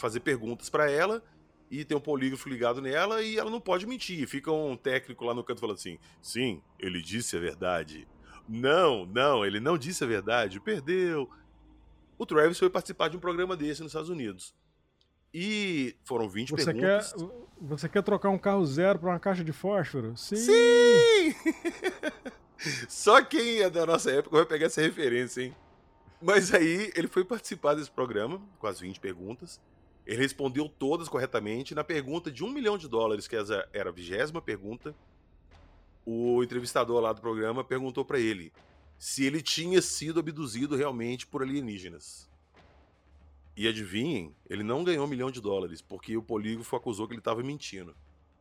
fazer 0.00 0.20
perguntas 0.20 0.68
pra 0.70 0.90
ela 0.90 1.22
e 1.70 1.84
tem 1.84 1.96
um 1.96 2.00
polígrafo 2.00 2.48
ligado 2.48 2.80
nela 2.80 3.22
e 3.22 3.36
ela 3.38 3.50
não 3.50 3.60
pode 3.60 3.86
mentir. 3.86 4.26
Fica 4.26 4.50
um 4.50 4.76
técnico 4.76 5.24
lá 5.24 5.34
no 5.34 5.44
canto 5.44 5.60
falando 5.60 5.76
assim: 5.76 5.98
sim, 6.22 6.62
ele 6.78 7.02
disse 7.02 7.36
a 7.36 7.40
verdade. 7.40 8.06
Não, 8.48 9.06
não, 9.06 9.44
ele 9.44 9.60
não 9.60 9.78
disse 9.78 10.04
a 10.04 10.06
verdade, 10.06 10.60
perdeu. 10.60 11.28
O 12.18 12.26
Travis 12.26 12.58
foi 12.58 12.70
participar 12.70 13.08
de 13.08 13.16
um 13.16 13.20
programa 13.20 13.56
desse 13.56 13.82
nos 13.82 13.90
Estados 13.90 14.10
Unidos. 14.10 14.54
E 15.32 15.96
foram 16.04 16.28
20 16.28 16.50
Você 16.50 16.72
quer, 16.72 17.02
perguntas. 17.02 17.14
você 17.60 17.88
quer 17.88 18.02
trocar 18.02 18.30
um 18.30 18.38
carro 18.38 18.64
zero 18.64 19.00
pra 19.00 19.10
uma 19.10 19.18
caixa 19.18 19.42
de 19.42 19.52
fósforo? 19.52 20.16
Sim! 20.16 20.36
Sim! 20.36 21.34
Só 22.88 23.22
quem 23.22 23.60
é 23.60 23.68
da 23.68 23.84
nossa 23.84 24.10
época 24.12 24.36
vai 24.36 24.46
pegar 24.46 24.66
essa 24.66 24.80
referência, 24.80 25.42
hein? 25.42 25.56
Mas 26.22 26.54
aí 26.54 26.90
ele 26.94 27.08
foi 27.08 27.24
participar 27.24 27.74
desse 27.74 27.90
programa, 27.90 28.40
com 28.58 28.66
as 28.66 28.80
20 28.80 29.00
perguntas. 29.00 29.60
Ele 30.06 30.22
respondeu 30.22 30.68
todas 30.68 31.08
corretamente. 31.08 31.74
Na 31.74 31.82
pergunta 31.82 32.30
de 32.30 32.44
um 32.44 32.50
milhão 32.50 32.78
de 32.78 32.88
dólares, 32.88 33.26
que 33.26 33.36
era 33.72 33.90
a 33.90 33.92
vigésima 33.92 34.40
pergunta, 34.40 34.94
o 36.04 36.42
entrevistador 36.42 37.00
lá 37.00 37.12
do 37.12 37.20
programa 37.20 37.64
perguntou 37.64 38.04
pra 38.04 38.18
ele 38.18 38.52
se 38.98 39.24
ele 39.24 39.42
tinha 39.42 39.82
sido 39.82 40.20
abduzido 40.20 40.76
realmente 40.76 41.26
por 41.26 41.42
alienígenas. 41.42 42.28
E 43.56 43.68
adivinhem, 43.68 44.34
ele 44.48 44.62
não 44.62 44.82
ganhou 44.82 45.04
um 45.06 45.08
milhão 45.08 45.30
de 45.30 45.40
dólares, 45.40 45.80
porque 45.80 46.16
o 46.16 46.22
polígrafo 46.22 46.74
acusou 46.74 47.06
que 47.06 47.12
ele 47.12 47.20
estava 47.20 47.42
mentindo. 47.42 47.94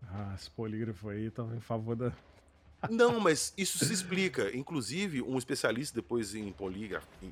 Ah, 0.04 0.34
esse 0.36 0.50
polígrafo 0.50 1.10
aí 1.10 1.30
tava 1.30 1.56
em 1.56 1.60
favor 1.60 1.96
da. 1.96 2.12
Não, 2.90 3.20
mas 3.20 3.54
isso 3.58 3.84
se 3.86 3.94
explica. 3.94 4.56
Inclusive, 4.56 5.22
um 5.22 5.38
especialista 5.38 5.96
depois 5.96 6.36
em, 6.36 6.52
poligra... 6.52 7.02
em 7.22 7.32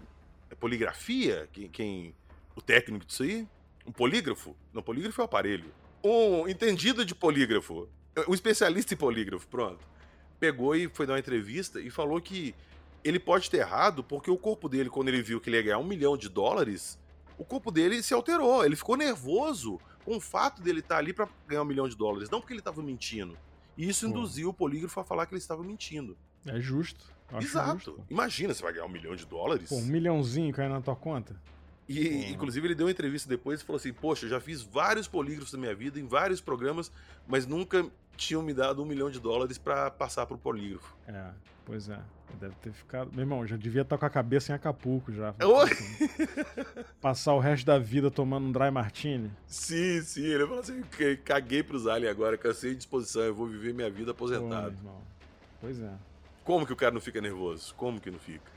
é 0.49 0.55
poligrafia, 0.55 1.49
quem, 1.51 1.69
quem- 1.69 2.15
o 2.55 2.61
técnico 2.61 3.05
disso 3.05 3.23
aí, 3.23 3.47
um 3.85 3.91
polígrafo, 3.91 4.55
não, 4.73 4.83
polígrafo 4.83 5.21
é 5.21 5.23
o 5.23 5.25
aparelho, 5.25 5.73
um 6.03 6.47
entendido 6.47 7.05
de 7.05 7.15
polígrafo, 7.15 7.87
um 8.27 8.33
especialista 8.33 8.93
em 8.93 8.97
polígrafo, 8.97 9.47
pronto, 9.47 9.79
pegou 10.41 10.75
e 10.75 10.89
foi 10.89 11.05
dar 11.05 11.13
uma 11.13 11.19
entrevista 11.19 11.79
e 11.79 11.91
falou 11.91 12.19
que 12.19 12.55
ele 13.03 13.19
pode 13.19 13.49
ter 13.49 13.57
errado 13.57 14.03
porque 14.03 14.31
o 14.31 14.37
corpo 14.37 14.67
dele, 14.67 14.89
quando 14.89 15.09
ele 15.09 15.21
viu 15.21 15.39
que 15.39 15.49
ele 15.49 15.57
ia 15.57 15.63
ganhar 15.63 15.77
um 15.77 15.83
milhão 15.83 16.17
de 16.17 16.27
dólares, 16.27 16.97
o 17.37 17.45
corpo 17.45 17.71
dele 17.71 18.01
se 18.01 18.11
alterou, 18.11 18.65
ele 18.65 18.75
ficou 18.75 18.97
nervoso 18.97 19.79
com 20.03 20.17
o 20.17 20.19
fato 20.19 20.59
dele 20.59 20.79
estar 20.79 20.97
ali 20.97 21.13
para 21.13 21.29
ganhar 21.47 21.61
um 21.61 21.65
milhão 21.65 21.87
de 21.87 21.95
dólares, 21.95 22.27
não 22.29 22.39
porque 22.41 22.53
ele 22.53 22.59
estava 22.59 22.81
mentindo. 22.81 23.37
E 23.77 23.87
isso 23.87 24.05
Pô. 24.05 24.11
induziu 24.11 24.49
o 24.49 24.53
polígrafo 24.53 24.99
a 24.99 25.03
falar 25.03 25.27
que 25.27 25.33
ele 25.33 25.39
estava 25.39 25.63
mentindo. 25.63 26.17
É 26.45 26.59
justo. 26.59 27.05
Exato. 27.39 27.73
justo. 27.73 28.05
Imagina, 28.09 28.53
você 28.53 28.63
vai 28.63 28.73
ganhar 28.73 28.85
um 28.85 28.89
milhão 28.89 29.15
de 29.15 29.25
dólares. 29.25 29.69
Pô, 29.69 29.75
um 29.75 29.85
milhãozinho 29.85 30.51
caindo 30.51 30.73
na 30.73 30.81
tua 30.81 30.95
conta? 30.95 31.39
E, 31.87 32.03
Pô. 32.03 32.33
inclusive, 32.33 32.67
ele 32.67 32.75
deu 32.75 32.87
uma 32.87 32.91
entrevista 32.91 33.29
depois 33.29 33.61
e 33.61 33.63
falou 33.63 33.77
assim: 33.77 33.93
Poxa, 33.93 34.25
eu 34.25 34.29
já 34.29 34.39
fiz 34.41 34.61
vários 34.61 35.07
polígrafos 35.07 35.53
na 35.53 35.59
minha 35.59 35.75
vida, 35.75 35.99
em 35.99 36.07
vários 36.07 36.41
programas, 36.41 36.91
mas 37.27 37.45
nunca 37.45 37.85
tinham 38.17 38.41
me 38.41 38.53
dado 38.53 38.81
um 38.81 38.85
milhão 38.85 39.09
de 39.09 39.19
dólares 39.19 39.57
pra 39.57 39.89
passar 39.91 40.25
pro 40.25 40.37
polígrafo. 40.37 40.95
É, 41.07 41.29
pois 41.65 41.89
é. 41.89 41.99
Deve 42.39 42.55
ter 42.55 42.71
ficado. 42.71 43.11
Meu 43.11 43.21
irmão, 43.21 43.45
já 43.45 43.57
devia 43.57 43.81
estar 43.81 43.97
com 43.97 44.05
a 44.05 44.09
cabeça 44.09 44.51
em 44.51 44.55
Acapulco 44.55 45.11
já. 45.11 45.35
Oi? 45.43 45.69
Passar 47.01 47.33
o 47.33 47.39
resto 47.39 47.65
da 47.65 47.77
vida 47.77 48.09
tomando 48.09 48.47
um 48.47 48.51
dry 48.51 48.71
martini. 48.71 49.29
Sim, 49.45 50.01
sim. 50.01 50.23
Ele 50.25 50.45
falou 50.45 50.59
assim: 50.61 50.81
"C- 50.95 51.17
caguei 51.17 51.61
pros 51.61 51.87
aliens 51.87 52.11
agora, 52.11 52.37
cansei 52.37 52.71
de 52.71 52.77
disposição, 52.77 53.21
eu 53.23 53.35
vou 53.35 53.47
viver 53.47 53.73
minha 53.73 53.89
vida 53.89 54.11
aposentado. 54.11 54.73
Pois 55.59 55.79
é, 55.79 55.91
Como 56.43 56.65
que 56.65 56.73
o 56.73 56.75
cara 56.75 56.91
não 56.93 57.01
fica 57.01 57.19
nervoso? 57.21 57.75
Como 57.75 57.99
que 57.99 58.09
não 58.09 58.19
fica? 58.19 58.49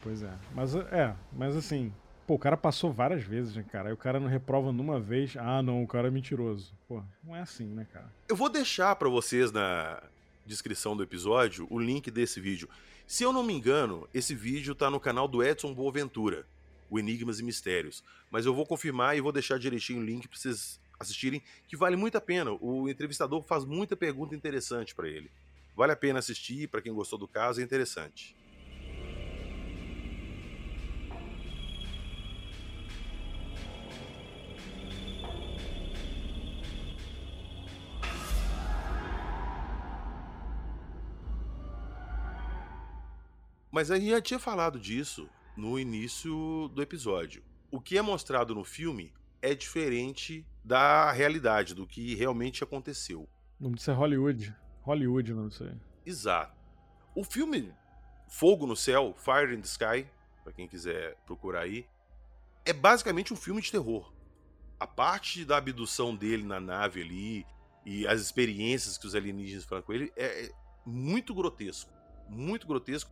pois 0.00 0.22
é. 0.22 0.30
Mas 0.54 0.74
é, 0.74 1.14
mas 1.32 1.56
assim, 1.56 1.92
pô, 2.26 2.34
o 2.34 2.38
cara 2.38 2.56
passou 2.56 2.92
várias 2.92 3.22
vezes, 3.22 3.54
né, 3.54 3.64
cara? 3.70 3.88
Aí 3.88 3.92
o 3.94 3.96
cara 3.96 4.18
não 4.18 4.28
reprova 4.28 4.72
numa 4.72 4.98
vez. 4.98 5.36
Ah, 5.36 5.62
não, 5.62 5.82
o 5.82 5.86
cara 5.86 6.08
é 6.08 6.10
mentiroso. 6.10 6.72
Pô, 6.88 7.02
não 7.22 7.34
é 7.34 7.40
assim, 7.40 7.66
né, 7.66 7.86
cara? 7.92 8.10
Eu 8.28 8.36
vou 8.36 8.48
deixar 8.48 8.94
pra 8.96 9.08
vocês 9.08 9.52
na 9.52 10.02
descrição 10.46 10.96
do 10.96 11.02
episódio 11.02 11.66
o 11.70 11.78
link 11.78 12.10
desse 12.10 12.40
vídeo. 12.40 12.68
Se 13.06 13.22
eu 13.22 13.32
não 13.32 13.42
me 13.42 13.52
engano, 13.52 14.08
esse 14.14 14.34
vídeo 14.34 14.74
tá 14.74 14.90
no 14.90 14.98
canal 14.98 15.28
do 15.28 15.42
Edson 15.42 15.74
Boaventura, 15.74 16.46
o 16.90 16.98
Enigmas 16.98 17.40
e 17.40 17.42
Mistérios. 17.42 18.02
Mas 18.30 18.46
eu 18.46 18.54
vou 18.54 18.66
confirmar 18.66 19.16
e 19.16 19.20
vou 19.20 19.32
deixar 19.32 19.58
direitinho 19.58 20.00
o 20.00 20.04
link 20.04 20.26
pra 20.26 20.38
vocês 20.38 20.80
assistirem, 20.98 21.42
que 21.68 21.76
vale 21.76 21.96
muito 21.96 22.16
a 22.16 22.20
pena. 22.20 22.52
O 22.60 22.88
entrevistador 22.88 23.42
faz 23.42 23.64
muita 23.64 23.96
pergunta 23.96 24.34
interessante 24.34 24.94
pra 24.94 25.08
ele. 25.08 25.30
Vale 25.76 25.92
a 25.92 25.96
pena 25.96 26.20
assistir, 26.20 26.68
pra 26.68 26.80
quem 26.80 26.92
gostou 26.92 27.18
do 27.18 27.28
caso, 27.28 27.60
é 27.60 27.64
interessante. 27.64 28.34
Mas 43.74 43.90
a 43.90 43.98
gente 43.98 44.10
já 44.10 44.22
tinha 44.22 44.38
falado 44.38 44.78
disso 44.78 45.28
no 45.56 45.76
início 45.76 46.68
do 46.68 46.80
episódio. 46.80 47.42
O 47.72 47.80
que 47.80 47.98
é 47.98 48.02
mostrado 48.02 48.54
no 48.54 48.62
filme 48.62 49.12
é 49.42 49.52
diferente 49.52 50.46
da 50.64 51.10
realidade, 51.10 51.74
do 51.74 51.84
que 51.84 52.14
realmente 52.14 52.62
aconteceu. 52.62 53.28
O 53.58 53.64
nome 53.64 53.74
disso 53.74 53.90
é 53.90 53.94
Hollywood. 53.94 54.54
Hollywood 54.82 55.32
o 55.32 55.34
nome 55.34 55.48
disso 55.48 55.64
aí. 55.64 55.76
Exato. 56.06 56.56
O 57.16 57.24
filme 57.24 57.74
Fogo 58.28 58.64
no 58.64 58.76
Céu, 58.76 59.12
Fire 59.18 59.52
in 59.52 59.60
the 59.60 59.66
Sky, 59.66 60.08
pra 60.44 60.52
quem 60.52 60.68
quiser 60.68 61.16
procurar 61.26 61.62
aí, 61.62 61.84
é 62.64 62.72
basicamente 62.72 63.32
um 63.34 63.36
filme 63.36 63.60
de 63.60 63.72
terror. 63.72 64.14
A 64.78 64.86
parte 64.86 65.44
da 65.44 65.56
abdução 65.56 66.14
dele 66.14 66.44
na 66.44 66.60
nave 66.60 67.02
ali 67.02 67.44
e 67.84 68.06
as 68.06 68.20
experiências 68.20 68.96
que 68.96 69.06
os 69.08 69.16
alienígenas 69.16 69.64
falam 69.64 69.82
com 69.82 69.92
ele 69.92 70.12
é 70.14 70.44
é 70.44 70.50
muito 70.86 71.34
grotesco. 71.34 71.90
Muito 72.28 72.68
grotesco. 72.68 73.10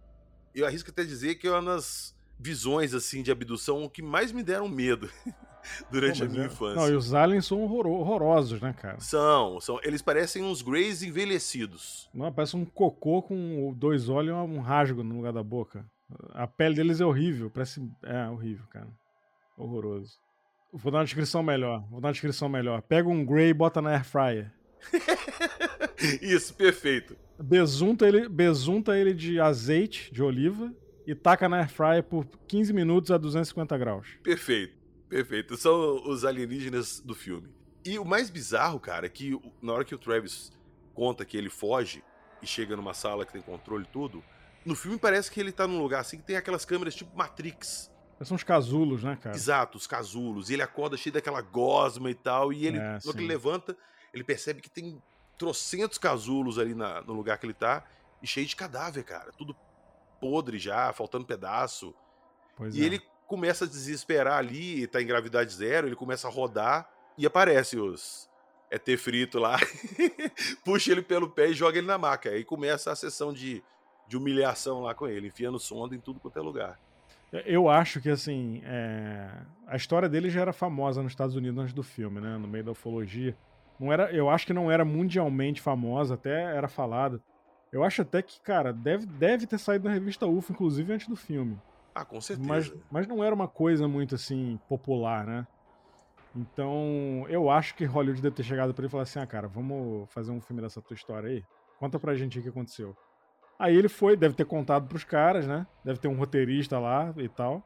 Eu 0.55 0.67
arrisco 0.67 0.91
até 0.91 1.05
dizer 1.05 1.37
que 1.37 1.47
é 1.47 1.51
uma 1.51 1.63
das 1.75 2.15
visões 2.39 2.93
assim 2.95 3.23
de 3.23 3.31
abdução 3.31 3.89
que 3.89 4.03
mais 4.03 4.33
me 4.33 4.43
deram 4.43 4.69
medo 4.69 5.09
durante 5.91 6.19
Pô, 6.21 6.25
a 6.25 6.29
minha 6.29 6.43
é- 6.43 6.47
infância. 6.47 6.75
Não, 6.81 6.89
e 6.89 6.97
os 6.97 7.15
aliens 7.15 7.47
são 7.47 7.63
horror- 7.63 7.87
horrorosos, 7.87 8.61
né, 8.61 8.73
cara? 8.73 8.99
São, 9.01 9.61
são, 9.61 9.81
eles 9.83 10.03
parecem 10.03 10.43
uns 10.43 10.61
Greys 10.63 11.03
envelhecidos. 11.03 12.11
Não, 12.13 12.33
parece 12.33 12.57
um 12.57 12.65
cocô 12.65 13.23
com 13.23 13.73
dois 13.77 14.09
olhos 14.09 14.31
e 14.31 14.33
um 14.35 14.61
rasgo 14.61 15.03
no 15.03 15.17
lugar 15.17 15.33
da 15.33 15.43
boca. 15.43 15.85
A 16.35 16.47
pele 16.47 16.75
deles 16.75 17.01
é 17.01 17.07
horrível, 17.07 17.49
parece. 17.51 17.83
É 18.03 18.29
horrível, 18.29 18.67
cara. 18.69 18.89
Horroroso. 19.57 20.19
Vou 20.73 20.91
dar 20.93 20.99
uma 20.99 21.05
descrição 21.05 21.43
melhor. 21.43 21.81
Vou 21.91 22.01
dar 22.01 22.09
uma 22.09 22.13
descrição 22.13 22.49
melhor. 22.49 22.83
Pega 22.83 23.09
um 23.09 23.25
Grey 23.25 23.51
e 23.51 23.55
bota 23.55 23.81
na 23.81 23.91
air 23.91 24.05
fryer. 24.05 24.53
Isso, 26.21 26.55
perfeito. 26.55 27.17
Besunta 27.43 28.07
ele, 28.07 28.29
besunta 28.29 28.97
ele 28.97 29.13
de 29.13 29.41
azeite 29.41 30.13
de 30.13 30.23
oliva 30.23 30.73
e 31.07 31.15
taca 31.15 31.49
na 31.49 31.59
air 31.59 31.69
fryer 31.71 32.03
por 32.03 32.25
15 32.47 32.73
minutos 32.73 33.11
a 33.11 33.19
250 33.19 33.77
graus. 33.79 34.07
Perfeito, 34.23 34.77
perfeito. 35.09 35.57
São 35.57 36.09
os 36.09 36.25
alienígenas 36.25 37.01
do 37.01 37.15
filme. 37.15 37.49
E 37.85 37.99
o 37.99 38.05
mais 38.05 38.31
bizarro, 38.31 38.79
cara, 38.79 39.07
é 39.07 39.09
que 39.09 39.37
na 39.61 39.73
hora 39.73 39.85
que 39.85 39.95
o 39.95 39.99
Travis 39.99 40.53
conta 40.95 41.25
que 41.25 41.37
ele 41.37 41.51
foge 41.51 42.03
e 42.41 42.47
chega 42.47 42.77
numa 42.77 42.95
sala 42.95 43.27
que 43.27 43.33
tem 43.33 43.43
controle 43.43 43.85
e 43.85 43.93
tudo, 43.93 44.23
no 44.65 44.77
filme 44.77 44.97
parece 44.99 45.31
que 45.31 45.41
ele 45.41 45.51
tá 45.51 45.67
num 45.67 45.81
lugar 45.83 46.01
assim 46.01 46.19
que 46.19 46.23
tem 46.23 46.37
aquelas 46.37 46.65
câmeras 46.65 46.95
tipo 46.95 47.17
Matrix. 47.17 47.91
São 48.23 48.37
os 48.37 48.45
casulos, 48.45 49.03
né, 49.03 49.19
cara? 49.21 49.35
Exato, 49.35 49.77
os 49.77 49.85
casulos. 49.89 50.49
E 50.49 50.53
ele 50.53 50.63
acorda 50.63 50.97
cheio 50.97 51.13
daquela 51.13 51.41
gosma 51.43 52.09
e 52.09 52.15
tal. 52.15 52.53
E 52.53 52.65
ele, 52.69 52.79
É, 52.79 52.93
no 52.95 53.01
que 53.01 53.03
sim. 53.11 53.19
ele 53.19 53.27
levanta, 53.27 53.77
ele 54.15 54.23
percebe 54.23 54.61
que 54.61 54.71
tem 54.71 55.03
trocentos 55.43 55.99
casulos 55.99 56.57
ali 56.57 56.73
na- 56.73 57.03
no 57.03 57.13
lugar 57.13 57.37
que 57.37 57.45
ele 57.47 57.53
tá. 57.53 57.83
E 58.23 58.27
cheio 58.29 58.47
de 58.47 58.55
cadáver, 58.55 59.03
cara. 59.03 59.33
Tudo 59.37 59.57
podre 60.21 60.57
já, 60.57 60.93
faltando 60.93 61.25
pedaço. 61.27 61.93
Pois 62.57 62.77
E 62.77 62.81
é. 62.81 62.85
ele 62.85 63.03
começa 63.27 63.65
a 63.65 63.69
desesperar 63.69 64.39
ali, 64.39 64.87
tá 64.87 65.03
em 65.03 65.07
gravidade 65.07 65.53
zero, 65.53 65.89
ele 65.89 65.97
começa 65.97 66.29
a 66.29 66.31
rodar 66.31 66.89
e 67.19 67.27
aparece 67.27 67.77
os 67.77 68.31
ET 68.71 68.97
frito 68.97 69.41
lá, 69.41 69.57
puxa 70.65 70.93
ele 70.93 71.03
pelo 71.03 71.29
pé 71.29 71.49
e 71.51 71.55
joga 71.55 71.79
ele 71.79 71.87
na 71.89 71.99
maca. 71.99 72.31
Aí 72.31 72.45
começa 72.45 72.93
a 72.93 72.95
sessão 72.97 73.33
de, 73.33 73.63
de 74.07 74.17
humilhação 74.17 74.83
lá 74.83 74.95
com 74.95 75.09
ele, 75.09 75.27
enfiando 75.27 75.59
sonda 75.59 75.97
em 75.97 76.01
tudo 76.01 76.21
quanto 76.21 76.39
é 76.39 76.43
lugar. 76.43 76.79
Eu 77.47 77.69
acho 77.69 78.01
que, 78.01 78.11
assim, 78.11 78.61
é, 78.65 79.29
a 79.67 79.75
história 79.75 80.09
dele 80.09 80.29
já 80.31 80.43
era 80.43 80.53
famosa 80.53 81.03
nos 81.03 81.13
Estados 81.13 81.35
Unidos 81.35 81.59
antes 81.59 81.73
do 81.75 81.83
filme, 81.83 82.21
né? 82.21 82.37
No 82.37 82.47
meio 82.47 82.63
da 82.63 82.73
ufologia. 82.73 83.35
Não 83.83 83.93
era, 83.93 84.13
eu 84.13 84.31
acho 84.31 84.47
que 84.47 84.53
não 84.53 84.71
era 84.71 84.85
mundialmente 84.85 85.61
famosa, 85.61 86.15
até 86.15 86.41
era 86.57 86.69
falado. 86.69 87.21
Eu 87.73 87.83
acho 87.83 88.03
até 88.03 88.23
que, 88.23 88.41
cara, 88.41 88.73
deve, 88.73 89.07
deve 89.07 89.45
ter 89.45 89.59
saído 89.59 89.89
na 89.89 89.93
revista 89.93 90.25
UFO, 90.25 90.53
inclusive 90.53 90.93
antes 90.93 91.09
do 91.09 91.17
filme. 91.17 91.59
Ah, 91.93 92.05
com 92.05 92.21
certeza. 92.21 92.49
Mas, 92.49 92.73
mas 92.89 93.09
não 93.09 93.25
era 93.25 93.35
uma 93.35 93.49
coisa 93.49 93.89
muito, 93.89 94.15
assim, 94.15 94.57
popular, 94.69 95.27
né? 95.27 95.45
Então, 96.37 97.27
eu 97.29 97.51
acho 97.51 97.75
que 97.75 97.85
Hollywood 97.85 98.23
deve 98.23 98.37
ter 98.37 98.45
chegado 98.45 98.73
pra 98.73 98.83
ele 98.83 98.89
e 98.89 98.91
falado 98.91 99.03
assim: 99.03 99.19
ah, 99.19 99.27
cara, 99.27 99.49
vamos 99.49 100.09
fazer 100.13 100.31
um 100.31 100.41
filme 100.41 100.63
dessa 100.63 100.81
tua 100.81 100.95
história 100.95 101.29
aí? 101.29 101.45
Conta 101.81 101.99
pra 101.99 102.15
gente 102.15 102.39
o 102.39 102.43
que 102.43 102.51
aconteceu. 102.51 102.97
Aí 103.59 103.77
ele 103.77 103.89
foi, 103.89 104.17
deve 104.17 104.37
ter 104.37 104.45
contado 104.45 104.87
pros 104.87 105.03
caras, 105.03 105.45
né? 105.45 105.67
Deve 105.85 105.99
ter 105.99 106.07
um 106.07 106.17
roteirista 106.17 106.79
lá 106.79 107.13
e 107.17 107.29
tal, 107.29 107.61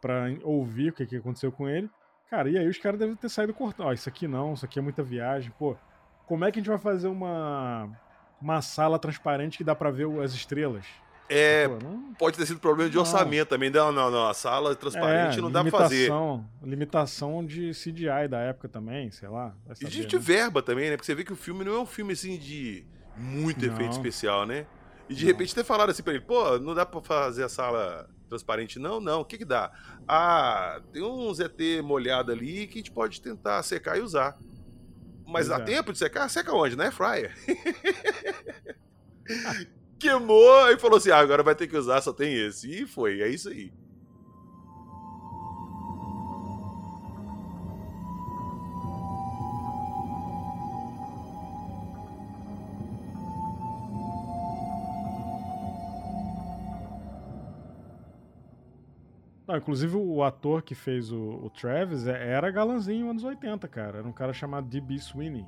pra 0.00 0.28
ouvir 0.44 0.90
o 0.90 0.92
que, 0.94 1.04
que 1.04 1.16
aconteceu 1.16 1.52
com 1.52 1.68
ele. 1.68 1.90
Cara, 2.32 2.48
e 2.48 2.56
aí 2.56 2.66
os 2.66 2.78
caras 2.78 2.98
devem 2.98 3.14
ter 3.14 3.28
saído 3.28 3.52
cortando. 3.52 3.88
Ó, 3.88 3.92
isso 3.92 4.08
aqui 4.08 4.26
não, 4.26 4.54
isso 4.54 4.64
aqui 4.64 4.78
é 4.78 4.82
muita 4.82 5.02
viagem. 5.02 5.52
Pô, 5.58 5.76
como 6.24 6.46
é 6.46 6.50
que 6.50 6.58
a 6.58 6.62
gente 6.62 6.70
vai 6.70 6.78
fazer 6.78 7.06
uma, 7.06 7.90
uma 8.40 8.62
sala 8.62 8.98
transparente 8.98 9.58
que 9.58 9.62
dá 9.62 9.74
pra 9.74 9.90
ver 9.90 10.08
as 10.22 10.32
estrelas? 10.32 10.86
É, 11.28 11.68
Pô, 11.68 11.78
não, 11.84 12.14
pode 12.14 12.38
ter 12.38 12.46
sido 12.46 12.58
problema 12.58 12.88
de 12.88 12.96
Não. 12.96 13.02
orçamento 13.02 13.48
também. 13.50 13.68
Não, 13.68 13.92
não, 13.92 14.10
não. 14.10 14.26
A 14.26 14.32
sala 14.32 14.74
transparente 14.74 15.42
não 15.42 15.52
dá 15.52 15.60
pra 15.62 15.72
fazer. 15.72 16.10
É, 16.10 16.66
limitação, 16.66 17.44
de 17.44 17.72
CGI 17.72 18.26
da 18.30 18.38
época 18.38 18.66
também, 18.66 19.10
sei 19.10 19.28
lá. 19.28 19.54
E 19.70 19.76
saber, 19.76 19.90
de, 19.90 20.06
de 20.06 20.16
né? 20.16 20.22
verba 20.22 20.62
também, 20.62 20.88
né? 20.88 20.96
Porque 20.96 21.04
você 21.04 21.14
vê 21.14 21.24
que 21.24 21.34
o 21.34 21.36
filme 21.36 21.62
não 21.62 21.74
é 21.74 21.80
um 21.80 21.86
filme 21.86 22.14
assim 22.14 22.38
de 22.38 22.82
muito 23.14 23.60
Não. 23.66 23.74
efeito 23.74 23.92
especial, 23.92 24.46
né? 24.46 24.64
E 25.12 25.14
de 25.14 25.24
Não. 25.24 25.32
repente 25.32 25.54
ter 25.54 25.64
falaram 25.64 25.90
assim 25.90 26.02
pra 26.02 26.14
ele, 26.14 26.22
pô, 26.22 26.58
não 26.58 26.74
dá 26.74 26.86
pra 26.86 27.02
fazer 27.02 27.44
a 27.44 27.48
sala 27.48 28.08
transparente, 28.28 28.78
não? 28.78 28.98
Não, 28.98 29.20
o 29.20 29.24
que 29.24 29.36
que 29.36 29.44
dá? 29.44 29.70
Ah, 30.08 30.80
tem 30.90 31.02
um 31.02 31.32
ZT 31.34 31.82
molhado 31.82 32.32
ali 32.32 32.66
que 32.66 32.74
a 32.74 32.78
gente 32.78 32.90
pode 32.90 33.20
tentar 33.20 33.62
secar 33.62 33.98
e 33.98 34.00
usar. 34.00 34.38
Mas 35.26 35.48
dá 35.48 35.60
tempo 35.60 35.92
de 35.92 35.98
secar? 35.98 36.28
Seca 36.28 36.52
onde? 36.54 36.76
Na 36.76 36.84
air 36.84 36.92
fryer. 36.92 37.34
Queimou 39.98 40.70
e 40.70 40.78
falou 40.78 40.96
assim: 40.96 41.10
ah, 41.10 41.18
agora 41.18 41.42
vai 41.42 41.54
ter 41.54 41.66
que 41.66 41.76
usar, 41.76 42.00
só 42.00 42.12
tem 42.12 42.34
esse. 42.34 42.82
E 42.82 42.86
foi, 42.86 43.20
é 43.20 43.28
isso 43.28 43.48
aí. 43.48 43.72
Não, 59.52 59.58
inclusive 59.58 59.94
o 59.96 60.22
ator 60.22 60.62
que 60.62 60.74
fez 60.74 61.12
o, 61.12 61.20
o 61.20 61.50
Travis 61.50 62.06
é- 62.06 62.30
era 62.32 62.50
galanzinho 62.50 63.10
anos 63.10 63.22
80, 63.22 63.68
cara. 63.68 63.98
Era 63.98 64.08
um 64.08 64.12
cara 64.12 64.32
chamado 64.32 64.66
D.B. 64.66 64.98
Sweeney. 64.98 65.44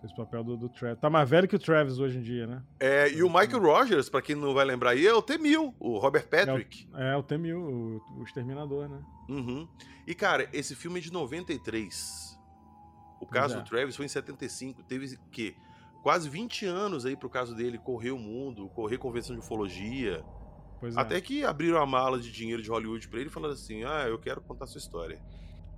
Fez 0.00 0.10
o 0.12 0.16
papel 0.16 0.42
do, 0.42 0.56
do 0.56 0.68
Travis. 0.70 0.98
Tá 0.98 1.10
mais 1.10 1.28
velho 1.28 1.46
que 1.46 1.54
o 1.54 1.58
Travis 1.58 1.98
hoje 1.98 2.16
em 2.16 2.22
dia, 2.22 2.46
né? 2.46 2.62
É, 2.80 3.12
e 3.12 3.22
o 3.22 3.28
Michael 3.28 3.60
Rogers, 3.60 4.08
pra 4.08 4.22
quem 4.22 4.34
não 4.34 4.54
vai 4.54 4.64
lembrar 4.64 4.92
aí, 4.92 5.06
é 5.06 5.12
o 5.12 5.20
T-1000, 5.20 5.74
o 5.78 5.98
Robert 5.98 6.26
Patrick. 6.26 6.88
É 6.94 7.14
o 7.14 7.22
T-1000, 7.22 7.54
o, 7.54 8.00
o 8.18 8.22
Exterminador, 8.22 8.88
né? 8.88 9.02
Uhum. 9.28 9.68
E, 10.06 10.14
cara, 10.14 10.48
esse 10.50 10.74
filme 10.74 10.98
é 10.98 11.02
de 11.02 11.12
93. 11.12 12.40
O 13.20 13.26
caso 13.26 13.56
é. 13.56 13.60
do 13.60 13.68
Travis 13.68 13.94
foi 13.94 14.06
em 14.06 14.08
75. 14.08 14.82
Teve 14.84 15.18
que 15.30 15.54
quase 16.02 16.30
20 16.30 16.64
anos 16.64 17.04
aí 17.04 17.14
pro 17.14 17.28
caso 17.28 17.54
dele 17.54 17.76
correr 17.76 18.10
o 18.10 18.18
mundo, 18.18 18.70
correr 18.70 18.96
convenção 18.96 19.36
de 19.36 19.42
ufologia. 19.42 20.24
Pois 20.82 20.96
é. 20.96 21.00
Até 21.00 21.20
que 21.20 21.44
abriram 21.44 21.80
a 21.80 21.86
mala 21.86 22.18
de 22.18 22.32
dinheiro 22.32 22.60
de 22.60 22.68
Hollywood 22.68 23.06
pra 23.06 23.20
ele 23.20 23.30
falaram 23.30 23.54
assim: 23.54 23.84
ah, 23.84 24.04
eu 24.08 24.18
quero 24.18 24.40
contar 24.40 24.66
sua 24.66 24.80
história. 24.80 25.22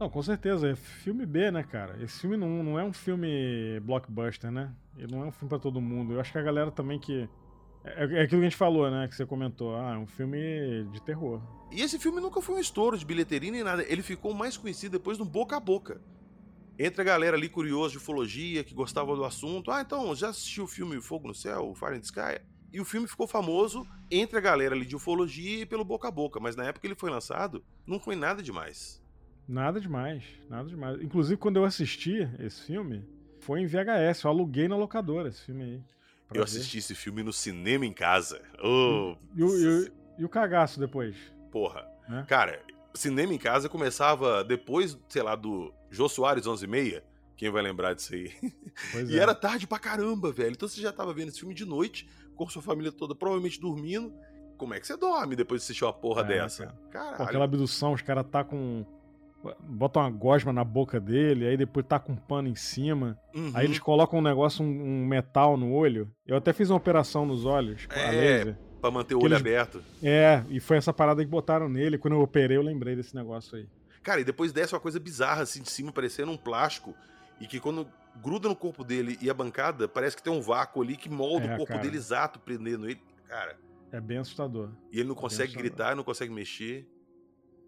Não, 0.00 0.09
com 0.09 0.22
certeza. 0.22 0.70
É 0.70 0.74
filme 0.74 1.26
B, 1.26 1.50
né, 1.50 1.62
cara? 1.62 2.02
Esse 2.02 2.20
filme 2.20 2.38
não, 2.38 2.62
não 2.62 2.78
é 2.78 2.82
um 2.82 2.92
filme 2.92 3.78
blockbuster, 3.80 4.50
né? 4.50 4.74
Ele 4.96 5.12
não 5.12 5.22
é 5.22 5.26
um 5.26 5.30
filme 5.30 5.50
pra 5.50 5.59
todo 5.59 5.78
mundo. 5.78 6.14
Eu 6.14 6.20
acho 6.20 6.32
que 6.32 6.38
a 6.38 6.42
galera 6.42 6.70
também 6.70 6.98
que. 6.98 7.28
É, 7.84 8.05
é 8.05 8.22
aquilo 8.22 8.40
que 8.40 8.46
a 8.46 8.48
gente 8.48 8.57
falou, 8.57 8.90
né? 8.90 9.07
Que 9.07 9.14
você 9.14 9.26
comentou. 9.26 9.76
Ah, 9.76 9.92
é 9.92 9.98
um 9.98 10.07
filme 10.07 10.88
de 10.90 11.02
terror. 11.02 11.42
E 11.70 11.82
esse 11.82 11.98
filme 11.98 12.18
nunca 12.18 12.40
foi 12.40 12.55
um 12.55 12.61
estouro 12.61 12.96
de 12.96 13.05
bilheteria 13.05 13.52
nem 13.52 13.62
nada. 13.62 13.84
Ele 13.86 14.02
ficou 14.02 14.32
mais 14.32 14.57
conhecido 14.57 14.92
depois 14.92 15.18
no 15.18 15.26
boca 15.26 15.55
a 15.55 15.61
boca. 15.61 16.00
Entre 16.78 17.02
a 17.02 17.05
galera 17.05 17.36
ali 17.36 17.50
curiosa 17.50 17.90
de 17.90 17.98
ufologia, 17.98 18.64
que 18.64 18.72
gostava 18.72 19.14
do 19.14 19.22
assunto. 19.22 19.70
Ah, 19.70 19.82
então, 19.82 20.14
já 20.14 20.30
assistiu 20.30 20.64
o 20.64 20.66
filme 20.66 20.98
Fogo 21.02 21.28
no 21.28 21.34
Céu, 21.34 21.74
Fire 21.74 21.94
in 21.94 22.00
the 22.00 22.07
Sky? 22.07 22.42
E 22.72 22.80
o 22.80 22.84
filme 22.84 23.07
ficou 23.07 23.28
famoso 23.28 23.86
entre 24.18 24.38
a 24.38 24.40
galera 24.40 24.74
ali 24.74 24.84
de 24.84 24.96
ufologia 24.96 25.62
e 25.62 25.66
pelo 25.66 25.84
boca 25.84 26.08
a 26.08 26.10
boca. 26.10 26.38
Mas 26.40 26.56
na 26.56 26.64
época 26.64 26.80
que 26.80 26.86
ele 26.86 26.94
foi 26.94 27.10
lançado, 27.10 27.64
não 27.86 27.98
foi 28.00 28.16
nada 28.16 28.42
demais. 28.42 29.02
Nada 29.46 29.80
demais, 29.80 30.22
nada 30.48 30.68
demais. 30.68 31.02
Inclusive, 31.02 31.36
quando 31.36 31.56
eu 31.56 31.64
assisti 31.64 32.28
esse 32.38 32.62
filme, 32.62 33.04
foi 33.40 33.60
em 33.60 33.66
VHS. 33.66 34.24
Eu 34.24 34.30
aluguei 34.30 34.68
na 34.68 34.76
locadora 34.76 35.28
esse 35.28 35.42
filme 35.42 35.62
aí. 35.62 35.74
Eu 36.30 36.36
ver. 36.36 36.42
assisti 36.44 36.78
esse 36.78 36.94
filme 36.94 37.22
no 37.22 37.32
cinema 37.32 37.84
em 37.84 37.92
casa. 37.92 38.40
Ô, 38.62 39.16
E 39.36 39.42
o, 39.44 39.48
e 39.58 39.66
o- 39.66 39.92
e 40.18 40.24
o 40.24 40.28
cagaço 40.28 40.80
depois. 40.80 41.14
porra. 41.52 41.86
Né? 42.08 42.24
Cara, 42.28 42.62
cinema 42.94 43.32
em 43.34 43.38
casa 43.38 43.68
começava 43.68 44.42
depois, 44.44 44.98
sei 45.08 45.22
lá, 45.22 45.34
do 45.36 45.72
Jô 45.90 46.08
Soares 46.08 46.46
11 46.46 46.64
e 46.64 46.68
meia. 46.68 47.04
Quem 47.36 47.50
vai 47.50 47.62
lembrar 47.62 47.94
disso 47.94 48.14
aí? 48.14 48.32
Pois 48.92 49.08
E 49.10 49.18
é. 49.18 49.22
era 49.22 49.34
tarde 49.34 49.66
pra 49.66 49.78
caramba, 49.78 50.30
velho. 50.32 50.52
Então 50.52 50.68
você 50.68 50.80
já 50.80 50.92
tava 50.92 51.12
vendo 51.12 51.28
esse 51.28 51.40
filme 51.40 51.54
de 51.54 51.64
noite, 51.64 52.08
com 52.37 52.49
sua 52.49 52.62
família 52.62 52.91
toda 52.93 53.14
provavelmente 53.14 53.61
dormindo. 53.61 54.12
Como 54.57 54.72
é 54.74 54.80
que 54.80 54.87
você 54.87 54.97
dorme 54.97 55.35
depois 55.37 55.61
de 55.61 55.64
assistir 55.64 55.85
uma 55.85 55.93
porra 55.93 56.22
É, 56.22 56.24
dessa? 56.24 56.66
cara. 56.66 56.78
Caralho. 56.91 57.16
Com 57.16 57.22
aquela 57.24 57.45
abdução, 57.45 57.93
os 57.93 58.03
caras 58.03 58.24
tá 58.30 58.45
com. 58.45 58.85
Botam 59.61 60.01
uma 60.03 60.11
gosma 60.11 60.53
na 60.55 60.64
boca 60.64 60.99
dele, 60.99 61.47
aí 61.47 61.57
depois 61.57 61.85
tá 61.87 61.99
com 61.99 62.12
um 62.12 62.16
pano 62.16 62.49
em 62.49 62.55
cima. 62.55 63.18
Uhum. 63.35 63.51
Aí 63.53 63.66
eles 63.66 63.78
colocam 63.78 64.18
um 64.18 64.22
negócio, 64.22 64.64
um, 64.64 64.68
um 65.03 65.07
metal 65.07 65.57
no 65.59 65.70
olho. 65.72 66.11
Eu 66.26 66.37
até 66.37 66.53
fiz 66.55 66.70
uma 66.70 66.78
operação 66.78 67.26
nos 67.26 67.45
olhos, 67.45 67.85
com 67.85 67.95
a 67.99 68.03
É. 68.03 68.11
laser. 68.11 68.59
Pra 68.80 68.91
manter 68.91 69.14
o 69.14 69.18
olho 69.18 69.28
eles- 69.28 69.41
aberto. 69.41 69.82
É, 70.03 70.43
e 70.49 70.61
foi 70.61 70.78
essa 70.78 70.95
parada 70.95 71.22
que 71.22 71.30
botaram 71.30 71.68
nele. 71.68 71.99
Quando 71.99 72.14
eu 72.14 72.20
operei, 72.22 72.57
eu 72.57 72.62
lembrei 72.62 72.97
desse 72.97 73.14
negócio 73.14 73.59
aí. 73.59 73.66
Cara, 74.03 74.20
e 74.20 74.24
depois 74.24 74.51
desce 74.53 74.74
uma 74.74 74.80
coisa 74.80 74.99
bizarra 75.01 75.43
assim 75.43 75.61
de 75.62 75.70
cima, 75.70 75.93
parecendo 75.93 76.30
um 76.32 76.37
plástico. 76.39 76.95
E 77.41 77.47
que 77.47 77.61
quando 77.61 77.87
gruda 78.22 78.48
no 78.48 78.56
corpo 78.56 78.82
dele 78.84 79.18
e 79.20 79.28
a 79.30 79.34
bancada, 79.34 79.86
parece 79.88 80.16
que 80.16 80.22
tem 80.22 80.32
um 80.32 80.40
vácuo 80.40 80.82
ali 80.82 80.96
que 80.96 81.08
molda 81.08 81.46
É, 81.46 81.54
o 81.54 81.56
corpo 81.58 81.72
cara. 81.72 81.82
dele 81.82 81.96
exato, 81.96 82.38
prendendo 82.38 82.88
ele. 82.88 83.00
Cara, 83.28 83.58
É 83.92 84.00
bem 84.00 84.18
assustador. 84.18 84.70
e 84.92 84.98
ele 85.00 85.08
não 85.08 85.14
consegue 85.14 85.44
assustador. 85.50 85.70
gritar, 85.70 85.96
não 85.96 86.04
consegue 86.04 86.32
mexer. 86.32 86.86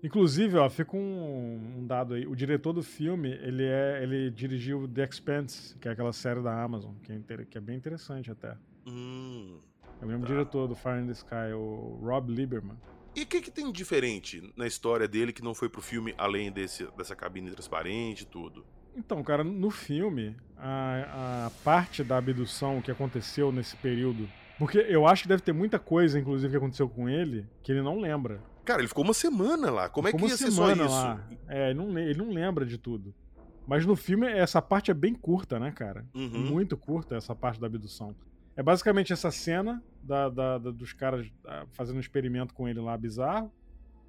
Inclusive, 0.02 0.56
ó, 0.58 0.68
fica 0.68 0.94
um, 0.96 1.78
um 1.78 1.86
dado 1.86 2.14
aí. 2.14 2.26
O 2.26 2.34
diretor 2.36 2.72
do 2.72 2.82
filme, 2.82 3.30
ele 3.30 3.64
é, 3.64 4.00
ele 4.02 4.30
dirigiu 4.30 4.86
The 4.86 5.04
Expanse, 5.04 5.76
que 5.78 5.88
é 5.88 5.90
aquela 5.90 6.12
série 6.12 6.42
da 6.42 6.62
Amazon, 6.62 6.94
que 7.02 7.10
é, 7.10 7.14
inter- 7.14 7.46
que 7.46 7.58
é 7.58 7.60
bem 7.60 7.76
interessante 7.76 8.30
até. 8.30 8.56
Hum. 8.86 9.58
É 10.00 10.04
o 10.04 10.08
mesmo 10.08 10.22
Tá. 10.22 10.28
diretor 10.28 10.68
do 10.68 10.74
Fire 10.76 11.00
in 11.00 11.06
the 11.06 11.12
Sky, 11.12 11.52
o 11.54 11.98
Rob 12.02 12.30
Lieberman. 12.30 12.76
E 13.16 13.22
o 13.22 13.26
que, 13.26 13.40
que 13.40 13.50
tem 13.50 13.72
diferente 13.72 14.52
na 14.54 14.66
história 14.66 15.08
dele 15.08 15.32
que 15.32 15.42
não 15.42 15.54
foi 15.54 15.70
pro 15.70 15.80
filme, 15.80 16.14
além 16.18 16.52
desse, 16.52 16.86
dessa 16.96 17.16
cabine 17.16 17.50
transparente 17.50 18.20
e 18.22 18.26
tudo? 18.26 18.64
Então, 18.96 19.22
cara, 19.22 19.44
no 19.44 19.70
filme, 19.70 20.34
a, 20.56 21.46
a 21.46 21.50
parte 21.62 22.02
da 22.02 22.16
abdução 22.16 22.80
que 22.80 22.90
aconteceu 22.90 23.52
nesse 23.52 23.76
período. 23.76 24.28
Porque 24.58 24.78
eu 24.78 25.06
acho 25.06 25.22
que 25.22 25.28
deve 25.28 25.42
ter 25.42 25.52
muita 25.52 25.78
coisa, 25.78 26.18
inclusive, 26.18 26.50
que 26.50 26.56
aconteceu 26.56 26.88
com 26.88 27.08
ele, 27.08 27.46
que 27.62 27.70
ele 27.70 27.82
não 27.82 28.00
lembra. 28.00 28.40
Cara, 28.64 28.80
ele 28.80 28.88
ficou 28.88 29.04
uma 29.04 29.12
semana 29.12 29.70
lá. 29.70 29.88
Como 29.88 30.08
ficou 30.08 30.20
é 30.20 30.22
que 30.24 30.30
ia 30.30 30.36
ser 30.36 30.50
só 30.50 30.72
isso? 30.72 30.82
Lá. 30.82 31.20
É, 31.46 31.70
ele 31.70 31.78
não, 31.78 31.98
ele 31.98 32.18
não 32.18 32.30
lembra 32.30 32.64
de 32.64 32.78
tudo. 32.78 33.14
Mas 33.66 33.84
no 33.84 33.94
filme, 33.94 34.26
essa 34.26 34.62
parte 34.62 34.90
é 34.90 34.94
bem 34.94 35.14
curta, 35.14 35.58
né, 35.58 35.70
cara? 35.72 36.06
Uhum. 36.14 36.46
Muito 36.50 36.76
curta 36.76 37.16
essa 37.16 37.34
parte 37.34 37.60
da 37.60 37.66
abdução. 37.66 38.14
É 38.56 38.62
basicamente 38.62 39.12
essa 39.12 39.30
cena 39.30 39.82
da, 40.02 40.30
da, 40.30 40.58
da, 40.58 40.70
dos 40.70 40.92
caras 40.94 41.26
ah, 41.44 41.66
fazendo 41.72 41.96
um 41.96 42.00
experimento 42.00 42.54
com 42.54 42.66
ele 42.66 42.80
lá 42.80 42.96
bizarro. 42.96 43.52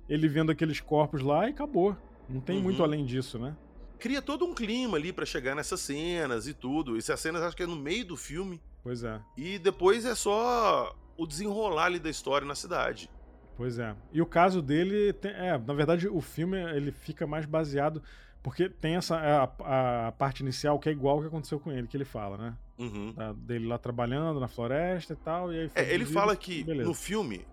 Ele 0.08 0.28
vendo 0.28 0.52
aqueles 0.52 0.80
corpos 0.80 1.22
lá 1.22 1.48
e 1.48 1.52
acabou. 1.52 1.98
Não 2.30 2.40
tem 2.40 2.58
uhum. 2.58 2.64
muito 2.64 2.82
além 2.82 3.06
disso, 3.06 3.38
né? 3.38 3.56
Cria 4.00 4.22
todo 4.22 4.46
um 4.46 4.54
clima 4.54 4.98
ali 4.98 5.12
para 5.12 5.26
chegar 5.26 5.56
nessas 5.56 5.80
cenas 5.82 6.48
e 6.48 6.54
tudo. 6.54 6.96
E 6.96 7.00
essas 7.00 7.20
cenas 7.20 7.42
acho 7.42 7.56
que 7.56 7.64
é 7.64 7.68
no 7.68 7.76
meio 7.76 8.06
do 8.06 8.18
filme. 8.18 8.62
Pois 8.84 9.04
é. 9.04 9.20
E 9.36 9.58
depois 9.58 10.06
é 10.06 10.16
só 10.16 10.96
o 11.18 11.26
desenrolar 11.26 11.86
ali 11.86 12.00
da 12.00 12.10
história 12.10 12.48
na 12.48 12.56
cidade. 12.56 13.10
Pois 13.56 13.80
é. 13.80 13.96
E 14.14 14.22
o 14.22 14.26
caso 14.26 14.62
dele, 14.62 15.14
tem, 15.14 15.32
é, 15.32 15.58
na 15.58 15.74
verdade, 15.74 16.08
o 16.08 16.22
filme 16.22 16.58
ele 16.76 16.92
fica 16.92 17.26
mais 17.26 17.46
baseado 17.46 18.04
porque 18.44 18.70
tem 18.70 18.96
essa 18.96 19.18
a, 19.18 20.08
a, 20.08 20.12
parte 20.14 20.42
inicial 20.42 20.80
que 20.80 20.88
é 20.88 20.92
igual 20.92 21.16
ao 21.16 21.22
que 21.22 21.28
aconteceu 21.28 21.60
com 21.60 21.72
ele, 21.72 21.88
que 21.88 21.98
ele 21.98 22.06
fala, 22.06 22.38
né? 22.38 22.58
Uhum. 22.78 23.12
Da, 23.12 23.34
dele 23.34 23.68
lá 23.68 23.78
trabalhando 23.78 24.40
na 24.40 24.48
floresta 24.48 25.14
e 25.14 25.16
tal. 25.18 25.52
E 25.52 25.60
aí 25.60 25.72
é, 25.76 25.94
ele 25.94 26.06
fala 26.06 26.36
que 26.36 26.64
beleza. 26.64 26.88
no 26.88 26.94
filme 26.94 27.46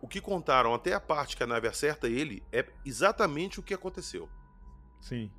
o 0.00 0.06
que 0.06 0.20
contaram 0.20 0.72
até 0.72 0.94
a 0.94 1.00
parte 1.00 1.36
que 1.36 1.42
a 1.42 1.46
nave 1.46 1.66
acerta 1.66 2.08
ele 2.08 2.42
é 2.52 2.64
exatamente 2.84 3.60
o 3.60 3.62
que 3.62 3.74
aconteceu. 3.74 4.28
Sim. 5.00 5.30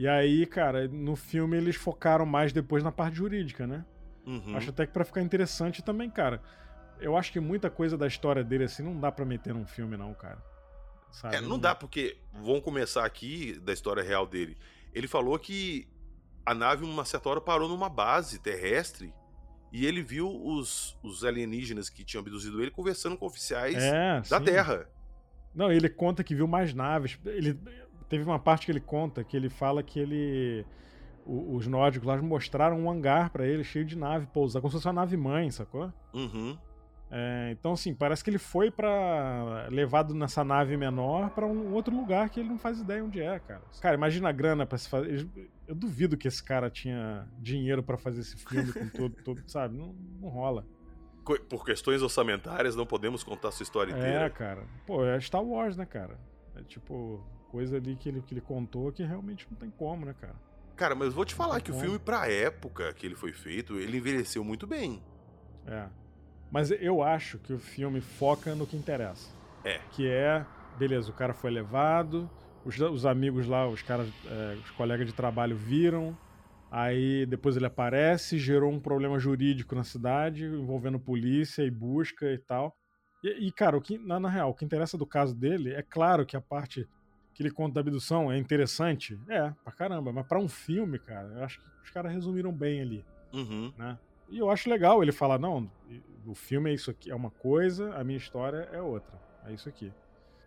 E 0.00 0.08
aí, 0.08 0.46
cara, 0.46 0.88
no 0.88 1.14
filme 1.14 1.58
eles 1.58 1.76
focaram 1.76 2.24
mais 2.24 2.54
depois 2.54 2.82
na 2.82 2.90
parte 2.90 3.18
jurídica, 3.18 3.66
né? 3.66 3.84
Uhum. 4.26 4.56
Acho 4.56 4.70
até 4.70 4.86
que 4.86 4.94
para 4.94 5.04
ficar 5.04 5.20
interessante 5.20 5.82
também, 5.82 6.08
cara. 6.08 6.42
Eu 6.98 7.18
acho 7.18 7.30
que 7.30 7.38
muita 7.38 7.68
coisa 7.68 7.98
da 7.98 8.06
história 8.06 8.42
dele 8.42 8.64
assim 8.64 8.82
não 8.82 8.98
dá 8.98 9.12
para 9.12 9.26
meter 9.26 9.52
num 9.52 9.66
filme 9.66 9.98
não, 9.98 10.14
cara. 10.14 10.42
Sabe? 11.12 11.36
É, 11.36 11.40
não 11.42 11.58
dá 11.58 11.74
porque 11.74 12.16
vamos 12.32 12.62
começar 12.62 13.04
aqui 13.04 13.60
da 13.60 13.74
história 13.74 14.02
real 14.02 14.26
dele. 14.26 14.56
Ele 14.94 15.06
falou 15.06 15.38
que 15.38 15.86
a 16.46 16.54
nave 16.54 16.82
uma 16.82 17.04
certa 17.04 17.28
hora 17.28 17.40
parou 17.42 17.68
numa 17.68 17.90
base 17.90 18.38
terrestre 18.38 19.12
e 19.70 19.84
ele 19.84 20.02
viu 20.02 20.30
os, 20.30 20.98
os 21.02 21.26
alienígenas 21.26 21.90
que 21.90 22.04
tinham 22.04 22.22
abduzido 22.22 22.62
ele 22.62 22.70
conversando 22.70 23.18
com 23.18 23.26
oficiais 23.26 23.76
é, 23.76 24.22
da 24.30 24.38
sim. 24.38 24.44
Terra. 24.46 24.88
Não, 25.54 25.70
ele 25.70 25.90
conta 25.90 26.24
que 26.24 26.34
viu 26.34 26.46
mais 26.46 26.72
naves. 26.72 27.18
Ele 27.26 27.58
teve 28.10 28.24
uma 28.24 28.38
parte 28.38 28.66
que 28.66 28.72
ele 28.72 28.80
conta 28.80 29.24
que 29.24 29.36
ele 29.36 29.48
fala 29.48 29.82
que 29.82 29.98
ele 29.98 30.66
os 31.24 31.66
nórdicos 31.66 32.06
lá 32.08 32.20
mostraram 32.20 32.78
um 32.80 32.90
hangar 32.90 33.30
para 33.30 33.46
ele 33.46 33.62
cheio 33.62 33.84
de 33.84 33.96
nave 33.96 34.26
pousar, 34.26 34.60
como 34.60 34.70
se 34.70 34.76
fosse 34.76 34.86
uma 34.88 34.94
nave 34.94 35.16
mãe, 35.16 35.50
sacou? 35.50 35.92
Uhum. 36.12 36.58
É, 37.12 37.50
então, 37.52 37.72
assim, 37.72 37.92
parece 37.92 38.22
que 38.22 38.30
ele 38.30 38.38
foi 38.38 38.70
para 38.70 39.66
levado 39.68 40.14
nessa 40.14 40.44
nave 40.44 40.76
menor 40.76 41.30
para 41.30 41.44
um 41.44 41.72
outro 41.72 41.94
lugar 41.94 42.30
que 42.30 42.40
ele 42.40 42.48
não 42.48 42.58
faz 42.58 42.80
ideia 42.80 43.04
onde 43.04 43.20
é, 43.20 43.38
cara. 43.38 43.62
Cara, 43.80 43.94
imagina 43.96 44.28
a 44.28 44.32
grana 44.32 44.64
para 44.64 44.78
se 44.78 44.88
fazer. 44.88 45.28
Eu 45.66 45.74
duvido 45.74 46.16
que 46.16 46.26
esse 46.26 46.42
cara 46.42 46.70
tinha 46.70 47.28
dinheiro 47.38 47.82
para 47.82 47.96
fazer 47.96 48.20
esse 48.20 48.36
filme 48.36 48.72
com 48.72 48.88
todo, 48.88 49.16
todo 49.22 49.42
sabe? 49.46 49.76
Não, 49.76 49.94
não 50.20 50.28
rola. 50.28 50.64
Por 51.48 51.64
questões 51.64 52.00
orçamentárias, 52.00 52.74
não 52.74 52.86
podemos 52.86 53.22
contar 53.22 53.50
sua 53.50 53.64
história 53.64 53.92
inteira. 53.92 54.26
É, 54.26 54.30
cara. 54.30 54.64
Pô, 54.86 55.04
é 55.04 55.20
Star 55.20 55.44
Wars, 55.44 55.76
né, 55.76 55.84
cara? 55.84 56.18
É 56.56 56.62
tipo, 56.62 57.24
coisa 57.50 57.76
ali 57.76 57.96
que 57.96 58.08
ele, 58.08 58.22
que 58.22 58.34
ele 58.34 58.40
contou 58.40 58.92
que 58.92 59.02
realmente 59.02 59.46
não 59.50 59.58
tem 59.58 59.70
como, 59.70 60.06
né, 60.06 60.14
cara? 60.20 60.34
Cara, 60.76 60.94
mas 60.94 61.12
vou 61.12 61.24
te 61.24 61.34
falar 61.34 61.60
que 61.60 61.70
como. 61.70 61.82
o 61.82 61.84
filme, 61.84 61.98
pra 61.98 62.30
época 62.30 62.92
que 62.94 63.04
ele 63.06 63.14
foi 63.14 63.32
feito, 63.32 63.78
ele 63.78 63.98
envelheceu 63.98 64.42
muito 64.42 64.66
bem. 64.66 65.02
É. 65.66 65.86
Mas 66.50 66.70
eu 66.70 67.02
acho 67.02 67.38
que 67.38 67.52
o 67.52 67.58
filme 67.58 68.00
foca 68.00 68.54
no 68.54 68.66
que 68.66 68.76
interessa. 68.76 69.30
É. 69.64 69.78
Que 69.90 70.08
é, 70.08 70.44
beleza, 70.78 71.10
o 71.10 71.14
cara 71.14 71.34
foi 71.34 71.50
levado, 71.50 72.30
os, 72.64 72.78
os 72.78 73.04
amigos 73.04 73.46
lá, 73.46 73.68
os 73.68 73.82
caras, 73.82 74.08
é, 74.26 74.54
os 74.54 74.70
colegas 74.70 75.06
de 75.06 75.12
trabalho 75.12 75.56
viram, 75.56 76.16
aí 76.70 77.26
depois 77.26 77.56
ele 77.56 77.66
aparece, 77.66 78.38
gerou 78.38 78.72
um 78.72 78.80
problema 78.80 79.18
jurídico 79.18 79.74
na 79.74 79.84
cidade, 79.84 80.44
envolvendo 80.44 80.98
polícia 80.98 81.62
e 81.62 81.70
busca 81.70 82.32
e 82.32 82.38
tal. 82.38 82.74
E, 83.22 83.48
e 83.48 83.52
cara, 83.52 83.76
o 83.76 83.80
que, 83.80 83.98
na, 83.98 84.18
na 84.18 84.30
real, 84.30 84.50
o 84.50 84.54
que 84.54 84.64
interessa 84.64 84.96
do 84.96 85.06
caso 85.06 85.34
dele 85.34 85.74
é 85.74 85.82
claro 85.82 86.24
que 86.24 86.36
a 86.36 86.40
parte 86.40 86.88
que 87.40 87.44
ele 87.44 87.50
conta 87.50 87.74
da 87.74 87.80
abdução 87.80 88.30
é 88.30 88.36
interessante. 88.36 89.18
É, 89.26 89.50
pra 89.64 89.72
caramba. 89.72 90.12
Mas 90.12 90.26
pra 90.26 90.38
um 90.38 90.48
filme, 90.48 90.98
cara, 90.98 91.26
eu 91.28 91.42
acho 91.42 91.58
que 91.58 91.66
os 91.82 91.88
caras 91.88 92.12
resumiram 92.12 92.52
bem 92.52 92.82
ali. 92.82 93.04
Uhum. 93.32 93.72
Né? 93.78 93.98
E 94.28 94.38
eu 94.38 94.50
acho 94.50 94.68
legal 94.68 95.02
ele 95.02 95.10
falar, 95.10 95.38
não, 95.38 95.70
o 96.26 96.34
filme 96.34 96.70
é 96.70 96.74
isso 96.74 96.90
aqui, 96.90 97.10
é 97.10 97.14
uma 97.14 97.30
coisa, 97.30 97.94
a 97.94 98.04
minha 98.04 98.18
história 98.18 98.68
é 98.72 98.82
outra. 98.82 99.18
É 99.46 99.54
isso 99.54 99.70
aqui. 99.70 99.90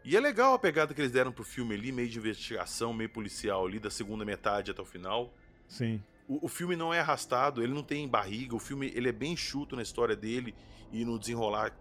E 0.05 0.15
é 0.15 0.19
legal 0.19 0.53
a 0.53 0.59
pegada 0.59 0.93
que 0.93 1.01
eles 1.01 1.11
deram 1.11 1.31
pro 1.31 1.43
filme 1.43 1.73
ali, 1.73 1.91
meio 1.91 2.07
de 2.07 2.19
investigação, 2.19 2.93
meio 2.93 3.09
policial 3.09 3.65
ali, 3.65 3.79
da 3.79 3.89
segunda 3.89 4.23
metade 4.23 4.69
até 4.69 4.81
o 4.81 4.85
final. 4.85 5.33
Sim. 5.67 5.99
O, 6.27 6.45
o, 6.45 6.47
filme 6.47 6.75
não 6.75 6.93
é 6.93 6.99
arrastado, 6.99 7.63
ele 7.63 7.73
não 7.73 7.81
tem 7.81 8.07
barriga, 8.07 8.55
o 8.55 8.59
filme 8.59 8.91
ele 8.93 9.09
é 9.09 9.11
bem 9.11 9.35
chuto 9.35 9.75
na 9.75 9.81
história 9.81 10.15
dele 10.15 10.53
e 10.91 11.03
no 11.03 11.17
desenrolar 11.17 11.75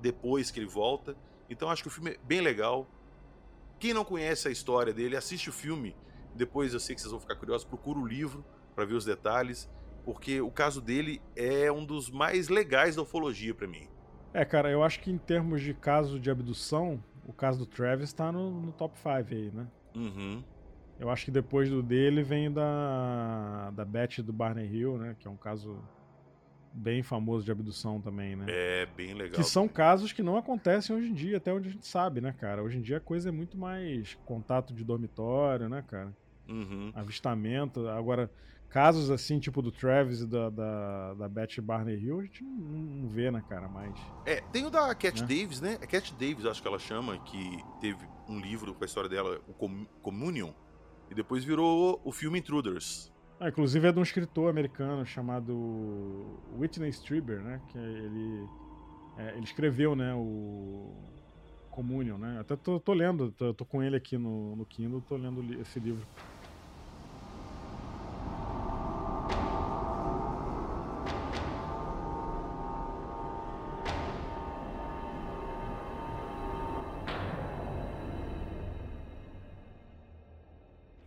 depois 0.00 0.52
que 0.52 0.60
ele 0.60 0.68
volta. 0.68 1.16
Então 1.50 1.68
acho 1.68 1.82
que 1.82 1.88
o 1.88 1.90
filme 1.90 2.12
é 2.12 2.18
bem 2.24 2.40
legal. 2.40 2.88
Quem 3.78 3.92
não 3.92 4.04
conhece 4.04 4.48
a 4.48 4.50
história 4.50 4.92
dele, 4.92 5.16
assiste 5.16 5.48
o 5.48 5.52
filme. 5.52 5.94
Depois 6.34 6.72
eu 6.72 6.80
sei 6.80 6.94
que 6.94 7.00
vocês 7.00 7.10
vão 7.10 7.20
ficar 7.20 7.36
curiosos, 7.36 7.64
procura 7.64 7.98
o 7.98 8.06
livro 8.06 8.44
para 8.74 8.84
ver 8.84 8.94
os 8.94 9.04
detalhes 9.04 9.68
porque 10.04 10.40
o 10.40 10.50
caso 10.50 10.80
dele 10.80 11.20
é 11.34 11.72
um 11.72 11.84
dos 11.84 12.10
mais 12.10 12.48
legais 12.48 12.94
da 12.94 13.02
ufologia 13.02 13.54
para 13.54 13.66
mim. 13.66 13.88
É, 14.32 14.44
cara, 14.44 14.70
eu 14.70 14.82
acho 14.82 15.00
que 15.00 15.10
em 15.10 15.18
termos 15.18 15.62
de 15.62 15.72
caso 15.72 16.20
de 16.20 16.30
abdução, 16.30 17.02
o 17.26 17.32
caso 17.32 17.60
do 17.60 17.66
Travis 17.66 18.12
tá 18.12 18.30
no, 18.30 18.50
no 18.60 18.72
top 18.72 18.98
5 18.98 19.08
aí, 19.10 19.50
né? 19.52 19.66
Uhum. 19.94 20.42
Eu 20.98 21.10
acho 21.10 21.24
que 21.24 21.30
depois 21.30 21.70
do 21.70 21.82
dele 21.82 22.22
vem 22.22 22.52
da, 22.52 23.70
da 23.70 23.84
Beth 23.84 24.22
do 24.22 24.32
Barney 24.32 24.66
Hill, 24.66 24.98
né? 24.98 25.16
Que 25.18 25.26
é 25.26 25.30
um 25.30 25.36
caso 25.36 25.82
bem 26.74 27.02
famoso 27.02 27.44
de 27.44 27.52
abdução 27.52 28.00
também, 28.00 28.34
né? 28.34 28.46
É, 28.48 28.86
bem 28.96 29.14
legal. 29.14 29.34
Que 29.34 29.44
são 29.44 29.68
casos 29.68 30.12
que 30.12 30.22
não 30.22 30.36
acontecem 30.36 30.94
hoje 30.94 31.08
em 31.08 31.14
dia, 31.14 31.36
até 31.36 31.52
onde 31.52 31.68
a 31.68 31.72
gente 31.72 31.86
sabe, 31.86 32.20
né, 32.20 32.34
cara? 32.38 32.62
Hoje 32.62 32.78
em 32.78 32.82
dia 32.82 32.96
a 32.96 33.00
coisa 33.00 33.28
é 33.28 33.32
muito 33.32 33.56
mais 33.56 34.18
contato 34.26 34.74
de 34.74 34.82
dormitório, 34.82 35.68
né, 35.68 35.84
cara? 35.86 36.12
Uhum. 36.48 36.92
Avistamento. 36.94 37.88
Agora, 37.88 38.30
casos 38.68 39.08
assim, 39.08 39.38
tipo 39.38 39.62
do 39.62 39.70
Travis 39.70 40.20
e 40.20 40.26
da, 40.26 40.50
da, 40.50 41.14
da 41.14 41.28
Beth 41.28 41.60
Barney 41.62 41.96
Hill, 41.96 42.18
a 42.18 42.22
gente 42.24 42.42
não, 42.42 42.50
não 42.50 43.08
vê, 43.08 43.30
né, 43.30 43.42
cara, 43.48 43.68
mais. 43.68 43.94
É, 44.26 44.40
tem 44.52 44.66
o 44.66 44.70
da 44.70 44.92
Cat 44.94 45.22
né? 45.22 45.28
Davis, 45.28 45.60
né? 45.60 45.78
É 45.80 45.86
Cat 45.86 46.12
Davis, 46.14 46.44
acho 46.44 46.60
que 46.60 46.66
ela 46.66 46.78
chama, 46.78 47.16
que 47.18 47.64
teve 47.80 48.04
um 48.28 48.40
livro 48.40 48.74
com 48.74 48.82
a 48.82 48.86
história 48.86 49.08
dela, 49.08 49.40
o 49.46 49.52
Com 49.52 49.86
Communion, 50.02 50.50
e 51.08 51.14
depois 51.14 51.44
virou 51.44 52.00
o 52.04 52.10
filme 52.10 52.40
Intruders. 52.40 53.13
Ah, 53.40 53.48
inclusive 53.48 53.88
é 53.88 53.92
de 53.92 53.98
um 53.98 54.02
escritor 54.02 54.48
americano 54.48 55.04
chamado 55.04 55.52
Whitney 56.58 56.88
Strieber, 56.90 57.40
né? 57.42 57.60
Que 57.70 57.78
ele, 57.78 58.48
é, 59.18 59.32
ele 59.36 59.44
escreveu, 59.44 59.96
né, 59.96 60.14
o 60.14 60.92
Communion, 61.70 62.16
né? 62.16 62.38
Até 62.40 62.56
tô, 62.56 62.78
tô 62.78 62.92
lendo, 62.92 63.32
tô, 63.32 63.52
tô, 63.52 63.64
com 63.64 63.82
ele 63.82 63.96
aqui 63.96 64.16
no, 64.16 64.54
no 64.54 64.64
Kindle, 64.64 65.02
tô 65.02 65.16
lendo 65.16 65.60
esse 65.60 65.80
livro. 65.80 66.06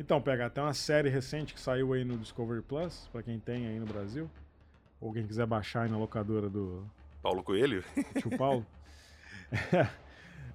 Então, 0.07 0.21
pega 0.21 0.45
até 0.45 0.61
uma 0.61 0.73
série 0.73 1.09
recente 1.09 1.53
que 1.53 1.59
saiu 1.59 1.91
aí 1.91 2.05
no 2.05 2.17
Discovery 2.17 2.61
Plus, 2.61 3.09
para 3.11 3.21
quem 3.21 3.37
tem 3.41 3.67
aí 3.67 3.77
no 3.77 3.85
Brasil. 3.85 4.31
Ou 5.01 5.11
quem 5.11 5.27
quiser 5.27 5.45
baixar 5.45 5.81
aí 5.81 5.91
na 5.91 5.97
locadora 5.97 6.49
do. 6.49 6.81
Paulo 7.21 7.43
Coelho? 7.43 7.83
Tio 8.17 8.37
Paulo. 8.37 8.65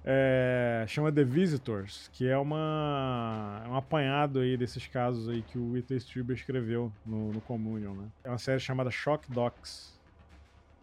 é, 0.03 0.85
chama 0.87 1.11
The 1.11 1.23
Visitors, 1.23 2.09
que 2.13 2.27
é 2.27 2.35
uma 2.35 3.61
é 3.63 3.67
um 3.67 3.75
apanhado 3.75 4.39
aí 4.39 4.57
desses 4.57 4.87
casos 4.87 5.29
aí 5.29 5.43
que 5.43 5.59
o 5.59 5.73
Whitley 5.73 5.99
Strieber 5.99 6.35
escreveu 6.35 6.91
no, 7.05 7.31
no 7.31 7.41
Communion, 7.41 7.93
né? 7.93 8.09
É 8.23 8.29
uma 8.29 8.39
série 8.39 8.59
chamada 8.59 8.89
Shock 8.89 9.31
Docs. 9.31 10.01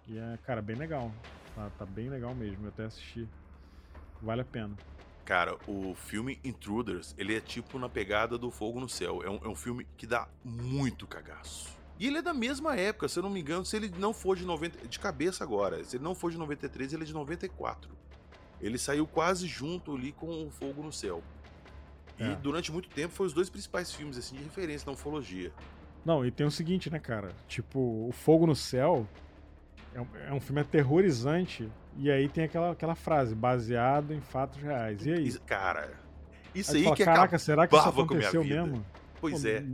E 0.06 0.16
é, 0.16 0.38
cara, 0.46 0.62
bem 0.62 0.76
legal. 0.76 1.10
Tá, 1.56 1.68
tá 1.76 1.86
bem 1.86 2.08
legal 2.08 2.32
mesmo, 2.36 2.66
eu 2.66 2.68
até 2.68 2.84
assisti. 2.84 3.26
Vale 4.22 4.42
a 4.42 4.44
pena. 4.44 4.76
Cara, 5.30 5.56
o 5.68 5.94
filme 5.94 6.40
Intruders, 6.42 7.14
ele 7.16 7.36
é 7.36 7.40
tipo 7.40 7.78
na 7.78 7.88
pegada 7.88 8.36
do 8.36 8.50
Fogo 8.50 8.80
no 8.80 8.88
Céu. 8.88 9.22
É 9.22 9.30
um, 9.30 9.38
é 9.44 9.46
um 9.46 9.54
filme 9.54 9.86
que 9.96 10.04
dá 10.04 10.28
muito 10.44 11.06
cagaço. 11.06 11.68
E 12.00 12.08
ele 12.08 12.18
é 12.18 12.22
da 12.22 12.34
mesma 12.34 12.74
época, 12.74 13.06
se 13.06 13.16
eu 13.16 13.22
não 13.22 13.30
me 13.30 13.38
engano, 13.38 13.64
se 13.64 13.76
ele 13.76 13.92
não 13.96 14.12
for 14.12 14.36
de 14.36 14.44
90. 14.44 14.88
De 14.88 14.98
cabeça 14.98 15.44
agora, 15.44 15.84
se 15.84 15.98
ele 15.98 16.02
não 16.02 16.16
for 16.16 16.32
de 16.32 16.36
93, 16.36 16.94
ele 16.94 17.04
é 17.04 17.06
de 17.06 17.12
94. 17.14 17.92
Ele 18.60 18.76
saiu 18.76 19.06
quase 19.06 19.46
junto 19.46 19.94
ali 19.94 20.10
com 20.10 20.48
o 20.48 20.50
Fogo 20.50 20.82
no 20.82 20.92
Céu. 20.92 21.22
E 22.18 22.24
é. 22.24 22.34
durante 22.34 22.72
muito 22.72 22.88
tempo 22.88 23.14
foi 23.14 23.28
os 23.28 23.32
dois 23.32 23.48
principais 23.48 23.92
filmes 23.92 24.18
assim 24.18 24.34
de 24.34 24.42
referência 24.42 24.84
na 24.84 24.94
ufologia. 24.94 25.52
Não, 26.04 26.26
e 26.26 26.32
tem 26.32 26.44
o 26.44 26.50
seguinte, 26.50 26.90
né, 26.90 26.98
cara? 26.98 27.32
Tipo, 27.46 27.78
o 27.78 28.10
Fogo 28.10 28.48
no 28.48 28.56
Céu 28.56 29.06
É 29.94 30.00
um, 30.00 30.06
é 30.28 30.32
um 30.32 30.40
filme 30.40 30.60
aterrorizante. 30.60 31.70
E 31.96 32.10
aí 32.10 32.28
tem 32.28 32.44
aquela, 32.44 32.72
aquela 32.72 32.94
frase, 32.94 33.34
baseado 33.34 34.12
em 34.14 34.20
fatos 34.20 34.60
reais. 34.62 35.04
E 35.04 35.12
aí? 35.12 35.26
Isso- 35.26 35.40
Cara, 35.42 35.90
isso 36.54 36.70
Aí 36.72 36.78
aí, 36.78 36.84
fala, 36.84 36.96
que 36.96 37.04
Caraca, 37.04 37.38
será 37.38 37.66
que 37.66 37.76
isso 37.76 37.88
aconteceu 37.88 38.42
vida." 38.42 38.62
mesmo? 38.62 38.84
Pois 39.20 39.42
Pô, 39.42 39.48
é. 39.48 39.64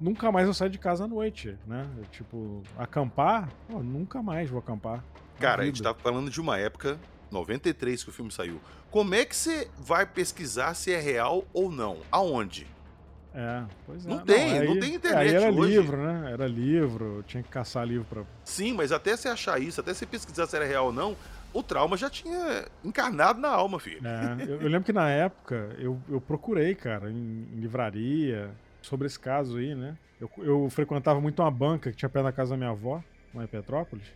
Nunca 0.00 0.32
mais 0.32 0.46
eu 0.46 0.52
saio 0.54 0.70
de 0.70 0.78
casa 0.78 1.04
à 1.04 1.06
noite, 1.06 1.56
né? 1.66 1.86
Tipo, 2.10 2.62
acampar? 2.76 3.48
Pô, 3.68 3.78
nunca 3.82 4.22
mais 4.22 4.50
vou 4.50 4.58
acampar. 4.58 5.04
Cara, 5.38 5.62
a 5.62 5.66
gente 5.66 5.82
tá 5.82 5.94
falando 5.94 6.30
de 6.30 6.40
uma 6.40 6.58
época, 6.58 6.98
93, 7.30 8.02
que 8.02 8.10
o 8.10 8.12
filme 8.12 8.30
saiu. 8.32 8.60
Como 8.90 9.14
é 9.14 9.24
que 9.24 9.34
você 9.34 9.68
vai 9.78 10.04
pesquisar 10.04 10.74
se 10.74 10.92
é 10.92 11.00
real 11.00 11.44
ou 11.52 11.70
não? 11.70 11.98
Aonde? 12.10 12.66
É, 13.34 13.64
pois 13.84 14.06
é. 14.06 14.08
Não 14.08 14.18
tem, 14.20 14.60
não 14.64 14.72
aí- 14.74 14.80
tem 14.80 14.92
é, 14.92 14.94
internet 14.94 15.28
Aí 15.28 15.34
era 15.34 15.50
hoje. 15.52 15.72
livro, 15.72 15.96
né? 15.96 16.30
Era 16.32 16.46
livro, 16.46 17.24
tinha 17.26 17.42
que 17.42 17.48
caçar 17.48 17.84
livro 17.86 18.06
pra. 18.08 18.22
Sim, 18.44 18.72
mas 18.74 18.92
até 18.92 19.16
você 19.16 19.28
achar 19.28 19.60
isso, 19.60 19.80
até 19.80 19.92
você 19.92 20.06
pesquisar 20.06 20.46
se 20.46 20.54
era 20.54 20.64
real 20.64 20.86
ou 20.86 20.92
não, 20.92 21.16
o 21.52 21.62
trauma 21.62 21.96
já 21.96 22.08
tinha 22.08 22.64
encarnado 22.84 23.40
na 23.40 23.48
alma, 23.48 23.80
filho. 23.80 24.00
É, 24.06 24.42
eu, 24.48 24.60
eu 24.62 24.68
lembro 24.68 24.84
que 24.84 24.92
na 24.92 25.10
época 25.10 25.74
eu, 25.78 26.00
eu 26.08 26.20
procurei, 26.20 26.74
cara, 26.76 27.10
em, 27.10 27.48
em 27.52 27.60
livraria, 27.60 28.50
sobre 28.80 29.06
esse 29.08 29.18
caso 29.18 29.56
aí, 29.58 29.74
né? 29.74 29.96
Eu, 30.20 30.30
eu 30.38 30.70
frequentava 30.70 31.20
muito 31.20 31.42
uma 31.42 31.50
banca 31.50 31.90
que 31.90 31.96
tinha 31.96 32.08
perto 32.08 32.26
da 32.26 32.32
casa 32.32 32.50
da 32.52 32.56
minha 32.56 32.70
avó, 32.70 33.02
lá 33.34 33.42
em 33.42 33.48
Petrópolis. 33.48 34.06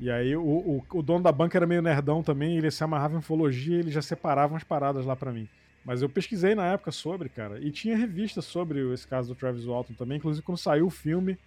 E 0.00 0.10
aí 0.10 0.36
o, 0.36 0.42
o, 0.42 0.84
o 0.92 1.02
dono 1.02 1.22
da 1.22 1.32
banca 1.32 1.56
era 1.56 1.66
meio 1.66 1.80
nerdão 1.82 2.22
também, 2.22 2.56
ele 2.56 2.70
se 2.70 2.82
amarrava 2.82 3.14
em 3.14 3.18
ufologia 3.18 3.78
ele 3.78 3.90
já 3.90 4.02
separava 4.02 4.52
umas 4.52 4.64
paradas 4.64 5.06
lá 5.06 5.14
pra 5.14 5.32
mim. 5.32 5.48
Mas 5.84 6.00
eu 6.00 6.08
pesquisei 6.08 6.54
na 6.54 6.66
época 6.66 6.90
sobre, 6.90 7.28
cara, 7.28 7.60
e 7.60 7.70
tinha 7.70 7.96
revistas 7.96 8.46
sobre 8.46 8.80
esse 8.92 9.06
caso 9.06 9.28
do 9.28 9.38
Travis 9.38 9.66
Walton 9.66 9.92
também. 9.92 10.16
Inclusive, 10.16 10.44
quando 10.44 10.56
saiu 10.56 10.86
o 10.86 10.90
filme, 10.90 11.38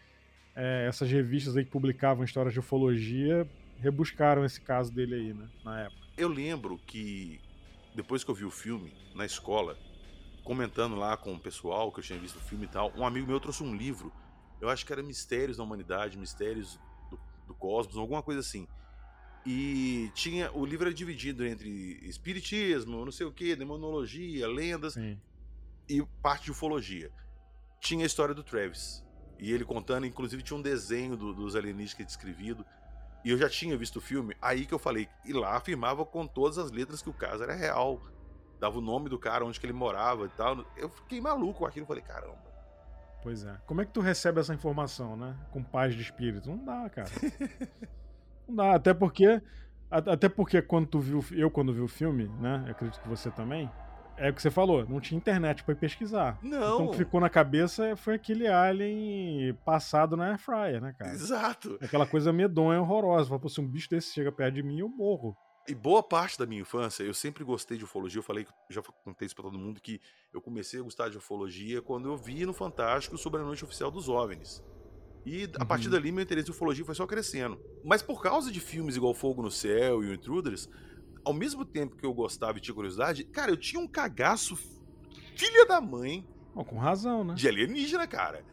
é, 0.55 0.85
essas 0.87 1.09
revistas 1.09 1.57
aí 1.57 1.65
que 1.65 1.71
publicavam 1.71 2.23
histórias 2.23 2.53
de 2.53 2.59
ufologia 2.59 3.47
rebuscaram 3.79 4.45
esse 4.45 4.61
caso 4.61 4.91
dele 4.91 5.15
aí, 5.15 5.33
né? 5.33 5.47
Na 5.63 5.81
época. 5.81 6.01
Eu 6.15 6.29
lembro 6.29 6.79
que 6.85 7.39
depois 7.95 8.23
que 8.23 8.29
eu 8.29 8.35
vi 8.35 8.45
o 8.45 8.51
filme 8.51 8.93
na 9.15 9.25
escola, 9.25 9.77
comentando 10.43 10.95
lá 10.95 11.17
com 11.17 11.33
o 11.33 11.39
pessoal 11.39 11.91
que 11.91 11.99
eu 11.99 12.03
tinha 12.03 12.19
visto 12.19 12.37
o 12.37 12.41
filme 12.41 12.65
e 12.65 12.69
tal, 12.69 12.93
um 12.95 13.05
amigo 13.05 13.27
meu 13.27 13.39
trouxe 13.39 13.63
um 13.63 13.75
livro. 13.75 14.11
Eu 14.61 14.69
acho 14.69 14.85
que 14.85 14.93
era 14.93 15.03
Mistérios 15.03 15.57
da 15.57 15.63
Humanidade, 15.63 16.17
Mistérios 16.17 16.79
do, 17.47 17.55
Cosmos, 17.55 17.97
alguma 17.97 18.21
coisa 18.21 18.41
assim. 18.41 18.67
E 19.45 20.11
tinha 20.13 20.51
o 20.51 20.65
livro 20.65 20.87
era 20.87 20.93
dividido 20.93 21.45
entre 21.45 21.69
espiritismo, 22.03 23.05
não 23.05 23.11
sei 23.11 23.25
o 23.25 23.31
que, 23.31 23.55
demonologia, 23.55 24.47
lendas 24.47 24.93
Sim. 24.93 25.19
e 25.87 26.03
parte 26.21 26.45
de 26.45 26.51
ufologia. 26.51 27.09
Tinha 27.79 28.03
a 28.03 28.07
história 28.07 28.35
do 28.35 28.43
Travis. 28.43 29.03
E 29.39 29.51
ele 29.53 29.63
contando, 29.63 30.05
inclusive 30.05 30.41
tinha 30.43 30.57
um 30.57 30.61
desenho 30.61 31.15
do- 31.15 31.33
dos 31.33 31.55
alienígenas 31.55 32.07
descrevido. 32.07 32.65
E 33.23 33.29
eu 33.29 33.37
já 33.37 33.47
tinha 33.49 33.77
visto 33.77 33.97
o 33.97 34.01
filme, 34.01 34.35
aí 34.41 34.65
que 34.65 34.73
eu 34.73 34.79
falei, 34.79 35.07
e 35.23 35.31
lá 35.31 35.55
afirmava 35.55 36.05
com 36.05 36.25
todas 36.27 36.57
as 36.57 36.71
letras 36.71 37.01
que 37.01 37.09
o 37.09 37.13
caso 37.13 37.43
era 37.43 37.53
real. 37.53 38.01
Dava 38.59 38.79
o 38.79 38.81
nome 38.81 39.07
do 39.09 39.19
cara, 39.19 39.45
onde 39.45 39.59
que 39.59 39.65
ele 39.65 39.73
morava 39.73 40.25
e 40.25 40.29
tal. 40.29 40.65
Eu 40.75 40.89
fiquei 40.89 41.21
maluco 41.21 41.59
com 41.59 41.65
aquilo, 41.65 41.85
falei, 41.85 42.01
caramba. 42.03 42.46
Pois 43.21 43.43
é. 43.43 43.55
Como 43.65 43.81
é 43.81 43.85
que 43.85 43.91
tu 43.91 43.99
recebe 43.99 44.39
essa 44.39 44.53
informação, 44.53 45.15
né? 45.15 45.35
Com 45.51 45.63
paz 45.63 45.93
de 45.95 46.01
espírito? 46.01 46.49
Não 46.49 46.63
dá, 46.63 46.89
cara. 46.89 47.09
Não 48.47 48.55
dá, 48.55 48.75
até 48.75 48.93
porque. 48.93 49.41
Até 49.89 50.29
porque 50.29 50.61
quando 50.61 50.87
tu 50.87 50.99
viu. 50.99 51.23
Eu 51.31 51.49
quando 51.49 51.73
vi 51.73 51.81
o 51.81 51.87
filme, 51.87 52.27
né? 52.39 52.63
Eu 52.65 52.71
acredito 52.71 53.01
que 53.01 53.07
você 53.07 53.31
também. 53.31 53.69
É 54.17 54.31
o 54.31 54.33
que 54.33 54.41
você 54.41 54.49
falou, 54.49 54.83
não 54.89 54.99
tinha 54.99 55.15
internet 55.15 55.63
pra 55.63 55.73
ir 55.73 55.77
pesquisar. 55.77 56.39
Não. 56.41 56.57
Então 56.57 56.85
o 56.87 56.91
que 56.91 56.97
ficou 56.97 57.21
na 57.21 57.29
cabeça 57.29 57.95
foi 57.95 58.15
aquele 58.15 58.47
alien 58.47 59.53
passado 59.63 60.17
na 60.17 60.29
air 60.29 60.39
fryer, 60.39 60.81
né, 60.81 60.95
cara? 60.97 61.11
Exato. 61.11 61.77
Aquela 61.79 62.07
coisa 62.07 62.33
medonha, 62.33 62.81
horrorosa. 62.81 63.29
Fala, 63.29 63.47
se 63.47 63.61
um 63.61 63.67
bicho 63.67 63.87
desse 63.87 64.11
chega 64.13 64.31
perto 64.31 64.55
de 64.55 64.63
mim, 64.63 64.79
eu 64.79 64.89
morro. 64.89 65.37
E 65.67 65.75
boa 65.75 66.01
parte 66.01 66.39
da 66.39 66.45
minha 66.45 66.61
infância, 66.61 67.03
eu 67.03 67.13
sempre 67.13 67.43
gostei 67.43 67.77
de 67.77 67.83
ufologia. 67.83 68.19
Eu 68.19 68.23
falei, 68.23 68.47
já 68.69 68.81
contei 68.81 69.25
isso 69.25 69.35
pra 69.35 69.43
todo 69.43 69.59
mundo, 69.59 69.81
que 69.81 69.99
eu 70.33 70.41
comecei 70.41 70.79
a 70.79 70.83
gostar 70.83 71.09
de 71.09 71.17
ufologia 71.17 71.81
quando 71.81 72.07
eu 72.07 72.15
vi 72.17 72.45
no 72.45 72.53
Fantástico 72.53 73.17
sobre 73.17 73.41
a 73.41 73.43
noite 73.43 73.65
oficial 73.65 73.91
dos 73.91 74.07
OVNIs. 74.07 74.63
E 75.25 75.43
a 75.57 75.61
Uhum. 75.63 75.67
partir 75.67 75.89
dali, 75.89 76.09
meu 76.09 76.23
interesse 76.23 76.47
em 76.49 76.51
ufologia 76.53 76.85
foi 76.85 76.95
só 76.95 77.05
crescendo. 77.05 77.59
Mas 77.83 78.01
por 78.01 78.21
causa 78.21 78.49
de 78.49 78.61
filmes 78.61 78.95
igual 78.95 79.13
Fogo 79.13 79.41
no 79.41 79.51
Céu 79.51 80.01
e 80.01 80.07
o 80.07 80.13
Intruders, 80.13 80.69
ao 81.25 81.33
mesmo 81.33 81.65
tempo 81.65 81.97
que 81.97 82.05
eu 82.05 82.13
gostava 82.13 82.57
e 82.57 82.61
tinha 82.61 82.73
curiosidade, 82.73 83.25
cara, 83.25 83.51
eu 83.51 83.57
tinha 83.57 83.81
um 83.81 83.87
cagaço 83.87 84.55
filha 85.35 85.65
da 85.65 85.81
mãe 85.81 86.25
Bom, 86.55 86.63
com 86.63 86.77
razão, 86.77 87.25
né? 87.25 87.33
de 87.33 87.45
alienígena, 87.45 88.07
cara. 88.07 88.45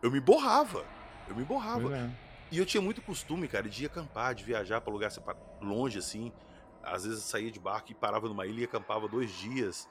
Eu 0.00 0.10
me 0.12 0.20
borrava. 0.20 0.86
Eu 1.28 1.34
me 1.34 1.44
borrava. 1.44 1.96
É. 1.96 2.10
E 2.52 2.58
eu 2.58 2.64
tinha 2.66 2.80
muito 2.80 3.02
costume, 3.02 3.48
cara, 3.48 3.68
de 3.68 3.82
ir 3.82 3.86
acampar, 3.86 4.34
de 4.36 4.44
viajar 4.44 4.80
pra 4.80 4.92
lugar 4.92 5.10
longe, 5.60 5.98
assim. 5.98 6.32
Às 6.82 7.04
vezes 7.04 7.24
saía 7.24 7.50
de 7.50 7.60
barco 7.60 7.92
e 7.92 7.94
parava 7.94 8.28
numa 8.28 8.46
ilha 8.46 8.62
e 8.62 8.64
acampava 8.64 9.08
dois 9.08 9.30
dias. 9.30 9.88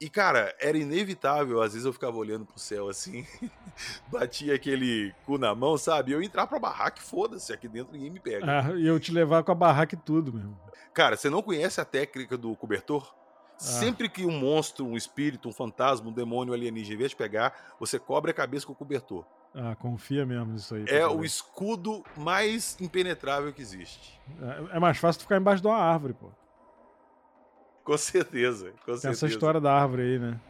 E, 0.00 0.08
cara, 0.08 0.54
era 0.58 0.78
inevitável. 0.78 1.60
Às 1.60 1.72
vezes 1.72 1.84
eu 1.84 1.92
ficava 1.92 2.16
olhando 2.16 2.46
pro 2.46 2.58
céu 2.58 2.88
assim, 2.88 3.26
batia 4.10 4.54
aquele 4.54 5.14
cu 5.26 5.36
na 5.36 5.54
mão, 5.54 5.76
sabe? 5.76 6.12
Eu 6.12 6.22
entrar 6.22 6.46
pra 6.46 6.58
barraca 6.58 6.98
e 6.98 7.02
foda-se, 7.02 7.52
aqui 7.52 7.68
dentro 7.68 7.92
ninguém 7.92 8.10
me 8.10 8.18
pega. 8.18 8.46
Ah, 8.46 8.72
e 8.72 8.86
eu 8.86 8.98
te 8.98 9.12
levar 9.12 9.42
com 9.42 9.52
a 9.52 9.54
barraca 9.54 9.94
e 9.94 9.98
tudo, 9.98 10.32
meu. 10.32 10.56
Cara, 10.94 11.16
você 11.16 11.28
não 11.28 11.42
conhece 11.42 11.80
a 11.80 11.84
técnica 11.84 12.36
do 12.36 12.56
cobertor? 12.56 13.14
Sempre 13.58 14.08
que 14.08 14.24
um 14.24 14.30
monstro, 14.30 14.86
um 14.86 14.96
espírito, 14.96 15.46
um 15.46 15.52
fantasma, 15.52 16.08
um 16.08 16.12
demônio 16.12 16.54
alienígena 16.54 16.96
vier 16.96 17.10
te 17.10 17.16
pegar, 17.16 17.74
você 17.78 17.98
cobre 17.98 18.30
a 18.30 18.34
cabeça 18.34 18.66
com 18.66 18.72
o 18.72 18.76
cobertor. 18.76 19.26
Ah, 19.54 19.74
confia 19.74 20.24
mesmo 20.24 20.52
nisso 20.52 20.74
aí. 20.74 20.84
É 20.86 21.06
o 21.06 21.24
escudo 21.24 22.04
mais 22.16 22.80
impenetrável 22.80 23.52
que 23.52 23.60
existe. 23.60 24.20
É- 24.40 24.76
É 24.76 24.78
mais 24.78 24.96
fácil 24.98 25.18
tu 25.20 25.22
ficar 25.22 25.36
embaixo 25.38 25.60
de 25.60 25.66
uma 25.68 25.76
árvore, 25.76 26.14
pô. 26.14 26.30
Com 27.84 27.96
certeza, 27.98 28.70
com 28.84 28.92
certeza. 28.94 29.10
essa 29.10 29.26
história 29.26 29.60
da 29.60 29.72
árvore 29.72 30.02
aí, 30.02 30.18
né? 30.18 30.40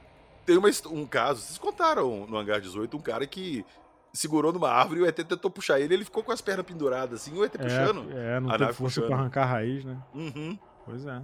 Tem 0.45 0.59
uma 0.59 0.69
um 0.91 1.07
caso, 1.07 1.41
vocês 1.41 1.57
contaram 1.59 2.27
no 2.27 2.37
Hangar 2.37 2.61
18, 2.61 2.97
um 2.97 3.01
cara 3.01 3.27
que 3.27 3.65
segurou 4.13 4.53
numa 4.53 4.69
árvore 4.71 5.01
e 5.01 5.03
o 5.05 5.07
ET 5.07 5.17
tentou 5.25 5.51
puxar 5.51 5.81
ele, 5.81 5.95
ele 5.95 6.05
ficou 6.05 6.23
com 6.25 6.33
as 6.33 6.41
pernas 6.41 6.67
penduradas 6.67 7.23
assim, 7.23 7.33
o 7.39 7.45
ET 7.45 7.57
puxando. 7.57 8.11
É, 8.13 8.37
é, 8.37 8.41
não 8.41 8.51
a 8.51 8.59
tem 8.59 8.67
força 8.73 9.01
puxando. 9.01 9.07
pra 9.07 9.17
arrancar 9.17 9.43
a 9.45 9.47
raiz, 9.47 9.85
né? 9.85 9.97
Uhum. 10.13 10.59
Pois 10.85 11.07
é. 11.07 11.23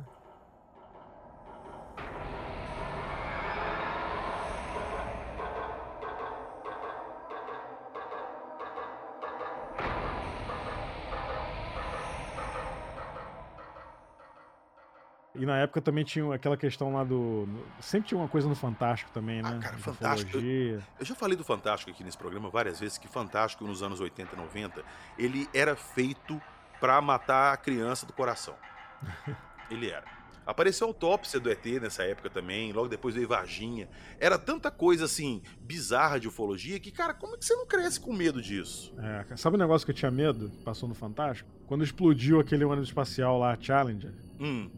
E 15.46 15.48
na 15.48 15.58
época 15.58 15.80
também 15.80 16.02
tinha 16.02 16.34
aquela 16.34 16.56
questão 16.56 16.92
lá 16.92 17.04
do. 17.04 17.48
Sempre 17.80 18.08
tinha 18.08 18.18
uma 18.18 18.26
coisa 18.26 18.48
no 18.48 18.56
Fantástico 18.56 19.12
também, 19.12 19.40
né? 19.40 19.54
Ah, 19.56 19.62
cara, 19.62 19.78
Fantástico. 19.78 20.38
Eu 20.38 20.82
já 21.06 21.14
falei 21.14 21.36
do 21.36 21.44
Fantástico 21.44 21.88
aqui 21.88 22.02
nesse 22.02 22.18
programa 22.18 22.50
várias 22.50 22.80
vezes, 22.80 22.98
que 22.98 23.06
Fantástico 23.06 23.64
nos 23.64 23.80
anos 23.80 24.00
80 24.00 24.34
e 24.34 24.36
90, 24.36 24.82
ele 25.16 25.48
era 25.54 25.76
feito 25.76 26.42
pra 26.80 27.00
matar 27.00 27.52
a 27.52 27.56
criança 27.56 28.04
do 28.04 28.12
coração. 28.12 28.56
ele 29.70 29.88
era. 29.88 30.04
Apareceu 30.44 30.88
a 30.88 30.90
autópsia 30.90 31.38
do 31.38 31.48
ET 31.48 31.64
nessa 31.80 32.02
época 32.02 32.28
também, 32.28 32.72
logo 32.72 32.88
depois 32.88 33.14
veio 33.14 33.28
Varginha. 33.28 33.88
Era 34.18 34.36
tanta 34.36 34.68
coisa 34.68 35.04
assim, 35.04 35.42
bizarra 35.60 36.18
de 36.18 36.26
ufologia, 36.26 36.80
que, 36.80 36.90
cara, 36.90 37.14
como 37.14 37.34
é 37.34 37.38
que 37.38 37.44
você 37.44 37.54
não 37.54 37.66
cresce 37.66 38.00
com 38.00 38.12
medo 38.12 38.42
disso? 38.42 38.92
É, 38.98 39.36
sabe 39.36 39.54
o 39.54 39.58
negócio 39.58 39.84
que 39.84 39.92
eu 39.92 39.96
tinha 39.96 40.10
medo? 40.10 40.50
Passou 40.64 40.88
no 40.88 40.94
Fantástico? 40.94 41.48
Quando 41.68 41.84
explodiu 41.84 42.40
aquele 42.40 42.64
ônibus 42.64 42.88
espacial 42.88 43.38
lá, 43.38 43.56
Challenger. 43.60 44.12
Hum, 44.38 44.70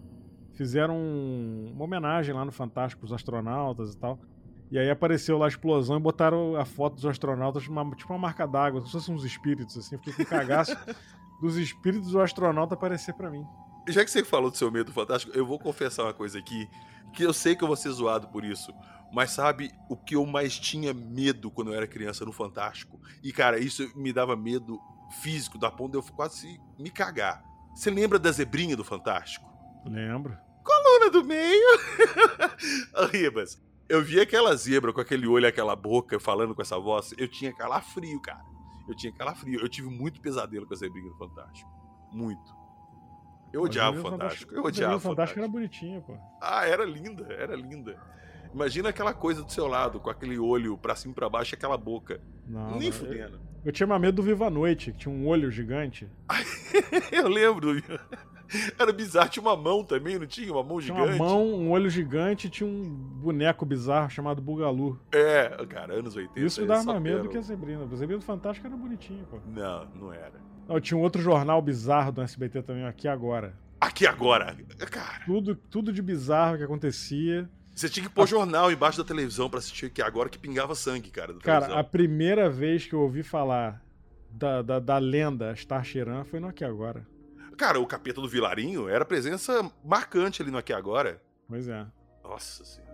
fizeram 0.58 0.94
um- 0.96 1.72
uma 1.74 1.84
homenagem 1.84 2.34
lá 2.34 2.44
no 2.44 2.52
Fantástico 2.52 3.00
pros 3.00 3.12
astronautas 3.12 3.94
e 3.94 3.98
tal. 3.98 4.18
E 4.70 4.78
aí 4.78 4.90
apareceu 4.90 5.38
lá 5.38 5.46
a 5.46 5.48
explosão 5.48 5.96
e 5.96 6.00
botaram 6.00 6.56
a 6.56 6.64
foto 6.64 6.96
dos 6.96 7.06
astronautas, 7.06 7.66
uma- 7.68 7.88
tipo 7.96 8.12
uma 8.12 8.18
marca 8.18 8.46
d'água, 8.46 8.80
como 8.80 8.86
se 8.86 8.92
fossem 8.92 9.14
uns 9.14 9.24
espíritos, 9.24 9.78
assim. 9.78 9.94
Eu 9.94 10.00
fiquei 10.00 10.24
com 10.24 10.30
cagaço 10.30 10.76
dos 11.40 11.56
espíritos 11.56 12.10
do 12.10 12.20
astronauta 12.20 12.74
aparecer 12.74 13.14
pra 13.14 13.30
mim. 13.30 13.42
Já 13.88 14.04
que 14.04 14.10
você 14.10 14.22
falou 14.22 14.50
do 14.50 14.56
seu 14.56 14.70
medo 14.70 14.92
fantástico, 14.92 15.32
eu 15.34 15.46
vou 15.46 15.58
confessar 15.58 16.02
uma 16.02 16.12
coisa 16.12 16.38
aqui, 16.38 16.68
que 17.14 17.22
eu 17.22 17.32
sei 17.32 17.56
que 17.56 17.64
eu 17.64 17.68
vou 17.68 17.76
ser 17.76 17.88
zoado 17.90 18.28
por 18.28 18.44
isso, 18.44 18.70
mas 19.10 19.30
sabe 19.30 19.70
o 19.88 19.96
que 19.96 20.14
eu 20.16 20.26
mais 20.26 20.58
tinha 20.58 20.92
medo 20.92 21.50
quando 21.50 21.68
eu 21.72 21.74
era 21.74 21.86
criança 21.86 22.24
no 22.26 22.32
Fantástico? 22.32 23.00
E 23.22 23.32
cara, 23.32 23.58
isso 23.58 23.90
me 23.96 24.12
dava 24.12 24.36
medo 24.36 24.78
físico, 25.22 25.56
da 25.56 25.70
ponto 25.70 25.92
de 25.92 25.96
eu 25.96 26.02
quase 26.14 26.60
me 26.78 26.90
cagar. 26.90 27.42
Você 27.74 27.90
lembra 27.90 28.18
da 28.18 28.30
zebrinha 28.30 28.76
do 28.76 28.84
Fantástico? 28.84 29.48
Lembro. 29.86 30.36
Coluna 31.08 31.10
do 31.10 31.24
meio! 31.24 31.78
Ribas, 33.12 33.60
eu 33.88 34.02
vi 34.02 34.20
aquela 34.20 34.54
zebra 34.54 34.92
com 34.92 35.00
aquele 35.00 35.26
olho 35.26 35.46
e 35.46 35.48
aquela 35.48 35.74
boca 35.74 36.20
falando 36.20 36.54
com 36.54 36.62
essa 36.62 36.78
voz, 36.78 37.14
eu 37.18 37.26
tinha 37.26 37.52
calafrio, 37.52 38.20
cara. 38.20 38.44
Eu 38.88 38.94
tinha 38.94 39.12
calafrio. 39.12 39.60
Eu 39.60 39.68
tive 39.68 39.88
muito 39.88 40.20
pesadelo 40.20 40.66
com 40.66 40.74
a 40.74 40.76
zebrinha 40.76 41.10
do 41.10 41.16
Fantástico. 41.16 41.68
Muito. 42.12 42.56
Eu 43.52 43.62
odiava 43.62 43.98
o 43.98 44.02
Fantástico. 44.02 44.54
Eu 44.54 44.64
odiava 44.64 44.94
o 44.94 44.96
o 44.96 45.00
Fantástico 45.00 45.40
era 45.40 45.48
bonitinho, 45.48 46.02
pô. 46.02 46.16
Ah, 46.40 46.66
era 46.66 46.84
linda, 46.84 47.26
era 47.32 47.56
linda. 47.56 48.00
Imagina 48.52 48.88
aquela 48.88 49.12
coisa 49.12 49.42
do 49.42 49.52
seu 49.52 49.66
lado, 49.66 50.00
com 50.00 50.08
aquele 50.08 50.38
olho 50.38 50.76
pra 50.78 50.96
cima 50.96 51.12
e 51.12 51.14
pra 51.14 51.28
baixo 51.28 51.54
e 51.54 51.56
aquela 51.56 51.76
boca. 51.76 52.20
Não, 52.46 52.78
Nem 52.78 52.90
fudendo. 52.90 53.36
Eu, 53.36 53.66
Eu 53.66 53.72
tinha 53.72 53.86
mais 53.86 54.00
medo 54.00 54.16
do 54.16 54.22
Viva 54.22 54.46
a 54.46 54.50
Noite, 54.50 54.92
que 54.92 54.98
tinha 54.98 55.14
um 55.14 55.26
olho 55.26 55.50
gigante. 55.50 56.08
eu 57.12 57.28
lembro. 57.28 57.76
Era 58.78 58.92
bizarro, 58.92 59.28
tinha 59.28 59.42
uma 59.42 59.56
mão 59.56 59.84
também, 59.84 60.18
não 60.18 60.26
tinha? 60.26 60.52
Uma 60.52 60.62
mão 60.62 60.80
tinha 60.80 60.94
gigante? 60.94 61.16
Tinha 61.16 61.26
uma 61.26 61.34
mão, 61.34 61.46
um 61.46 61.70
olho 61.70 61.90
gigante 61.90 62.48
tinha 62.48 62.68
um 62.68 62.82
boneco 62.82 63.64
bizarro 63.64 64.10
chamado 64.10 64.40
Bugalu. 64.40 64.98
É, 65.12 65.48
cara, 65.66 65.94
anos 65.94 66.16
80. 66.16 66.40
Isso 66.40 66.60
me 66.60 66.66
dava 66.66 66.84
mais 66.84 67.02
medo 67.02 67.24
do 67.24 67.28
que 67.28 67.36
a 67.36 67.42
Zebrina. 67.42 67.84
A 67.84 67.96
Zebrina 67.96 68.20
Fantástico 68.20 68.66
era 68.66 68.76
bonitinho, 68.76 69.24
pô. 69.30 69.38
Não, 69.46 69.86
não 69.94 70.12
era. 70.12 70.40
Não, 70.66 70.80
tinha 70.80 70.98
um 70.98 71.00
outro 71.00 71.20
jornal 71.22 71.60
bizarro 71.62 72.12
do 72.12 72.22
SBT 72.22 72.62
também, 72.62 72.84
Aqui 72.84 73.08
Agora. 73.08 73.54
Aqui 73.80 74.06
Agora? 74.06 74.56
Cara. 74.90 75.24
Tudo, 75.24 75.54
tudo 75.54 75.92
de 75.92 76.02
bizarro 76.02 76.58
que 76.58 76.64
acontecia. 76.64 77.48
Você 77.74 77.88
tinha 77.88 78.06
que 78.06 78.12
pôr 78.12 78.22
a... 78.22 78.26
jornal 78.26 78.72
embaixo 78.72 78.98
da 78.98 79.04
televisão 79.04 79.48
pra 79.48 79.60
assistir 79.60 79.86
aqui 79.86 80.02
agora 80.02 80.28
que 80.28 80.38
pingava 80.38 80.74
sangue, 80.74 81.10
cara. 81.10 81.32
cara, 81.34 81.60
televisão. 81.60 81.78
a 81.78 81.84
primeira 81.84 82.50
vez 82.50 82.86
que 82.86 82.94
eu 82.94 83.00
ouvi 83.00 83.22
falar 83.22 83.80
da, 84.30 84.62
da, 84.62 84.78
da 84.80 84.98
lenda 84.98 85.54
Star 85.54 85.84
Sheeran 85.84 86.24
foi 86.24 86.40
no 86.40 86.48
Aqui 86.48 86.64
Agora. 86.64 87.06
Cara, 87.58 87.80
o 87.80 87.86
capeta 87.88 88.20
do 88.20 88.28
Vilarinho 88.28 88.88
era 88.88 89.04
presença 89.04 89.68
marcante 89.84 90.40
ali 90.40 90.48
no 90.48 90.58
Aqui 90.58 90.72
Agora. 90.72 91.20
Pois 91.48 91.66
é. 91.66 91.84
Nossa 92.22 92.64
senhora. 92.64 92.88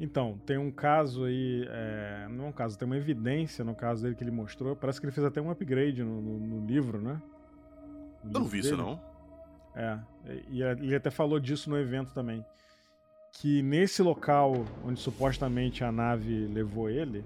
Então, 0.00 0.40
tem 0.46 0.56
um 0.56 0.70
caso 0.70 1.24
aí, 1.24 1.66
é, 1.68 2.28
não 2.30 2.46
é 2.46 2.48
um 2.48 2.52
caso, 2.52 2.78
tem 2.78 2.86
uma 2.86 2.96
evidência 2.96 3.62
no 3.62 3.74
caso 3.74 4.04
dele 4.04 4.14
que 4.14 4.24
ele 4.24 4.30
mostrou. 4.30 4.74
Parece 4.74 4.98
que 4.98 5.04
ele 5.04 5.12
fez 5.12 5.26
até 5.26 5.38
um 5.38 5.50
upgrade 5.50 6.02
no, 6.02 6.22
no, 6.22 6.38
no 6.38 6.66
livro, 6.66 6.98
né? 6.98 7.20
No 8.24 8.30
Eu 8.32 8.40
não 8.40 8.46
vi 8.46 8.62
dele. 8.62 8.68
isso, 8.68 8.76
não. 8.76 9.17
É, 9.78 9.98
e 10.50 10.62
ele 10.62 10.94
até 10.94 11.10
falou 11.10 11.38
disso 11.38 11.70
no 11.70 11.78
evento 11.78 12.12
também. 12.12 12.44
Que 13.32 13.62
nesse 13.62 14.02
local 14.02 14.64
onde 14.84 14.98
supostamente 14.98 15.84
a 15.84 15.92
nave 15.92 16.46
levou 16.46 16.90
ele, 16.90 17.24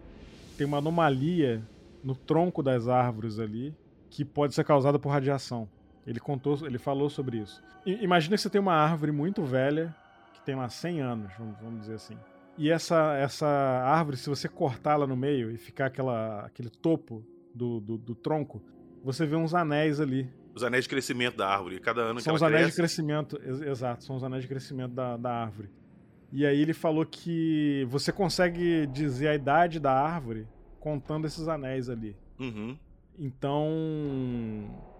tem 0.59 0.67
uma 0.67 0.79
anomalia 0.79 1.63
no 2.05 2.15
tronco 2.15 2.63
das 2.63 2.89
árvores 2.89 3.39
ali 3.39 3.75
que 4.11 4.25
pode 4.25 4.55
ser 4.55 4.65
causada 4.65 4.99
por 4.99 5.09
radiação. 5.09 5.67
Ele 6.07 6.21
contou, 6.21 6.59
ele 6.67 6.79
falou 6.79 7.09
sobre 7.09 7.39
isso. 7.39 7.63
I, 7.87 8.03
imagina 8.03 8.37
que 8.37 8.43
você 8.43 8.51
tem 8.51 8.61
uma 8.61 8.75
árvore 8.75 9.13
muito 9.13 9.43
velha, 9.43 9.95
que 10.35 10.43
tem 10.43 10.55
lá 10.55 10.69
100 10.69 11.01
anos, 11.01 11.33
vamos, 11.39 11.59
vamos 11.61 11.81
dizer 11.81 11.95
assim. 11.95 12.17
E 12.59 12.71
essa, 12.71 13.17
essa 13.17 13.47
árvore, 13.47 14.17
se 14.17 14.29
você 14.29 14.49
cortá-la 14.49 15.07
no 15.07 15.17
meio 15.17 15.51
e 15.51 15.57
ficar 15.57 15.87
aquela, 15.87 16.45
aquele 16.45 16.69
topo 16.69 17.25
do, 17.55 17.81
do, 17.81 17.97
do, 17.97 18.15
tronco, 18.15 18.63
você 19.03 19.25
vê 19.25 19.37
uns 19.37 19.55
anéis 19.55 20.01
ali. 20.01 20.29
Os 20.55 20.63
anéis 20.63 20.85
de 20.85 20.91
crescimento 20.91 21.37
da 21.37 21.49
árvore. 21.49 21.81
Cada 21.81 22.03
ano 22.03 22.21
são 22.21 22.33
que 22.33 22.37
os 22.37 22.43
ela 22.43 22.51
anéis 22.51 22.75
cresce... 22.75 22.77
de 22.77 22.83
crescimento, 22.83 23.41
ex 23.43 23.61
exato, 23.63 24.05
são 24.05 24.17
os 24.17 24.25
anéis 24.25 24.43
de 24.43 24.49
crescimento 24.49 24.93
da, 24.93 25.17
da 25.17 25.31
árvore. 25.31 25.71
E 26.31 26.47
aí 26.47 26.61
ele 26.61 26.73
falou 26.73 27.05
que 27.05 27.87
você 27.91 28.13
consegue 28.13 28.87
dizer 28.87 29.29
a 29.29 29.35
idade 29.35 29.79
da 29.79 29.93
árvore 29.93 30.47
contando 30.81 31.27
esses 31.27 31.49
anéis 31.49 31.89
ali. 31.89 32.17
Uhum. 32.39 32.77
Então, 33.19 33.69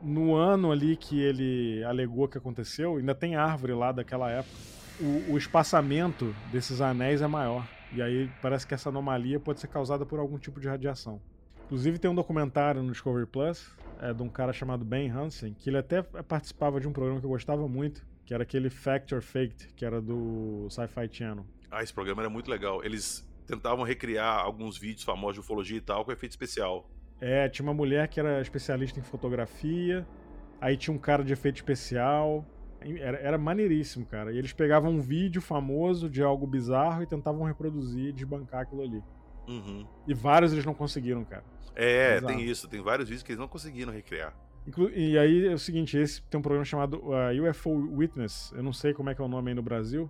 no 0.03 0.35
ano 0.35 0.71
ali 0.71 0.97
que 0.97 1.19
ele 1.19 1.83
alegou 1.85 2.29
que 2.29 2.37
aconteceu, 2.37 2.97
ainda 2.97 3.15
tem 3.15 3.37
árvore 3.37 3.73
lá 3.73 3.91
daquela 3.91 4.31
época 4.31 4.55
o, 5.01 5.33
o 5.33 5.39
espaçamento 5.39 6.35
desses 6.51 6.81
anéis 6.81 7.23
é 7.23 7.27
maior. 7.27 7.67
E 7.93 8.01
aí 8.01 8.31
parece 8.41 8.67
que 8.67 8.75
essa 8.75 8.89
anomalia 8.89 9.39
pode 9.39 9.61
ser 9.61 9.67
causada 9.67 10.07
por 10.07 10.19
algum 10.19 10.39
tipo 10.39 10.61
de 10.61 10.69
radiação. 10.69 11.21
Inclusive 11.67 11.99
tem 11.99 12.11
um 12.11 12.15
documentário 12.15 12.83
no 12.83 12.93
Discovery 12.93 13.27
Plus 13.27 13.71
é, 14.01 14.13
de 14.13 14.23
um 14.23 14.29
cara 14.29 14.53
chamado 14.53 14.85
Ben 14.85 15.11
Hansen, 15.11 15.55
que 15.55 15.71
ele 15.71 15.79
até 15.79 16.03
participava 16.03 16.81
de 16.81 16.87
um 16.87 16.93
programa 16.93 17.21
que 17.21 17.27
eu 17.27 17.31
gostava 17.31 17.67
muito, 17.67 18.05
que 18.25 18.35
era 18.35 18.43
aquele 18.43 18.69
Fact 18.69 19.15
or 19.15 19.23
Faked, 19.23 19.69
que 19.75 19.85
era 19.85 20.01
do 20.01 20.67
Sci-Fi 20.71 21.09
Channel. 21.11 21.47
Ah, 21.71 21.83
esse 21.83 21.93
programa 21.95 22.23
era 22.23 22.31
muito 22.31 22.51
legal. 22.51 22.85
Eles 22.85 23.27
tentavam 23.47 23.85
recriar 23.85 24.41
alguns 24.41 24.77
vídeos 24.77 25.03
famosos 25.03 25.35
de 25.35 25.41
ufologia 25.41 25.79
e 25.79 25.81
tal 25.81 26.05
com 26.05 26.13
efeito 26.13 26.33
especial. 26.33 26.89
É, 27.21 27.49
tinha 27.49 27.65
uma 27.65 27.75
mulher 27.75 28.09
que 28.09 28.19
era 28.19 28.41
especialista 28.41 28.99
em 28.99 29.03
fotografia, 29.03 30.07
aí 30.61 30.77
tinha 30.77 30.95
um 30.95 30.99
cara 30.99 31.25
de 31.25 31.33
efeito 31.33 31.57
especial, 31.57 32.45
era, 32.99 33.19
era 33.19 33.39
maneiríssimo, 33.39 34.05
cara. 34.05 34.33
E 34.33 34.39
eles 34.39 34.53
pegavam 34.53 34.91
um 34.91 35.01
vídeo 35.01 35.41
famoso 35.41 36.11
de 36.11 36.23
algo 36.23 36.47
bizarro 36.47 37.03
e 37.03 37.07
tentavam 37.07 37.45
reproduzir 37.45 38.09
e 38.09 38.13
desbancar 38.13 38.63
aquilo 38.63 38.83
ali. 38.83 39.03
Uhum. 39.49 39.87
E 40.07 40.15
vários 40.15 40.53
eles 40.53 40.65
não 40.65 40.75
conseguiram, 40.75 41.25
cara. 41.25 41.45
É, 41.75 42.17
Exato. 42.17 42.27
tem 42.27 42.45
isso. 42.45 42.69
Tem 42.69 42.81
vários 42.81 43.09
vídeos 43.09 43.23
que 43.23 43.33
eles 43.33 43.41
não 43.41 43.49
conseguiram 43.49 43.93
recriar. 43.93 44.35
E 44.95 45.19
aí 45.19 45.47
é 45.47 45.53
o 45.53 45.59
seguinte, 45.59 45.97
esse 45.99 46.23
tem 46.23 46.39
um 46.39 46.43
programa 46.43 46.65
chamado 46.65 47.03
uh, 47.03 47.51
UFO 47.51 47.71
Witness. 47.97 48.53
Eu 48.55 48.63
não 48.63 48.73
sei 48.73 48.95
como 48.95 49.11
é 49.11 49.15
que 49.15 49.21
é 49.21 49.25
o 49.25 49.29
nome 49.29 49.51
aí 49.51 49.55
no 49.55 49.63
Brasil, 49.63 50.09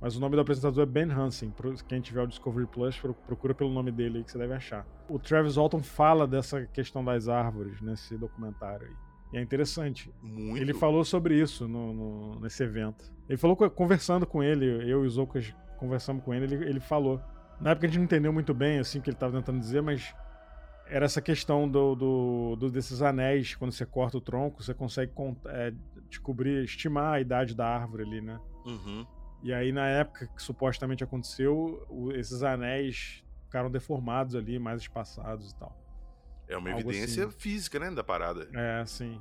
mas 0.00 0.16
o 0.16 0.20
nome 0.20 0.36
do 0.36 0.42
apresentador 0.42 0.82
é 0.82 0.86
Ben 0.86 1.10
Hansen. 1.10 1.52
Quem 1.88 2.00
tiver 2.02 2.22
o 2.22 2.26
Discovery 2.26 2.66
Plus, 2.66 3.00
procura 3.26 3.54
pelo 3.54 3.70
nome 3.70 3.90
dele 3.90 4.18
aí 4.18 4.24
que 4.24 4.30
você 4.30 4.38
deve 4.38 4.52
achar. 4.52 4.86
O 5.08 5.18
Travis 5.18 5.56
Walton 5.56 5.82
fala 5.82 6.26
dessa 6.26 6.66
questão 6.66 7.02
das 7.02 7.28
árvores 7.28 7.80
nesse 7.80 8.18
documentário 8.18 8.86
aí. 8.86 8.94
E 9.32 9.38
é 9.38 9.40
interessante. 9.40 10.12
Muito. 10.22 10.60
Ele 10.60 10.74
falou 10.74 11.02
sobre 11.02 11.40
isso 11.40 11.66
no, 11.66 11.92
no, 11.92 12.40
nesse 12.40 12.62
evento. 12.62 13.10
Ele 13.28 13.38
falou, 13.38 13.56
conversando 13.70 14.26
com 14.26 14.42
ele, 14.42 14.66
eu 14.66 15.04
e 15.04 15.06
os 15.06 15.16
Ocas 15.16 15.54
conversamos 15.78 16.22
com 16.22 16.34
ele, 16.34 16.54
ele, 16.54 16.64
ele 16.64 16.80
falou. 16.80 17.20
Na 17.60 17.70
época 17.70 17.86
a 17.86 17.88
gente 17.88 17.98
não 17.98 18.04
entendeu 18.04 18.32
muito 18.32 18.52
bem 18.52 18.78
assim 18.78 18.98
o 18.98 19.02
que 19.02 19.10
ele 19.10 19.16
estava 19.16 19.32
tentando 19.36 19.58
dizer, 19.58 19.82
mas 19.82 20.14
era 20.88 21.04
essa 21.04 21.20
questão 21.20 21.68
do, 21.68 21.94
do, 21.94 22.56
do, 22.56 22.70
desses 22.70 23.02
anéis, 23.02 23.54
quando 23.54 23.72
você 23.72 23.84
corta 23.84 24.18
o 24.18 24.20
tronco, 24.20 24.62
você 24.62 24.72
consegue 24.72 25.12
é, 25.46 25.72
descobrir, 26.08 26.64
estimar 26.64 27.14
a 27.14 27.20
idade 27.20 27.54
da 27.54 27.66
árvore 27.66 28.04
ali, 28.04 28.20
né? 28.20 28.38
Uhum. 28.64 29.06
E 29.42 29.52
aí, 29.52 29.72
na 29.72 29.86
época 29.86 30.26
que 30.28 30.42
supostamente 30.42 31.02
aconteceu, 31.04 31.84
o, 31.88 32.12
esses 32.12 32.42
anéis 32.42 33.24
ficaram 33.44 33.70
deformados 33.70 34.34
ali, 34.34 34.58
mais 34.58 34.82
espaçados 34.82 35.50
e 35.50 35.54
tal. 35.56 35.76
É 36.48 36.56
uma 36.56 36.70
evidência 36.70 37.26
assim. 37.26 37.38
física, 37.38 37.78
né, 37.78 37.90
da 37.90 38.04
parada. 38.04 38.48
É, 38.54 38.84
sim. 38.86 39.20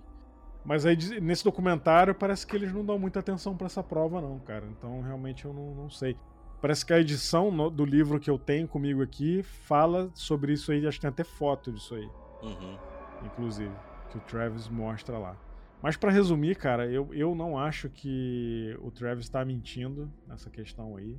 Mas 0.64 0.86
aí 0.86 0.98
nesse 1.22 1.44
documentário 1.44 2.14
parece 2.14 2.46
que 2.46 2.56
eles 2.56 2.74
não 2.74 2.84
dão 2.84 2.98
muita 2.98 3.20
atenção 3.20 3.56
para 3.56 3.68
essa 3.68 3.84
prova, 3.84 4.20
não, 4.20 4.40
cara. 4.40 4.66
Então 4.68 5.02
realmente 5.02 5.46
eu 5.46 5.54
não, 5.54 5.76
não 5.76 5.90
sei. 5.90 6.18
Parece 6.62 6.86
que 6.86 6.94
a 6.94 7.00
edição 7.00 7.52
no, 7.52 7.70
do 7.70 7.86
livro 7.86 8.20
que 8.20 8.30
eu 8.30 8.40
tenho 8.40 8.68
comigo 8.68 9.02
aqui 9.02 9.44
fala 9.44 10.10
sobre 10.14 10.54
isso 10.54 10.72
aí, 10.72 10.86
acho 10.88 10.98
que 10.98 11.02
tem 11.02 11.10
até 11.10 11.24
foto 11.24 11.72
disso 11.72 11.96
aí. 11.96 12.10
Uhum. 12.42 12.78
Inclusive, 13.24 13.74
que 14.10 14.18
o 14.18 14.22
Travis 14.22 14.68
mostra 14.68 15.18
lá. 15.18 15.38
Mas 15.82 15.98
para 15.98 16.12
resumir, 16.12 16.56
cara, 16.56 16.88
eu, 16.88 17.14
eu 17.14 17.36
não 17.36 17.58
acho 17.58 17.90
que 17.90 18.76
o 18.82 18.90
Travis 18.90 19.30
tá 19.30 19.44
mentindo 19.46 20.12
nessa 20.28 20.50
questão 20.50 20.96
aí. 20.98 21.16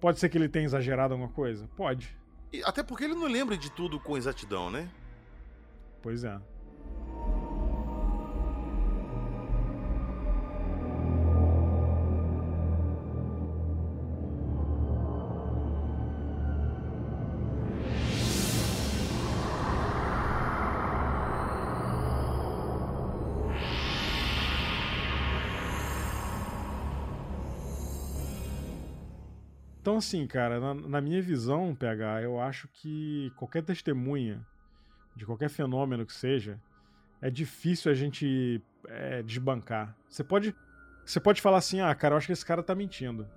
Pode 0.00 0.18
ser 0.18 0.28
que 0.28 0.38
ele 0.38 0.48
tenha 0.48 0.64
exagerado 0.64 1.14
alguma 1.14 1.30
coisa? 1.30 1.68
Pode. 1.76 2.16
E 2.52 2.62
até 2.64 2.82
porque 2.82 3.04
ele 3.04 3.14
não 3.14 3.26
lembra 3.26 3.56
de 3.56 3.70
tudo 3.70 3.98
com 4.00 4.16
exatidão, 4.16 4.70
né? 4.70 4.88
Pois 6.02 6.24
é. 6.24 6.40
Então, 29.86 29.98
assim, 29.98 30.26
cara, 30.26 30.58
na, 30.58 30.74
na, 30.74 31.00
minha 31.00 31.22
visão, 31.22 31.72
PH, 31.72 32.22
eu 32.22 32.40
acho 32.40 32.66
que 32.66 33.30
qualquer 33.36 33.62
testemunha 33.62 34.44
de 35.14 35.24
qualquer 35.24 35.48
fenômeno 35.48 36.04
que 36.04 36.12
seja, 36.12 36.60
é 37.22 37.30
difícil 37.30 37.92
a 37.92 37.94
gente 37.94 38.60
é, 38.88 39.22
desbancar. 39.22 39.96
Você 40.08 40.24
pode, 40.24 40.52
você 41.04 41.20
pode 41.20 41.40
falar 41.40 41.58
assim, 41.58 41.80
ah, 41.80 41.94
cara, 41.94 42.14
eu 42.14 42.16
acho 42.16 42.26
que 42.26 42.32
esse 42.32 42.44
cara 42.44 42.64
tá 42.64 42.74
mentindo. 42.74 43.30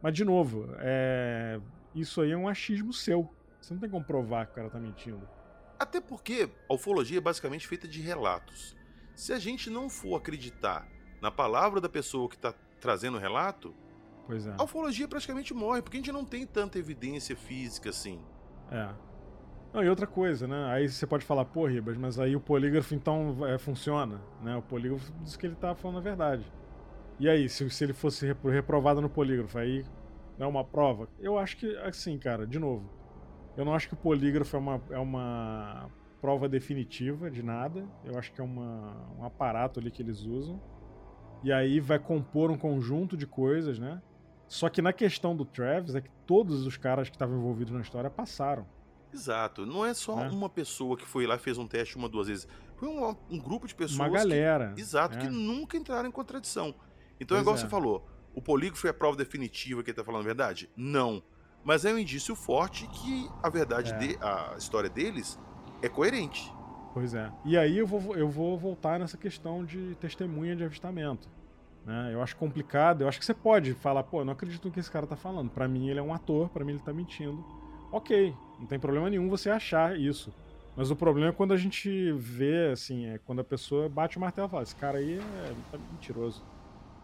Mas, 0.00 0.14
de 0.14 0.24
novo, 0.24 0.70
é, 0.78 1.60
isso 1.94 2.22
aí 2.22 2.30
é 2.30 2.36
um 2.36 2.48
achismo 2.48 2.94
seu. 2.94 3.30
Você 3.60 3.74
não 3.74 3.80
tem 3.82 3.90
como 3.90 4.02
provar 4.02 4.46
que 4.46 4.52
o 4.52 4.54
cara 4.54 4.70
tá 4.70 4.80
mentindo. 4.80 5.28
Até 5.78 6.00
porque 6.00 6.48
a 6.66 6.72
ufologia 6.72 7.18
é 7.18 7.20
basicamente 7.20 7.68
feita 7.68 7.86
de 7.86 8.00
relatos. 8.00 8.74
Se 9.14 9.34
a 9.34 9.38
gente 9.38 9.68
não 9.68 9.90
for 9.90 10.16
acreditar 10.16 10.88
na 11.20 11.30
palavra 11.30 11.78
da 11.78 11.90
pessoa 11.90 12.26
que 12.26 12.36
está 12.36 12.54
trazendo 12.80 13.18
o 13.18 13.20
relato, 13.20 13.74
é. 14.32 14.54
a 14.56 14.64
ufologia 14.64 15.06
praticamente 15.08 15.52
morre, 15.52 15.82
porque 15.82 15.96
a 15.96 16.00
gente 16.00 16.12
não 16.12 16.24
tem 16.24 16.46
tanta 16.46 16.78
evidência 16.78 17.36
física 17.36 17.90
assim. 17.90 18.20
É. 18.70 18.88
Não, 19.72 19.84
e 19.84 19.88
outra 19.88 20.06
coisa, 20.06 20.48
né? 20.48 20.72
Aí 20.72 20.88
você 20.88 21.06
pode 21.06 21.24
falar, 21.24 21.44
pô, 21.44 21.66
Ribas, 21.66 21.96
mas 21.96 22.18
aí 22.18 22.34
o 22.34 22.40
polígrafo 22.40 22.94
então 22.94 23.46
é, 23.46 23.56
funciona, 23.56 24.20
né? 24.42 24.56
O 24.56 24.62
polígrafo 24.62 25.12
diz 25.22 25.36
que 25.36 25.46
ele 25.46 25.54
tá 25.54 25.74
falando 25.74 25.98
a 25.98 26.00
verdade. 26.00 26.44
E 27.20 27.28
aí, 27.28 27.48
se, 27.48 27.68
se 27.70 27.84
ele 27.84 27.92
fosse 27.92 28.34
reprovado 28.44 29.00
no 29.00 29.08
polígrafo, 29.08 29.58
aí 29.58 29.84
não 30.38 30.46
é 30.46 30.48
uma 30.48 30.64
prova? 30.64 31.08
Eu 31.20 31.38
acho 31.38 31.56
que, 31.56 31.76
assim, 31.78 32.18
cara, 32.18 32.46
de 32.46 32.58
novo, 32.58 32.90
eu 33.56 33.64
não 33.64 33.74
acho 33.74 33.88
que 33.88 33.94
o 33.94 33.96
polígrafo 33.96 34.56
é 34.56 34.58
uma, 34.58 34.82
é 34.90 34.98
uma 34.98 35.90
prova 36.20 36.48
definitiva 36.48 37.30
de 37.30 37.42
nada. 37.42 37.86
Eu 38.04 38.18
acho 38.18 38.32
que 38.32 38.40
é 38.40 38.44
uma, 38.44 38.96
um 39.18 39.24
aparato 39.24 39.78
ali 39.78 39.90
que 39.90 40.02
eles 40.02 40.24
usam. 40.24 40.60
E 41.42 41.52
aí 41.52 41.78
vai 41.78 41.98
compor 41.98 42.50
um 42.50 42.58
conjunto 42.58 43.16
de 43.16 43.26
coisas, 43.26 43.78
né? 43.78 44.00
Só 44.50 44.68
que 44.68 44.82
na 44.82 44.92
questão 44.92 45.34
do 45.36 45.44
Travis 45.44 45.94
é 45.94 46.00
que 46.00 46.10
todos 46.26 46.66
os 46.66 46.76
caras 46.76 47.08
que 47.08 47.14
estavam 47.14 47.36
envolvidos 47.38 47.72
na 47.72 47.80
história 47.82 48.10
passaram. 48.10 48.66
Exato. 49.14 49.64
Não 49.64 49.84
é 49.86 49.94
só 49.94 50.24
É. 50.24 50.28
uma 50.28 50.48
pessoa 50.48 50.96
que 50.96 51.06
foi 51.06 51.24
lá 51.24 51.36
e 51.36 51.38
fez 51.38 51.56
um 51.56 51.68
teste 51.68 51.96
uma, 51.96 52.08
duas 52.08 52.26
vezes. 52.26 52.48
Foi 52.76 52.88
um, 52.88 53.14
um 53.30 53.38
grupo 53.38 53.68
de 53.68 53.74
pessoas. 53.76 53.96
Uma 53.98 54.08
que- 54.10 54.16
galera. 54.16 54.74
exato, 54.76 55.16
é. 55.16 55.20
que 55.20 55.28
nunca 55.28 55.76
entraram 55.76 56.08
em 56.08 56.12
contradição. 56.12 56.74
Então 57.20 57.36
é 57.36 57.38
Pois 57.38 57.42
igual 57.42 57.54
é. 57.54 57.58
você 57.60 57.68
falou. 57.68 58.08
O 58.34 58.42
polígrafo 58.42 58.86
é 58.86 58.90
a 58.90 58.94
prova 58.94 59.16
definitiva 59.16 59.82
que 59.84 59.90
ele 59.90 59.96
tá 59.96 60.02
falando 60.04 60.22
a 60.22 60.24
verdade? 60.24 60.68
Não. 60.76 61.22
Mas 61.62 61.84
é 61.84 61.92
um 61.94 61.98
indício 61.98 62.34
forte 62.34 62.88
que 62.88 63.28
a 63.42 63.48
verdade, 63.48 63.92
É. 63.92 63.98
de, 63.98 64.16
a 64.20 64.54
história 64.58 64.90
deles 64.90 65.38
é 65.80 65.88
coerente. 65.88 66.52
Pois 66.92 67.14
é. 67.14 67.30
E 67.44 67.56
aí 67.56 67.78
eu 67.78 67.86
vou, 67.86 68.16
eu 68.16 68.28
vou 68.28 68.58
voltar 68.58 68.98
nessa 68.98 69.16
questão 69.16 69.64
de 69.64 69.94
testemunha 70.00 70.56
de 70.56 70.64
avistamento. 70.64 71.28
Né? 71.84 72.10
Eu 72.12 72.22
acho 72.22 72.36
complicado. 72.36 73.02
Eu 73.02 73.08
acho 73.08 73.18
que 73.18 73.24
você 73.24 73.34
pode 73.34 73.74
falar, 73.74 74.02
pô, 74.02 74.20
eu 74.20 74.24
não 74.24 74.32
acredito 74.32 74.64
no 74.64 74.70
que 74.70 74.80
esse 74.80 74.90
cara 74.90 75.06
tá 75.06 75.16
falando. 75.16 75.50
Pra 75.50 75.68
mim 75.68 75.88
ele 75.88 75.98
é 75.98 76.02
um 76.02 76.14
ator, 76.14 76.48
pra 76.48 76.64
mim 76.64 76.72
ele 76.72 76.82
tá 76.82 76.92
mentindo. 76.92 77.44
Ok, 77.92 78.34
não 78.58 78.66
tem 78.66 78.78
problema 78.78 79.10
nenhum 79.10 79.28
você 79.28 79.50
achar 79.50 79.98
isso. 79.98 80.32
Mas 80.76 80.90
o 80.90 80.96
problema 80.96 81.30
é 81.30 81.32
quando 81.32 81.52
a 81.52 81.56
gente 81.56 82.12
vê, 82.12 82.70
assim, 82.72 83.06
é 83.06 83.18
quando 83.18 83.40
a 83.40 83.44
pessoa 83.44 83.88
bate 83.88 84.16
o 84.16 84.20
martelo 84.20 84.46
e 84.46 84.50
fala, 84.50 84.62
esse 84.62 84.76
cara 84.76 84.98
aí 84.98 85.18
é 85.18 85.54
tá 85.70 85.78
mentiroso. 85.90 86.42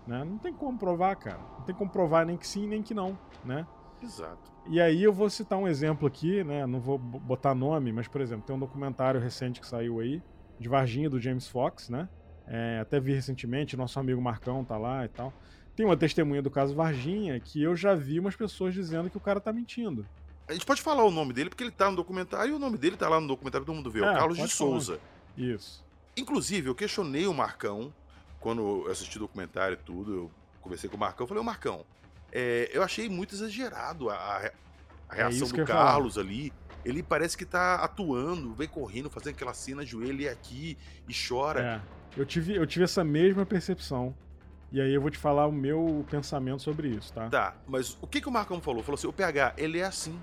Né? 0.07 0.24
Não 0.24 0.39
tem 0.39 0.55
como 0.55 0.79
provar, 0.79 1.16
cara. 1.16 1.41
Não 1.59 1.64
tem 1.64 1.74
como 1.74 1.91
provar 1.91 2.24
nem 2.24 2.37
que 2.37 2.47
sim, 2.47 2.68
nem 2.68 2.83
que 2.83 2.95
não, 2.95 3.18
né? 3.45 3.66
Exato. 4.01 4.53
E 4.68 4.81
aí 4.81 5.03
eu 5.03 5.12
vou 5.12 5.29
citar 5.29 5.59
um 5.59 5.66
exemplo 5.66 6.07
aqui, 6.07 6.45
né? 6.45 6.64
Não 6.66 6.81
vou 6.81 6.97
botar 6.99 7.55
nome, 7.55 7.93
mas, 7.93 8.07
por 8.07 8.20
exemplo, 8.20 8.47
tem 8.47 8.55
um 8.55 8.59
documentário 8.59 9.20
recente 9.20 9.61
que 9.61 9.66
saiu 9.66 10.01
aí, 10.01 10.22
de 10.59 10.68
Varginha, 10.68 11.11
do 11.11 11.20
James 11.20 11.49
Fox, 11.49 11.89
né? 11.89 12.09
É, 12.47 12.78
até 12.80 13.01
vi 13.01 13.12
recentemente, 13.12 13.76
nosso 13.76 13.99
amigo 13.99 14.20
Marcão 14.20 14.64
tá 14.64 14.76
lá 14.76 15.05
e 15.05 15.09
tal. 15.09 15.32
Tem 15.74 15.84
uma 15.84 15.97
testemunha 15.97 16.40
do 16.40 16.51
caso 16.51 16.74
Varginha 16.74 17.38
que 17.40 17.62
eu 17.62 17.76
já 17.76 17.94
vi 17.94 18.18
umas 18.18 18.34
pessoas 18.36 18.72
dizendo 18.72 19.11
que 19.11 19.16
o 19.16 19.20
cara 19.20 19.40
tá 19.40 19.53
mentindo. 19.53 20.07
A 20.49 20.53
gente 20.53 20.64
pode 20.64 20.80
falar 20.80 21.05
o 21.05 21.11
nome 21.11 21.32
dele 21.32 21.51
porque 21.51 21.64
ele 21.64 21.72
tá 21.72 21.90
no 21.90 21.97
documentário 21.97 22.53
e 22.53 22.55
o 22.55 22.59
nome 22.59 22.78
dele 22.78 22.97
tá 22.97 23.09
lá 23.09 23.20
no 23.20 23.26
documentário 23.26 23.66
todo 23.66 23.74
mundo 23.74 23.90
vê. 23.90 23.99
É 23.99 24.03
o 24.03 24.07
É, 24.11 24.14
Carlos 24.14 24.36
de 24.36 24.42
pode 24.42 24.55
falar. 24.55 24.70
Souza. 24.70 25.01
Isso. 25.36 25.84
Inclusive, 26.16 26.68
eu 26.70 26.74
questionei 26.74 27.26
o 27.26 27.34
Marcão 27.34 27.92
quando 28.40 28.84
eu 28.86 28.90
assisti 28.90 29.16
o 29.16 29.20
documentário 29.20 29.74
e 29.74 29.84
tudo. 29.84 30.14
Eu 30.14 30.30
conversei 30.62 30.88
com 30.88 30.97
o 30.97 31.01
Marcão. 31.01 31.26
Falei, 31.26 31.40
ô 31.42 31.44
Marcão, 31.44 31.84
é, 32.32 32.70
eu 32.72 32.82
achei 32.82 33.09
muito 33.09 33.34
exagerado 33.34 34.09
a, 34.09 34.14
a 34.14 34.51
a 35.09 35.14
reação 35.14 35.47
É 35.47 35.51
do 35.51 35.59
ia 35.59 35.66
falar. 35.66 35.84
Carlos 35.92 36.18
ali. 36.18 36.53
Ele 36.87 37.03
parece 37.03 37.37
que 37.37 37.45
tá 37.45 37.74
atuando, 37.74 38.55
vem 38.55 38.68
correndo, 38.68 39.11
fazendo 39.11 39.34
aquela 39.34 39.53
cena, 39.53 39.82
ajoelha 39.82 40.22
e 40.22 40.28
aqui 40.28 40.78
e 41.09 41.12
chora. 41.12 41.82
É. 42.16 42.20
Eu 42.20 42.24
tive, 42.24 42.55
eu 42.55 42.64
tive 42.64 42.84
essa 42.84 43.03
mesma 43.03 43.45
percepção. 43.45 44.14
E 44.70 44.80
aí 44.80 44.95
eu 44.95 45.01
vou 45.01 45.11
te 45.11 45.18
falar 45.18 45.49
o 45.49 45.53
meu 45.53 46.07
pensamento 46.09 46.62
sobre 46.62 46.89
isso, 46.89 47.12
tá? 47.12 47.28
Tá, 47.28 47.57
mas 47.66 47.99
o 48.01 48.07
que, 48.07 48.20
que 48.20 48.28
o 48.28 48.32
Marcão 48.32 48.61
falou? 48.61 48.84
Falou 48.84 48.97
assim: 48.97 49.09
o 49.09 49.12
PH, 49.12 49.55
ele 49.57 49.80
é 49.80 49.84
assim. 49.84 50.16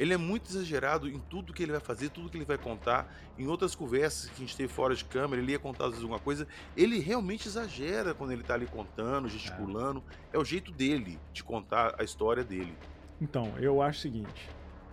Ele 0.00 0.12
é 0.14 0.16
muito 0.16 0.50
exagerado 0.50 1.08
em 1.08 1.18
tudo 1.18 1.52
que 1.52 1.62
ele 1.62 1.72
vai 1.72 1.80
fazer, 1.80 2.08
tudo 2.08 2.28
que 2.28 2.38
ele 2.38 2.44
vai 2.44 2.58
contar. 2.58 3.12
Em 3.38 3.46
outras 3.46 3.74
conversas 3.74 4.30
que 4.30 4.36
a 4.36 4.46
gente 4.46 4.56
teve 4.56 4.72
fora 4.72 4.94
de 4.94 5.04
câmera, 5.04 5.40
ele 5.40 5.52
ia 5.52 5.58
contar 5.58 5.84
às 5.84 5.90
vezes 5.90 6.02
alguma 6.02 6.18
coisa. 6.18 6.48
Ele 6.76 6.98
realmente 6.98 7.46
exagera 7.46 8.14
quando 8.14 8.32
ele 8.32 8.42
tá 8.42 8.54
ali 8.54 8.66
contando, 8.66 9.28
gesticulando. 9.28 10.02
É, 10.32 10.38
o 10.38 10.44
jeito 10.44 10.72
dele 10.72 11.20
de 11.32 11.44
contar 11.44 11.94
a 11.98 12.02
história 12.02 12.42
dele. 12.42 12.74
Então, 13.20 13.52
eu 13.58 13.82
acho 13.82 13.98
o 13.98 14.02
seguinte: 14.02 14.48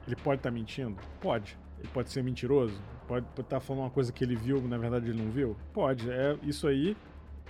ele 0.07 0.15
pode 0.15 0.39
estar 0.39 0.51
mentindo? 0.51 0.95
Pode. 1.21 1.57
Ele 1.79 1.87
pode 1.93 2.09
ser 2.09 2.23
mentiroso? 2.23 2.79
Pode 3.07 3.25
estar 3.39 3.59
falando 3.59 3.83
uma 3.83 3.89
coisa 3.89 4.11
que 4.11 4.23
ele 4.23 4.35
viu, 4.35 4.61
na 4.67 4.77
verdade 4.77 5.09
ele 5.09 5.21
não 5.21 5.29
viu? 5.31 5.55
Pode. 5.73 6.09
É, 6.09 6.35
isso 6.43 6.67
aí 6.67 6.95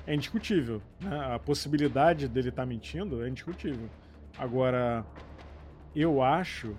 é 0.06 0.14
indiscutível. 0.14 0.82
né? 1.00 1.34
A 1.34 1.40
possibilidade 1.40 2.28
dele 2.28 2.50
estar 2.50 2.66
mentindo 2.66 3.24
é 3.24 3.30
indiscutível. 3.30 3.90
Agora, 4.38 5.06
eu 5.96 6.22
acho 6.22 6.76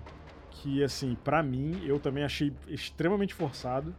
que, 0.51 0.83
assim, 0.83 1.15
pra 1.23 1.41
mim, 1.43 1.81
eu 1.85 1.99
também 1.99 2.23
achei 2.23 2.53
extremamente 2.67 3.33
forçado. 3.33 3.93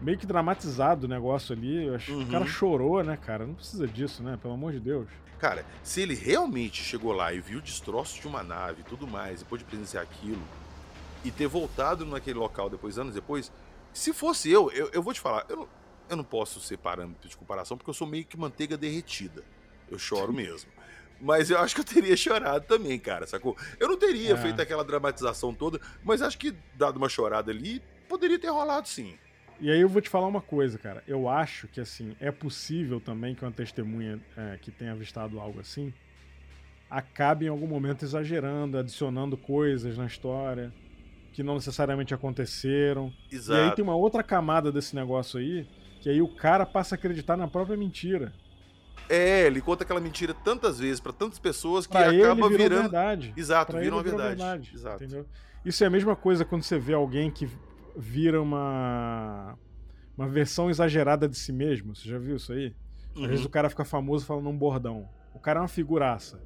Meio 0.00 0.18
que 0.18 0.26
dramatizado 0.26 1.06
o 1.06 1.08
negócio 1.08 1.54
ali. 1.54 1.86
Eu 1.86 1.94
acho 1.94 2.06
que 2.06 2.12
o 2.12 2.18
Uhum. 2.18 2.26
cara 2.30 2.46
chorou, 2.46 3.02
né, 3.02 3.16
cara? 3.16 3.46
Não 3.46 3.54
precisa 3.54 3.86
disso, 3.86 4.22
né? 4.22 4.36
Pelo 4.40 4.54
amor 4.54 4.72
de 4.72 4.80
Deus. 4.80 5.08
Cara, 5.38 5.64
se 5.82 6.00
ele 6.00 6.14
realmente 6.14 6.82
chegou 6.82 7.12
lá 7.12 7.32
e 7.32 7.40
viu 7.40 7.60
destroços 7.60 8.20
de 8.20 8.26
uma 8.26 8.42
nave 8.42 8.80
e 8.80 8.84
tudo 8.84 9.06
mais, 9.06 9.40
e 9.42 9.44
pôde 9.44 9.64
presenciar 9.64 10.02
aquilo, 10.02 10.40
e 11.26 11.30
ter 11.32 11.48
voltado 11.48 12.06
naquele 12.06 12.38
local 12.38 12.70
depois, 12.70 12.98
anos 12.98 13.14
depois, 13.14 13.52
se 13.92 14.12
fosse 14.12 14.50
eu, 14.50 14.70
eu, 14.70 14.88
eu 14.92 15.02
vou 15.02 15.12
te 15.12 15.20
falar, 15.20 15.44
eu 15.48 15.56
não, 15.56 15.68
eu 16.08 16.16
não 16.16 16.24
posso 16.24 16.60
ser 16.60 16.76
parâmetro 16.78 17.28
de 17.28 17.36
comparação, 17.36 17.76
porque 17.76 17.90
eu 17.90 17.94
sou 17.94 18.06
meio 18.06 18.24
que 18.24 18.36
manteiga 18.36 18.76
derretida. 18.76 19.42
Eu 19.90 19.98
choro 19.98 20.32
mesmo. 20.34 20.70
Mas 21.20 21.50
eu 21.50 21.58
acho 21.58 21.74
que 21.74 21.80
eu 21.80 21.84
teria 21.84 22.16
chorado 22.16 22.64
também, 22.66 22.98
cara, 22.98 23.26
sacou? 23.26 23.56
Eu 23.80 23.88
não 23.88 23.96
teria 23.98 24.34
É. 24.34 24.36
feito 24.36 24.60
aquela 24.60 24.84
dramatização 24.84 25.52
toda, 25.52 25.80
mas 26.04 26.22
acho 26.22 26.38
que, 26.38 26.54
dado 26.74 26.96
uma 26.98 27.08
chorada 27.08 27.50
ali, 27.50 27.82
poderia 28.08 28.38
ter 28.38 28.48
rolado 28.50 28.86
sim. 28.86 29.18
E 29.58 29.70
aí 29.70 29.80
eu 29.80 29.88
vou 29.88 30.02
te 30.02 30.10
falar 30.10 30.26
uma 30.26 30.42
coisa, 30.42 30.78
cara. 30.78 31.02
Eu 31.08 31.28
acho 31.28 31.66
que, 31.68 31.80
assim, 31.80 32.14
é 32.20 32.30
possível 32.30 33.00
também 33.00 33.34
que 33.34 33.42
uma 33.42 33.50
testemunha 33.50 34.20
é, 34.36 34.58
que 34.60 34.70
tenha 34.70 34.92
avistado 34.92 35.40
algo 35.40 35.58
assim 35.58 35.92
acabe 36.88 37.46
em 37.46 37.48
algum 37.48 37.66
momento 37.66 38.04
exagerando, 38.04 38.78
adicionando 38.78 39.36
coisas 39.36 39.98
na 39.98 40.06
história 40.06 40.72
que 41.36 41.42
não 41.42 41.54
necessariamente 41.56 42.14
aconteceram. 42.14 43.12
E 43.30 43.34
aí 43.34 43.36
Exato. 43.36 43.76
tem 43.76 43.82
uma 43.84 43.94
outra 43.94 44.22
camada 44.22 44.72
desse 44.72 44.96
negócio 44.96 45.38
aí, 45.38 45.68
que 46.00 46.08
aí 46.08 46.22
o 46.22 46.28
cara 46.34 46.64
passa 46.64 46.94
a 46.94 46.96
acreditar 46.96 47.36
na 47.36 47.46
própria 47.46 47.76
mentira. 47.76 48.32
É, 49.06 49.46
ele 49.46 49.60
conta 49.60 49.84
aquela 49.84 50.00
mentira 50.00 50.32
tantas 50.32 50.78
vezes 50.78 50.98
pra 50.98 51.12
tantas 51.12 51.38
pessoas 51.38 51.86
que 51.86 51.92
Pra 51.92 52.08
ele 52.08 52.22
acaba 52.24 52.48
virou 52.48 52.58
virando. 52.58 52.80
verdade. 52.84 53.34
Exato, 53.36 53.72
Pra 53.72 53.80
vira 53.80 53.90
ele 53.90 53.96
uma 53.96 54.02
virou 54.02 54.18
verdade. 54.18 54.70
Exato. 54.74 55.04
Entendeu? 55.04 55.26
Isso 55.62 55.84
é 55.84 55.86
a 55.86 55.90
mesma 55.90 56.16
coisa 56.16 56.42
quando 56.42 56.62
você 56.62 56.78
vê 56.78 56.94
alguém 56.94 57.30
que 57.30 57.46
vira 57.94 58.40
uma 58.40 59.58
uma 60.16 60.26
versão 60.26 60.70
exagerada 60.70 61.28
de 61.28 61.36
si 61.36 61.52
mesmo. 61.52 61.94
Você 61.94 62.08
já 62.08 62.18
viu 62.18 62.36
isso 62.36 62.50
aí? 62.54 62.74
Às 63.14 63.20
Uhum. 63.20 63.28
vezes 63.28 63.44
o 63.44 63.50
cara 63.50 63.68
fica 63.68 63.84
famoso 63.84 64.24
falando 64.24 64.48
um 64.48 64.56
bordão. 64.56 65.06
O 65.34 65.38
cara 65.38 65.58
é 65.58 65.62
uma 65.62 65.68
figuraça. 65.68 66.40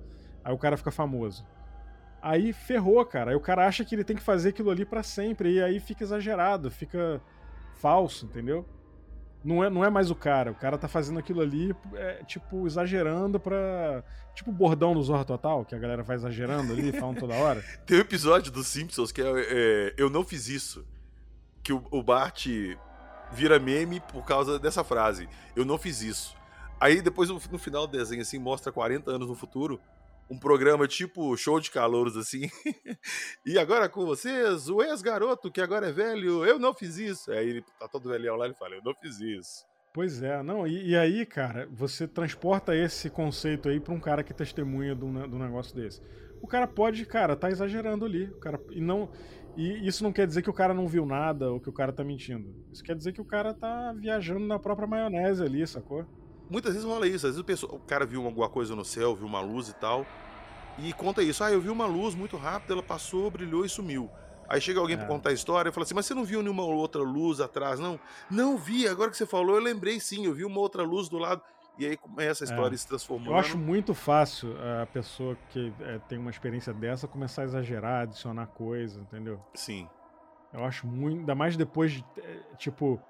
Aí 0.44 0.52
o 0.52 0.58
cara 0.58 0.76
fica 0.76 0.90
famoso. 0.90 1.46
Aí 2.22 2.52
ferrou, 2.52 3.04
cara. 3.04 3.30
Aí 3.30 3.36
o 3.36 3.40
cara 3.40 3.66
acha 3.66 3.84
que 3.84 3.94
ele 3.94 4.04
tem 4.04 4.16
que 4.16 4.22
fazer 4.22 4.50
aquilo 4.50 4.70
ali 4.70 4.84
pra 4.84 5.02
sempre. 5.02 5.54
E 5.54 5.62
aí 5.62 5.80
fica 5.80 6.04
exagerado, 6.04 6.70
fica 6.70 7.20
falso, 7.76 8.26
entendeu? 8.26 8.66
Não 9.42 9.64
é, 9.64 9.70
não 9.70 9.84
é 9.84 9.90
mais 9.90 10.10
o 10.10 10.14
cara. 10.14 10.50
O 10.50 10.54
cara 10.54 10.76
tá 10.76 10.86
fazendo 10.86 11.18
aquilo 11.18 11.40
ali, 11.40 11.74
é, 11.94 12.22
tipo, 12.24 12.66
exagerando 12.66 13.40
pra. 13.40 14.04
Tipo 14.34 14.50
o 14.50 14.54
bordão 14.54 14.94
do 14.94 15.02
Zorro 15.02 15.24
Total, 15.24 15.64
que 15.64 15.74
a 15.74 15.78
galera 15.78 16.02
vai 16.02 16.16
exagerando 16.16 16.72
ali, 16.72 16.92
falando 16.92 17.18
toda 17.18 17.34
hora. 17.34 17.64
Tem 17.84 17.96
um 17.96 18.00
episódio 18.00 18.52
dos 18.52 18.66
Simpsons 18.68 19.10
que 19.10 19.20
é, 19.20 19.26
é, 19.26 19.94
Eu 19.96 20.08
Não 20.08 20.24
Fiz 20.24 20.46
Isso. 20.46 20.86
Que 21.62 21.72
o, 21.72 21.84
o 21.90 22.02
Bart 22.02 22.46
vira 23.32 23.58
meme 23.58 24.00
por 24.00 24.24
causa 24.24 24.58
dessa 24.58 24.84
frase. 24.84 25.28
Eu 25.54 25.64
não 25.64 25.78
fiz 25.78 26.02
isso. 26.02 26.34
Aí 26.80 27.02
depois 27.02 27.28
no 27.28 27.58
final 27.58 27.86
do 27.86 27.96
desenho, 27.96 28.22
assim, 28.22 28.38
mostra 28.38 28.72
40 28.72 29.10
anos 29.10 29.28
no 29.28 29.34
futuro. 29.34 29.80
Um 30.30 30.38
programa 30.38 30.86
tipo 30.86 31.36
show 31.36 31.58
de 31.58 31.70
calouros, 31.70 32.16
assim. 32.16 32.48
e 33.44 33.58
agora 33.58 33.88
com 33.88 34.06
vocês, 34.06 34.68
o 34.68 34.80
ex-garoto 34.80 35.50
que 35.50 35.60
agora 35.60 35.88
é 35.88 35.92
velho, 35.92 36.44
eu 36.44 36.58
não 36.58 36.72
fiz 36.72 36.98
isso. 36.98 37.32
Aí 37.32 37.48
ele 37.48 37.64
tá 37.78 37.88
todo 37.88 38.08
velhão 38.08 38.36
lá 38.36 38.46
e 38.46 38.54
fala, 38.54 38.76
eu 38.76 38.82
não 38.84 38.94
fiz 38.94 39.18
isso. 39.20 39.66
Pois 39.92 40.22
é, 40.22 40.40
não, 40.40 40.68
e, 40.68 40.90
e 40.90 40.96
aí, 40.96 41.26
cara, 41.26 41.68
você 41.72 42.06
transporta 42.06 42.76
esse 42.76 43.10
conceito 43.10 43.68
aí 43.68 43.80
pra 43.80 43.92
um 43.92 43.98
cara 43.98 44.22
que 44.22 44.32
testemunha 44.32 44.94
do, 44.94 45.06
do 45.26 45.36
negócio 45.36 45.74
desse. 45.74 46.00
O 46.40 46.46
cara 46.46 46.66
pode, 46.66 47.04
cara, 47.04 47.34
tá 47.34 47.50
exagerando 47.50 48.04
ali. 48.04 48.26
O 48.26 48.38
cara, 48.38 48.60
e, 48.70 48.80
não, 48.80 49.10
e 49.56 49.86
isso 49.86 50.04
não 50.04 50.12
quer 50.12 50.28
dizer 50.28 50.42
que 50.42 50.50
o 50.50 50.54
cara 50.54 50.72
não 50.72 50.86
viu 50.86 51.04
nada 51.04 51.50
ou 51.50 51.60
que 51.60 51.68
o 51.68 51.72
cara 51.72 51.92
tá 51.92 52.04
mentindo. 52.04 52.54
Isso 52.72 52.84
quer 52.84 52.94
dizer 52.94 53.12
que 53.12 53.20
o 53.20 53.24
cara 53.24 53.52
tá 53.52 53.92
viajando 53.92 54.46
na 54.46 54.58
própria 54.58 54.86
maionese 54.86 55.42
ali, 55.42 55.66
sacou? 55.66 56.06
Muitas 56.50 56.72
vezes 56.74 56.86
rola 56.88 57.06
isso. 57.06 57.26
Às 57.26 57.36
vezes 57.40 57.62
o, 57.62 57.66
o 57.76 57.78
cara 57.80 58.04
viu 58.04 58.24
alguma 58.26 58.48
coisa 58.48 58.74
no 58.74 58.84
céu, 58.84 59.14
viu 59.14 59.26
uma 59.26 59.40
luz 59.40 59.68
e 59.68 59.74
tal, 59.74 60.04
e 60.78 60.92
conta 60.92 61.22
isso. 61.22 61.42
Ah, 61.44 61.52
eu 61.52 61.60
vi 61.60 61.68
uma 61.70 61.86
luz 61.86 62.14
muito 62.14 62.36
rápida, 62.36 62.74
ela 62.74 62.82
passou, 62.82 63.30
brilhou 63.30 63.64
e 63.64 63.68
sumiu. 63.68 64.10
Aí 64.48 64.60
chega 64.60 64.80
alguém 64.80 64.96
É. 64.96 64.98
pra 64.98 65.06
contar 65.06 65.30
a 65.30 65.32
história 65.32 65.68
e 65.68 65.72
fala 65.72 65.84
assim: 65.84 65.94
Mas 65.94 66.06
você 66.06 66.14
não 66.14 66.24
viu 66.24 66.42
nenhuma 66.42 66.64
outra 66.64 67.00
luz 67.02 67.40
atrás, 67.40 67.78
não? 67.78 68.00
Não 68.28 68.58
vi, 68.58 68.88
agora 68.88 69.08
que 69.10 69.16
você 69.16 69.24
falou, 69.26 69.54
eu 69.56 69.62
lembrei 69.62 70.00
sim, 70.00 70.26
eu 70.26 70.34
vi 70.34 70.44
uma 70.44 70.58
outra 70.58 70.82
luz 70.82 71.08
do 71.08 71.18
lado. 71.18 71.40
E 71.78 71.86
aí 71.86 71.96
começa 71.96 72.42
a 72.42 72.46
história 72.46 72.74
É. 72.74 72.76
se 72.76 72.86
transformando. 72.86 73.30
Eu 73.30 73.36
acho 73.36 73.56
muito 73.56 73.94
fácil 73.94 74.54
a 74.82 74.86
pessoa 74.86 75.34
que 75.50 75.72
é, 75.80 75.98
tem 76.08 76.18
uma 76.18 76.28
experiência 76.30 76.74
dessa 76.74 77.06
começar 77.08 77.42
a 77.42 77.44
exagerar, 77.46 78.02
adicionar 78.02 78.46
coisa, 78.48 79.00
entendeu? 79.00 79.40
Sim. 79.54 79.88
Eu 80.52 80.64
acho 80.64 80.86
muito. 80.86 81.20
Ainda 81.20 81.34
mais 81.34 81.56
depois 81.56 81.92
de. 81.92 82.04
eh, 82.18 82.40
Tipo, 82.58 83.00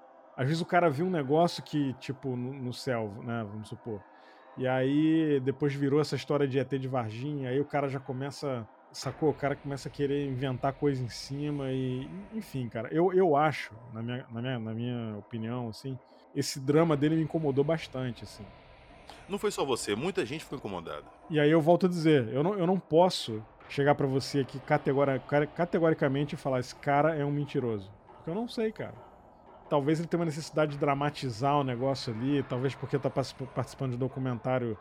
às 0.41 0.47
vezes 0.47 0.61
o 0.61 0.65
cara 0.65 0.89
viu 0.89 1.05
um 1.05 1.11
negócio 1.11 1.61
que, 1.63 1.93
tipo, 1.93 2.35
no, 2.35 2.53
no 2.53 2.73
céu, 2.73 3.13
né? 3.23 3.45
Vamos 3.49 3.69
supor. 3.69 4.01
E 4.57 4.67
aí 4.67 5.39
depois 5.39 5.73
virou 5.73 6.01
essa 6.01 6.15
história 6.15 6.47
de 6.47 6.59
ET 6.59 6.69
de 6.69 6.87
Varginha, 6.87 7.49
aí 7.49 7.59
o 7.59 7.65
cara 7.65 7.87
já 7.87 7.99
começa 7.99 8.67
sacou? 8.91 9.29
O 9.29 9.33
cara 9.33 9.55
começa 9.55 9.87
a 9.87 9.91
querer 9.91 10.27
inventar 10.27 10.73
coisa 10.73 11.03
em 11.03 11.09
cima 11.09 11.71
e. 11.71 12.09
Enfim, 12.33 12.67
cara, 12.67 12.89
eu, 12.91 13.13
eu 13.13 13.35
acho, 13.35 13.73
na 13.93 14.01
minha, 14.01 14.25
na, 14.31 14.41
minha, 14.41 14.59
na 14.59 14.73
minha 14.73 15.17
opinião, 15.17 15.69
assim, 15.69 15.97
esse 16.35 16.59
drama 16.59 16.97
dele 16.97 17.15
me 17.15 17.23
incomodou 17.23 17.63
bastante, 17.63 18.23
assim. 18.23 18.45
Não 19.27 19.37
foi 19.37 19.51
só 19.51 19.63
você, 19.63 19.95
muita 19.95 20.25
gente 20.25 20.43
ficou 20.43 20.57
incomodada. 20.57 21.05
E 21.29 21.39
aí 21.39 21.49
eu 21.49 21.61
volto 21.61 21.85
a 21.85 21.89
dizer, 21.89 22.27
eu 22.29 22.43
não, 22.43 22.57
eu 22.57 22.67
não 22.67 22.79
posso 22.79 23.43
chegar 23.69 23.95
para 23.95 24.07
você 24.07 24.39
aqui 24.39 24.59
categoricamente 25.55 26.35
e 26.35 26.37
falar 26.37 26.59
esse 26.59 26.75
cara 26.75 27.15
é 27.15 27.23
um 27.23 27.31
mentiroso. 27.31 27.89
Porque 28.17 28.29
eu 28.29 28.35
não 28.35 28.47
sei, 28.47 28.71
cara. 28.71 28.93
Talvez 29.71 29.99
ele 29.99 30.07
tenha 30.09 30.19
uma 30.19 30.25
necessidade 30.25 30.73
de 30.73 30.77
dramatizar 30.77 31.55
o 31.55 31.63
negócio 31.63 32.13
ali, 32.13 32.43
talvez 32.43 32.75
porque 32.75 32.99
tá 32.99 33.09
participando 33.09 33.91
de 33.91 33.97
documentário 33.97 34.77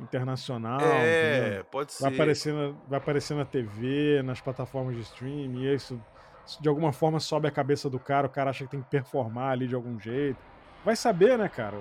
internacional. 0.00 0.80
É, 0.80 1.62
pode 1.70 1.92
ser. 1.92 2.02
Vai 2.02 2.14
aparecer, 2.14 2.52
na, 2.52 2.74
vai 2.88 2.98
aparecer 2.98 3.36
na 3.36 3.44
TV, 3.44 4.20
nas 4.24 4.40
plataformas 4.40 4.96
de 4.96 5.02
streaming, 5.02 5.62
e 5.62 5.72
isso, 5.72 6.02
isso 6.44 6.60
de 6.60 6.68
alguma 6.68 6.92
forma 6.92 7.20
sobe 7.20 7.46
a 7.46 7.50
cabeça 7.52 7.88
do 7.88 8.00
cara, 8.00 8.26
o 8.26 8.30
cara 8.30 8.50
acha 8.50 8.64
que 8.64 8.70
tem 8.72 8.82
que 8.82 8.88
performar 8.88 9.52
ali 9.52 9.68
de 9.68 9.76
algum 9.76 9.96
jeito. 10.00 10.40
Vai 10.84 10.96
saber, 10.96 11.38
né, 11.38 11.48
cara? 11.48 11.78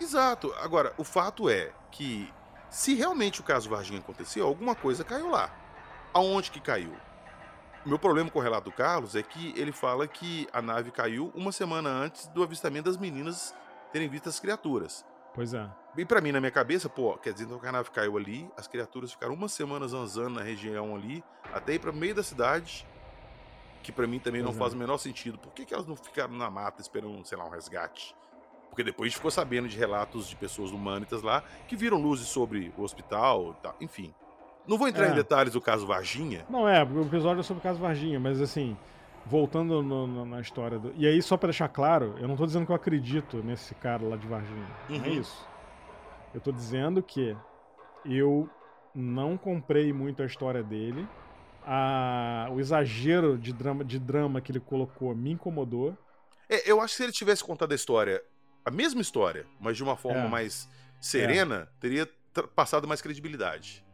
Exato. 0.00 0.54
Agora, 0.58 0.94
o 0.96 1.04
fato 1.04 1.50
é 1.50 1.70
que 1.90 2.32
se 2.70 2.94
realmente 2.94 3.42
o 3.42 3.44
caso 3.44 3.68
Varginha 3.68 4.00
aconteceu, 4.00 4.46
alguma 4.46 4.74
coisa 4.74 5.04
caiu 5.04 5.28
lá. 5.28 5.50
Aonde 6.14 6.50
que 6.50 6.60
caiu? 6.60 6.94
O 7.84 7.88
meu 7.88 7.98
problema 7.98 8.30
com 8.30 8.38
o 8.38 8.42
relato 8.42 8.70
do 8.70 8.72
Carlos 8.72 9.16
é 9.16 9.22
que 9.24 9.52
ele 9.56 9.72
fala 9.72 10.06
que 10.06 10.46
a 10.52 10.62
nave 10.62 10.92
caiu 10.92 11.32
uma 11.34 11.50
semana 11.50 11.90
antes 11.90 12.28
do 12.28 12.40
avistamento 12.40 12.84
das 12.84 12.96
meninas 12.96 13.52
terem 13.92 14.08
visto 14.08 14.28
as 14.28 14.38
criaturas. 14.38 15.04
Pois 15.34 15.52
é. 15.52 15.68
Bem 15.92 16.06
para 16.06 16.20
mim, 16.20 16.30
na 16.30 16.38
minha 16.38 16.52
cabeça, 16.52 16.88
pô, 16.88 17.16
quer 17.18 17.32
dizer, 17.32 17.46
então 17.46 17.58
que 17.58 17.66
a 17.66 17.72
nave 17.72 17.90
caiu 17.90 18.16
ali, 18.16 18.48
as 18.56 18.68
criaturas 18.68 19.10
ficaram 19.10 19.34
uma 19.34 19.48
semana 19.48 19.88
zanzando 19.88 20.30
na 20.30 20.42
região 20.42 20.94
ali, 20.94 21.24
até 21.52 21.74
ir 21.74 21.80
para 21.80 21.90
meio 21.90 22.14
da 22.14 22.22
cidade, 22.22 22.86
que 23.82 23.90
para 23.90 24.06
mim 24.06 24.20
também 24.20 24.42
pois 24.42 24.54
não 24.54 24.56
é. 24.56 24.64
faz 24.64 24.74
o 24.74 24.76
menor 24.76 24.98
sentido. 24.98 25.36
Por 25.38 25.52
que, 25.52 25.64
que 25.64 25.74
elas 25.74 25.86
não 25.86 25.96
ficaram 25.96 26.34
na 26.34 26.48
mata 26.48 26.80
esperando, 26.80 27.24
sei 27.26 27.36
lá, 27.36 27.44
um 27.44 27.50
resgate? 27.50 28.14
Porque 28.70 28.84
depois 28.84 29.06
a 29.06 29.08
gente 29.08 29.16
ficou 29.16 29.30
sabendo 29.30 29.68
de 29.68 29.76
relatos 29.76 30.28
de 30.28 30.36
pessoas 30.36 30.70
humanitas 30.70 31.20
lá 31.20 31.42
que 31.66 31.74
viram 31.74 32.00
luzes 32.00 32.28
sobre 32.28 32.72
o 32.76 32.82
hospital, 32.82 33.54
tá, 33.54 33.74
enfim. 33.80 34.14
Não 34.66 34.78
vou 34.78 34.88
entrar 34.88 35.06
é. 35.06 35.10
em 35.10 35.14
detalhes 35.14 35.52
do 35.52 35.60
caso 35.60 35.86
Varginha. 35.86 36.44
Não 36.48 36.68
é, 36.68 36.82
o 36.84 37.02
episódio 37.02 37.40
é 37.40 37.42
sobre 37.42 37.60
o 37.60 37.62
caso 37.62 37.80
Varginha, 37.80 38.20
mas 38.20 38.40
assim, 38.40 38.76
voltando 39.26 39.82
no, 39.82 40.06
no, 40.06 40.24
na 40.24 40.40
história 40.40 40.78
do. 40.78 40.92
E 40.96 41.06
aí, 41.06 41.20
só 41.22 41.36
para 41.36 41.48
deixar 41.48 41.68
claro, 41.68 42.14
eu 42.18 42.28
não 42.28 42.36
tô 42.36 42.46
dizendo 42.46 42.66
que 42.66 42.72
eu 42.72 42.76
acredito 42.76 43.38
nesse 43.38 43.74
cara 43.74 44.04
lá 44.04 44.16
de 44.16 44.26
Varginha. 44.26 44.66
Uhum. 44.88 44.98
Não 44.98 45.04
é 45.04 45.08
uhum. 45.08 45.20
isso. 45.20 45.48
Eu 46.34 46.40
tô 46.40 46.52
dizendo 46.52 47.02
que 47.02 47.36
eu 48.04 48.48
não 48.94 49.36
comprei 49.36 49.92
muito 49.92 50.22
a 50.22 50.26
história 50.26 50.62
dele. 50.62 51.06
A, 51.64 52.48
o 52.50 52.58
exagero 52.58 53.38
de 53.38 53.52
drama, 53.52 53.84
de 53.84 53.98
drama 53.98 54.40
que 54.40 54.50
ele 54.50 54.60
colocou 54.60 55.14
me 55.14 55.32
incomodou. 55.32 55.96
É, 56.48 56.70
eu 56.70 56.80
acho 56.80 56.94
que 56.94 56.96
se 56.96 57.02
ele 57.04 57.12
tivesse 57.12 57.44
contado 57.44 57.72
a 57.72 57.74
história 57.74 58.22
a 58.64 58.70
mesma 58.70 59.00
história, 59.00 59.46
mas 59.60 59.76
de 59.76 59.82
uma 59.82 59.96
forma 59.96 60.22
é. 60.22 60.28
mais 60.28 60.68
serena, 61.00 61.68
é. 61.68 61.80
teria 61.80 62.08
passado 62.54 62.86
mais 62.86 63.02
credibilidade. 63.02 63.84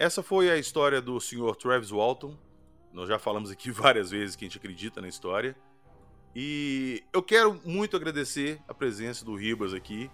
Essa 0.00 0.22
foi 0.22 0.50
a 0.50 0.56
história 0.56 0.98
do 0.98 1.20
Sr. 1.20 1.54
Travis 1.54 1.90
Walton. 1.90 2.34
Nós 2.90 3.06
já 3.06 3.18
falamos 3.18 3.50
aqui 3.50 3.68
várias 3.70 4.10
vezes 4.10 4.34
que 4.34 4.46
a 4.46 4.48
gente 4.48 4.56
acredita 4.56 4.98
na 4.98 5.06
história. 5.06 5.54
E 6.34 7.04
eu 7.12 7.22
quero 7.22 7.60
muito 7.66 7.98
agradecer 7.98 8.58
a 8.66 8.72
presença 8.72 9.26
do 9.26 9.36
Ribas 9.36 9.74
aqui, 9.74 10.10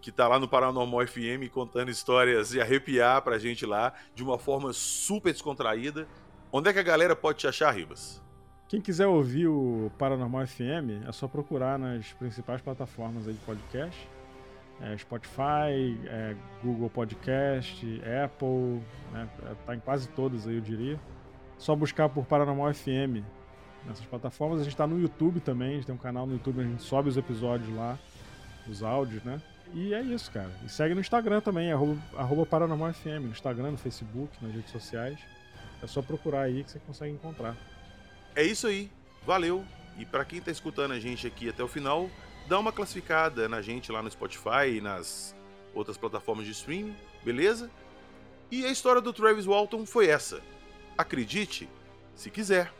que 0.00 0.10
tá 0.10 0.26
lá 0.26 0.40
no 0.40 0.48
Paranormal 0.48 1.06
FM 1.06 1.48
contando 1.52 1.88
histórias 1.88 2.52
e 2.52 2.60
arrepiar 2.60 3.22
pra 3.22 3.38
gente 3.38 3.64
lá 3.64 3.94
de 4.12 4.24
uma 4.24 4.40
forma 4.40 4.72
super 4.72 5.32
descontraída. 5.32 6.08
Onde 6.50 6.70
é 6.70 6.72
que 6.72 6.80
a 6.80 6.82
galera 6.82 7.14
pode 7.14 7.38
te 7.38 7.46
achar, 7.46 7.70
Ribas? 7.70 8.20
Quem 8.66 8.80
quiser 8.80 9.06
ouvir 9.06 9.46
o 9.46 9.88
Paranormal 9.96 10.44
FM, 10.48 11.06
é 11.06 11.12
só 11.12 11.28
procurar 11.28 11.78
nas 11.78 12.12
principais 12.14 12.60
plataformas 12.60 13.28
aí 13.28 13.34
de 13.34 13.40
podcast. 13.44 14.15
É 14.80 14.96
Spotify, 14.98 15.98
é 16.04 16.36
Google 16.62 16.90
Podcast, 16.90 17.84
Apple, 18.24 18.82
né? 19.10 19.28
tá 19.64 19.74
em 19.74 19.80
quase 19.80 20.08
todas 20.10 20.46
aí, 20.46 20.56
eu 20.56 20.60
diria. 20.60 21.00
Só 21.56 21.74
buscar 21.74 22.08
por 22.10 22.26
Paranormal 22.26 22.74
FM 22.74 23.24
nessas 23.86 24.04
plataformas. 24.04 24.60
A 24.60 24.64
gente 24.64 24.72
está 24.74 24.86
no 24.86 25.00
YouTube 25.00 25.40
também, 25.40 25.70
a 25.70 25.74
gente 25.76 25.86
tem 25.86 25.94
um 25.94 25.98
canal 25.98 26.26
no 26.26 26.34
YouTube, 26.34 26.60
a 26.60 26.64
gente 26.64 26.82
sobe 26.82 27.08
os 27.08 27.16
episódios 27.16 27.74
lá, 27.74 27.98
os 28.68 28.82
áudios, 28.82 29.22
né? 29.24 29.40
E 29.74 29.94
é 29.94 30.02
isso, 30.02 30.30
cara. 30.30 30.50
E 30.64 30.68
segue 30.68 30.94
no 30.94 31.00
Instagram 31.00 31.40
também, 31.40 31.72
arroba, 31.72 31.98
arroba 32.16 32.46
Paranormal 32.46 32.92
FM, 32.92 33.22
no 33.22 33.30
Instagram, 33.30 33.72
no 33.72 33.78
Facebook, 33.78 34.32
nas 34.42 34.54
redes 34.54 34.70
sociais. 34.70 35.18
É 35.82 35.86
só 35.86 36.02
procurar 36.02 36.42
aí 36.42 36.62
que 36.64 36.70
você 36.70 36.78
consegue 36.80 37.12
encontrar. 37.12 37.56
É 38.34 38.42
isso 38.42 38.66
aí. 38.66 38.90
Valeu. 39.24 39.64
E 39.98 40.04
para 40.04 40.24
quem 40.24 40.40
tá 40.40 40.50
escutando 40.50 40.92
a 40.92 41.00
gente 41.00 41.26
aqui 41.26 41.48
até 41.48 41.62
o 41.62 41.68
final, 41.68 42.08
dá 42.48 42.58
uma 42.58 42.72
classificada 42.72 43.48
na 43.48 43.60
gente 43.60 43.90
lá 43.90 44.02
no 44.02 44.10
Spotify 44.10 44.76
e 44.76 44.80
nas 44.80 45.34
outras 45.74 45.96
plataformas 45.96 46.46
de 46.46 46.52
streaming, 46.52 46.96
beleza? 47.24 47.70
E 48.50 48.64
a 48.64 48.70
história 48.70 49.00
do 49.00 49.12
Travis 49.12 49.46
Walton 49.46 49.84
foi 49.84 50.08
essa. 50.08 50.40
Acredite, 50.96 51.68
se 52.14 52.30
quiser. 52.30 52.72